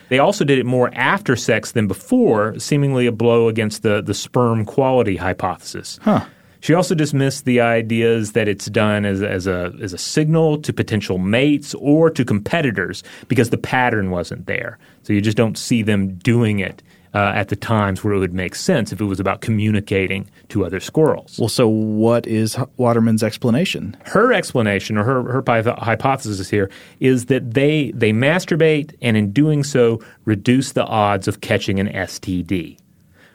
They 0.09 0.18
also 0.18 0.45
did 0.45 0.59
it 0.59 0.66
more 0.66 0.91
after 0.95 1.37
sex 1.37 1.72
than 1.72 1.87
before, 1.87 2.59
seemingly 2.59 3.07
a 3.07 3.12
blow 3.12 3.49
against 3.49 3.83
the, 3.83 4.01
the 4.01 4.14
sperm 4.14 4.64
quality 4.64 5.16
hypothesis. 5.16 5.99
Huh. 6.03 6.24
She 6.61 6.74
also 6.74 6.95
dismissed 6.95 7.45
the 7.45 7.61
ideas 7.61 8.33
that 8.33 8.49
it's 8.49 8.66
done 8.66 9.05
as, 9.05 9.22
as, 9.22 9.47
a, 9.47 9.72
as 9.81 9.93
a 9.93 9.99
signal 9.99 10.59
to 10.62 10.72
potential 10.72 11.18
mates 11.18 11.74
or 11.74 12.11
to 12.11 12.24
competitors 12.24 13.05
because 13.29 13.51
the 13.51 13.59
pattern 13.59 14.11
wasn't 14.11 14.47
there. 14.47 14.79
So 15.05 15.12
you 15.12 15.20
just 15.20 15.37
don't 15.37 15.57
see 15.57 15.83
them 15.83 16.14
doing 16.16 16.59
it 16.59 16.83
uh, 17.14 17.32
at 17.34 17.48
the 17.48 17.56
times 17.56 18.02
where 18.02 18.14
it 18.14 18.18
would 18.18 18.34
make 18.34 18.54
sense 18.54 18.92
if 18.92 19.00
it 19.00 19.04
was 19.04 19.20
about 19.20 19.40
communicating 19.40 20.28
to 20.48 20.64
other 20.64 20.80
squirrels. 20.80 21.38
Well, 21.38 21.48
so 21.48 21.68
what 21.68 22.26
is 22.26 22.56
Waterman's 22.76 23.22
explanation? 23.22 23.96
Her 24.04 24.32
explanation, 24.32 24.96
or 24.98 25.04
her, 25.04 25.22
her 25.24 25.42
hypothesis 25.78 26.48
here, 26.48 26.70
is 27.00 27.26
that 27.26 27.54
they, 27.54 27.92
they 27.92 28.12
masturbate 28.12 28.94
and 29.00 29.16
in 29.16 29.32
doing 29.32 29.64
so 29.64 30.00
reduce 30.24 30.72
the 30.72 30.84
odds 30.84 31.28
of 31.28 31.40
catching 31.40 31.80
an 31.80 31.88
STD. 31.88 32.78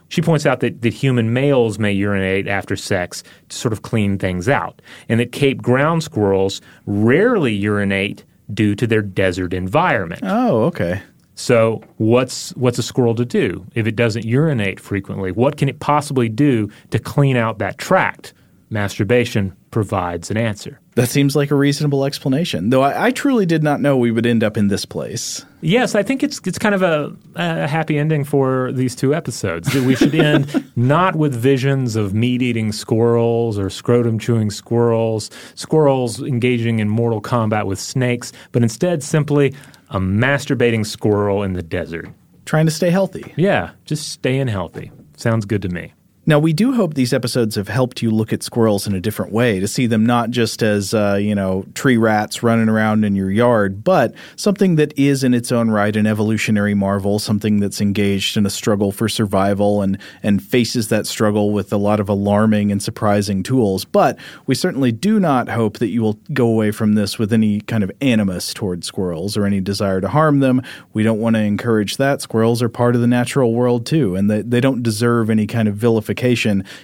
She 0.08 0.22
points 0.22 0.46
out 0.46 0.60
that, 0.60 0.82
that 0.82 0.92
human 0.92 1.32
males 1.32 1.78
may 1.78 1.92
urinate 1.92 2.46
after 2.46 2.76
sex 2.76 3.24
to 3.48 3.56
sort 3.56 3.72
of 3.72 3.82
clean 3.82 4.18
things 4.18 4.48
out, 4.48 4.80
and 5.08 5.18
that 5.18 5.32
Cape 5.32 5.60
ground 5.62 6.04
squirrels 6.04 6.60
rarely 6.86 7.52
urinate 7.52 8.24
due 8.52 8.74
to 8.74 8.86
their 8.86 9.02
desert 9.02 9.54
environment. 9.54 10.20
Oh, 10.22 10.64
okay. 10.64 11.02
So, 11.34 11.82
what's 11.96 12.50
what's 12.50 12.78
a 12.78 12.82
squirrel 12.82 13.14
to 13.16 13.24
do 13.24 13.66
if 13.74 13.86
it 13.86 13.96
doesn't 13.96 14.24
urinate 14.24 14.78
frequently? 14.78 15.32
What 15.32 15.56
can 15.56 15.68
it 15.68 15.80
possibly 15.80 16.28
do 16.28 16.70
to 16.90 16.98
clean 16.98 17.36
out 17.36 17.58
that 17.58 17.78
tract? 17.78 18.34
Masturbation 18.70 19.54
provides 19.70 20.30
an 20.30 20.36
answer. 20.36 20.80
That 20.94 21.08
seems 21.08 21.34
like 21.34 21.50
a 21.50 21.56
reasonable 21.56 22.04
explanation, 22.04 22.70
though 22.70 22.82
I, 22.82 23.06
I, 23.06 23.10
truly 23.10 23.46
did 23.46 23.64
not 23.64 23.80
know 23.80 23.96
we 23.96 24.12
would 24.12 24.26
end 24.26 24.44
up 24.44 24.56
in 24.56 24.68
this 24.68 24.84
place. 24.84 25.44
Yes, 25.60 25.96
I 25.96 26.04
think 26.04 26.22
it's 26.22 26.40
it's 26.44 26.58
kind 26.58 26.74
of 26.74 26.82
a, 26.82 27.14
a 27.34 27.66
happy 27.66 27.98
ending 27.98 28.22
for 28.22 28.70
these 28.70 28.94
two 28.94 29.12
episodes. 29.12 29.72
That 29.72 29.82
we 29.82 29.96
should 29.96 30.14
end 30.14 30.64
not 30.76 31.16
with 31.16 31.34
visions 31.34 31.96
of 31.96 32.14
meat 32.14 32.42
eating 32.42 32.70
squirrels 32.70 33.58
or 33.58 33.70
scrotum 33.70 34.20
chewing 34.20 34.52
squirrels, 34.52 35.30
squirrels 35.56 36.22
engaging 36.22 36.78
in 36.78 36.88
mortal 36.88 37.20
combat 37.20 37.66
with 37.66 37.80
snakes, 37.80 38.32
but 38.52 38.62
instead 38.62 39.02
simply 39.02 39.52
a 39.94 40.00
masturbating 40.00 40.84
squirrel 40.84 41.44
in 41.44 41.52
the 41.52 41.62
desert. 41.62 42.10
Trying 42.46 42.66
to 42.66 42.72
stay 42.72 42.90
healthy. 42.90 43.32
Yeah, 43.36 43.70
just 43.84 44.08
staying 44.08 44.48
healthy. 44.48 44.90
Sounds 45.16 45.46
good 45.46 45.62
to 45.62 45.68
me. 45.68 45.94
Now, 46.26 46.38
we 46.38 46.54
do 46.54 46.72
hope 46.72 46.94
these 46.94 47.12
episodes 47.12 47.56
have 47.56 47.68
helped 47.68 48.00
you 48.00 48.10
look 48.10 48.32
at 48.32 48.42
squirrels 48.42 48.86
in 48.86 48.94
a 48.94 49.00
different 49.00 49.30
way, 49.30 49.60
to 49.60 49.68
see 49.68 49.86
them 49.86 50.06
not 50.06 50.30
just 50.30 50.62
as, 50.62 50.94
uh, 50.94 51.18
you 51.20 51.34
know, 51.34 51.66
tree 51.74 51.98
rats 51.98 52.42
running 52.42 52.70
around 52.70 53.04
in 53.04 53.14
your 53.14 53.30
yard, 53.30 53.84
but 53.84 54.14
something 54.34 54.76
that 54.76 54.98
is 54.98 55.22
in 55.22 55.34
its 55.34 55.52
own 55.52 55.70
right 55.70 55.94
an 55.94 56.06
evolutionary 56.06 56.72
marvel, 56.72 57.18
something 57.18 57.60
that's 57.60 57.78
engaged 57.78 58.38
in 58.38 58.46
a 58.46 58.50
struggle 58.50 58.90
for 58.90 59.06
survival 59.06 59.82
and, 59.82 59.98
and 60.22 60.42
faces 60.42 60.88
that 60.88 61.06
struggle 61.06 61.50
with 61.50 61.70
a 61.74 61.76
lot 61.76 62.00
of 62.00 62.08
alarming 62.08 62.72
and 62.72 62.82
surprising 62.82 63.42
tools. 63.42 63.84
But 63.84 64.18
we 64.46 64.54
certainly 64.54 64.92
do 64.92 65.20
not 65.20 65.50
hope 65.50 65.76
that 65.78 65.88
you 65.88 66.00
will 66.00 66.18
go 66.32 66.46
away 66.46 66.70
from 66.70 66.94
this 66.94 67.18
with 67.18 67.34
any 67.34 67.60
kind 67.60 67.84
of 67.84 67.92
animus 68.00 68.54
toward 68.54 68.82
squirrels 68.82 69.36
or 69.36 69.44
any 69.44 69.60
desire 69.60 70.00
to 70.00 70.08
harm 70.08 70.40
them. 70.40 70.62
We 70.94 71.02
don't 71.02 71.20
want 71.20 71.36
to 71.36 71.40
encourage 71.40 71.98
that. 71.98 72.22
Squirrels 72.22 72.62
are 72.62 72.70
part 72.70 72.94
of 72.94 73.02
the 73.02 73.06
natural 73.06 73.52
world, 73.52 73.84
too, 73.84 74.16
and 74.16 74.30
they, 74.30 74.40
they 74.40 74.60
don't 74.60 74.82
deserve 74.82 75.28
any 75.28 75.46
kind 75.46 75.68
of 75.68 75.74
vilification 75.74 76.13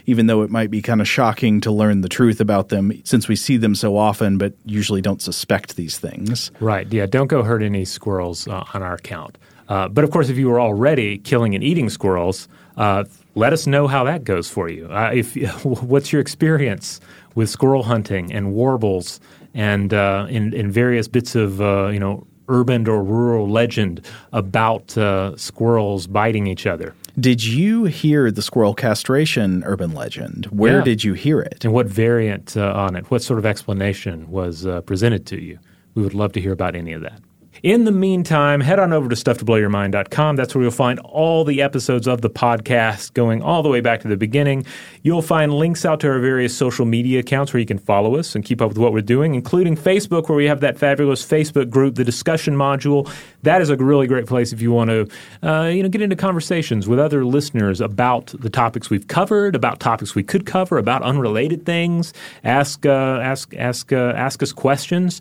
even 0.07 0.27
though 0.27 0.43
it 0.43 0.51
might 0.51 0.71
be 0.71 0.83
kind 0.83 1.01
of 1.01 1.09
shocking 1.09 1.61
to 1.63 1.71
learn 1.71 2.01
the 2.01 2.09
truth 2.09 2.41
about 2.41 2.69
them 2.69 2.93
since 3.05 3.29
we 3.29 3.37
see 3.37 3.57
them 3.57 3.75
so 3.75 3.97
often, 3.97 4.39
but 4.39 4.53
usually 4.65 5.01
don't 5.01 5.23
suspect 5.23 5.77
these 5.77 5.99
things. 5.99 6.51
Right. 6.61 6.91
Yeah. 6.93 7.07
Don't 7.07 7.29
go 7.29 7.43
hurt 7.43 7.63
any 7.63 7.85
squirrels 7.85 8.47
uh, 8.49 8.65
on 8.75 8.83
our 8.83 8.95
account. 8.95 9.39
Uh, 9.69 9.89
but 9.89 10.03
of 10.03 10.11
course, 10.11 10.29
if 10.29 10.37
you 10.37 10.49
were 10.49 10.61
already 10.61 11.19
killing 11.19 11.55
and 11.55 11.63
eating 11.63 11.89
squirrels, 11.89 12.49
uh, 12.77 13.05
let 13.37 13.53
us 13.53 13.67
know 13.67 13.87
how 13.87 14.03
that 14.05 14.25
goes 14.25 14.51
for 14.51 14.69
you. 14.69 14.87
Uh, 14.91 15.13
if 15.15 15.37
what's 15.65 16.13
your 16.13 16.21
experience 16.21 17.01
with 17.37 17.49
squirrel 17.49 17.85
hunting 17.85 18.33
and 18.33 18.53
warbles 18.53 19.21
and 19.55 19.95
uh, 19.95 20.27
in, 20.29 20.53
in 20.53 20.71
various 20.71 21.07
bits 21.07 21.37
of 21.37 21.61
uh, 21.61 21.89
you 21.89 22.01
know 22.01 22.27
urban 22.49 22.89
or 22.89 23.05
rural 23.05 23.49
legend 23.49 24.05
about 24.33 24.91
squirrels 25.39 26.09
biting 26.09 26.49
each 26.49 26.67
other? 26.67 26.95
Did 27.19 27.45
you 27.45 27.85
hear 27.85 28.31
the 28.31 28.43
squirrel 28.43 28.75
castration 28.75 29.63
urban 29.65 29.95
legend? 29.95 30.47
Where 30.47 30.79
yeah. 30.79 30.85
did 30.85 31.05
you 31.05 31.15
hear 31.15 31.41
it? 31.41 31.65
And 31.65 31.73
what 31.73 31.87
variant 31.87 32.57
uh, 32.57 32.73
on 32.73 32.97
it? 32.97 33.11
What 33.11 33.23
sort 33.23 33.39
of 33.39 33.47
explanation 33.47 34.31
was 34.31 34.67
uh, 34.67 34.81
presented 34.83 35.27
to 35.27 35.41
you? 35.41 35.59
We 35.95 36.03
would 36.03 36.15
love 36.15 36.33
to 36.33 36.41
hear 36.41 36.53
about 36.53 36.77
any 36.77 36.93
of 36.93 37.03
that. 37.03 37.21
In 37.63 37.85
the 37.85 37.93
meantime, 37.93 38.61
head 38.61 38.79
on 38.79 38.95
over 38.95 39.09
to 39.11 39.15
stufftoblowyourmind.com. 39.15 40.37
That's 40.37 40.55
where 40.55 40.63
you'll 40.63 40.71
find 40.71 40.99
all 41.01 41.45
the 41.45 41.61
episodes 41.61 42.09
of 42.09 42.23
the 42.23 42.31
podcast 42.31 43.13
going 43.13 43.43
all 43.43 43.63
the 43.63 43.69
way 43.69 43.83
back 43.83 44.01
to 44.01 44.09
the 44.09 44.17
beginning. 44.17 44.65
You'll 45.03 45.21
find 45.21 45.53
links 45.53 45.85
out 45.85 46.01
to 46.01 46.09
our 46.09 46.19
various 46.21 46.57
social 46.57 46.87
media 46.87 47.21
accounts 47.21 47.53
where 47.53 47.61
you 47.61 47.67
can 47.67 47.79
follow 47.79 48.17
us 48.17 48.35
and 48.35 48.43
keep 48.43 48.63
up 48.63 48.69
with 48.69 48.79
what 48.79 48.95
we're 48.95 49.03
doing, 49.03 49.35
including 49.35 49.77
Facebook, 49.77 50.31
where 50.31 50.37
we 50.37 50.47
have 50.47 50.61
that 50.61 50.79
fabulous 50.79 51.23
Facebook 51.23 51.69
group, 51.69 51.97
the 51.97 52.05
discussion 52.05 52.57
module. 52.57 53.13
That 53.43 53.61
is 53.61 53.69
a 53.69 53.77
really 53.77 54.07
great 54.07 54.27
place 54.27 54.55
if 54.55 54.63
you 54.63 54.73
want 54.73 54.89
to, 54.89 55.09
uh, 55.43 55.65
you 55.65 55.83
know, 55.83 55.91
get 55.91 56.01
into 56.01 56.17
conversations 56.17 56.89
with 56.89 56.99
other 56.99 57.27
listeners 57.27 57.83
about 57.83 58.29
the 58.39 58.49
topics 58.49 58.89
we've 58.89 59.07
covered, 59.07 59.55
about 59.55 59.81
topics 59.81 60.15
we 60.15 60.23
could 60.23 60.47
cover, 60.47 60.79
about 60.79 61.03
unrelated 61.03 61.67
things. 61.67 62.15
Ask, 62.43 62.87
uh, 62.87 63.21
ask, 63.23 63.55
ask, 63.57 63.93
uh, 63.93 64.15
ask 64.17 64.43
us 64.43 64.53
questions. 64.53 65.21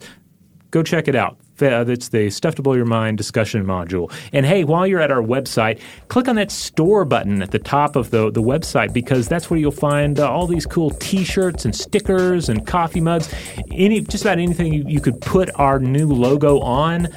Go 0.70 0.82
check 0.82 1.06
it 1.06 1.14
out. 1.14 1.36
It's 1.62 2.08
the 2.08 2.30
Stuff 2.30 2.54
to 2.56 2.62
Blow 2.62 2.74
Your 2.74 2.86
Mind 2.86 3.18
discussion 3.18 3.64
module. 3.64 4.12
And 4.32 4.46
hey, 4.46 4.64
while 4.64 4.86
you're 4.86 5.00
at 5.00 5.10
our 5.10 5.22
website, 5.22 5.80
click 6.08 6.28
on 6.28 6.36
that 6.36 6.50
store 6.50 7.04
button 7.04 7.42
at 7.42 7.50
the 7.50 7.58
top 7.58 7.96
of 7.96 8.10
the, 8.10 8.30
the 8.30 8.42
website 8.42 8.92
because 8.92 9.28
that's 9.28 9.50
where 9.50 9.60
you'll 9.60 9.70
find 9.70 10.18
uh, 10.18 10.30
all 10.30 10.46
these 10.46 10.66
cool 10.66 10.90
t 10.90 11.24
shirts 11.24 11.64
and 11.64 11.74
stickers 11.74 12.48
and 12.48 12.66
coffee 12.66 13.00
mugs. 13.00 13.32
Any, 13.72 14.00
just 14.00 14.24
about 14.24 14.38
anything 14.38 14.72
you, 14.72 14.84
you 14.86 15.00
could 15.00 15.20
put 15.20 15.50
our 15.56 15.78
new 15.78 16.08
logo 16.08 16.60
on, 16.60 17.08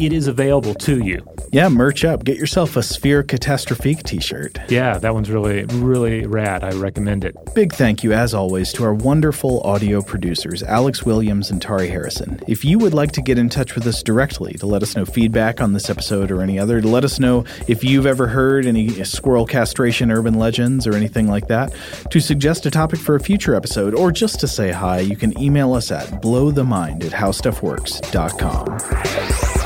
it 0.00 0.12
is 0.12 0.26
available 0.26 0.74
to 0.74 1.04
you. 1.04 1.24
Yeah, 1.52 1.68
merch 1.68 2.04
up. 2.04 2.24
Get 2.24 2.36
yourself 2.36 2.76
a 2.76 2.82
Sphere 2.82 3.22
Catastrophique 3.22 4.02
t 4.02 4.20
shirt. 4.20 4.58
Yeah, 4.68 4.98
that 4.98 5.14
one's 5.14 5.30
really, 5.30 5.64
really 5.64 6.26
rad. 6.26 6.64
I 6.64 6.72
recommend 6.72 7.24
it. 7.24 7.36
Big 7.54 7.72
thank 7.72 8.04
you, 8.04 8.12
as 8.12 8.34
always, 8.34 8.72
to 8.74 8.84
our 8.84 8.94
wonderful 8.94 9.60
audio 9.62 10.02
producers, 10.02 10.62
Alex 10.62 11.04
Williams 11.04 11.50
and 11.50 11.62
Tari 11.62 11.88
Harrison. 11.88 12.40
If 12.46 12.64
you 12.64 12.78
would 12.78 12.94
like 12.94 13.12
to 13.12 13.22
get 13.22 13.38
in 13.38 13.48
touch 13.48 13.74
with 13.74 13.86
us 13.86 14.02
directly 14.02 14.54
to 14.54 14.66
let 14.66 14.82
us 14.82 14.96
know 14.96 15.04
feedback 15.04 15.60
on 15.60 15.72
this 15.72 15.88
episode 15.88 16.30
or 16.30 16.42
any 16.42 16.58
other, 16.58 16.80
to 16.80 16.88
let 16.88 17.04
us 17.04 17.18
know 17.18 17.44
if 17.68 17.84
you've 17.84 18.06
ever 18.06 18.26
heard 18.26 18.66
any 18.66 19.04
squirrel 19.04 19.46
castration 19.46 20.10
urban 20.10 20.34
legends 20.34 20.86
or 20.86 20.94
anything 20.94 21.28
like 21.28 21.48
that, 21.48 21.74
to 22.10 22.20
suggest 22.20 22.66
a 22.66 22.70
topic 22.70 23.00
for 23.00 23.14
a 23.14 23.20
future 23.20 23.54
episode, 23.54 23.94
or 23.94 24.12
just 24.12 24.40
to 24.40 24.48
say 24.48 24.72
hi, 24.72 25.00
you 25.00 25.16
can 25.16 25.38
email 25.40 25.74
us 25.74 25.90
at 25.90 26.06
blowthemind 26.22 27.04
at 27.04 27.12
howstuffworks.com. 27.12 29.65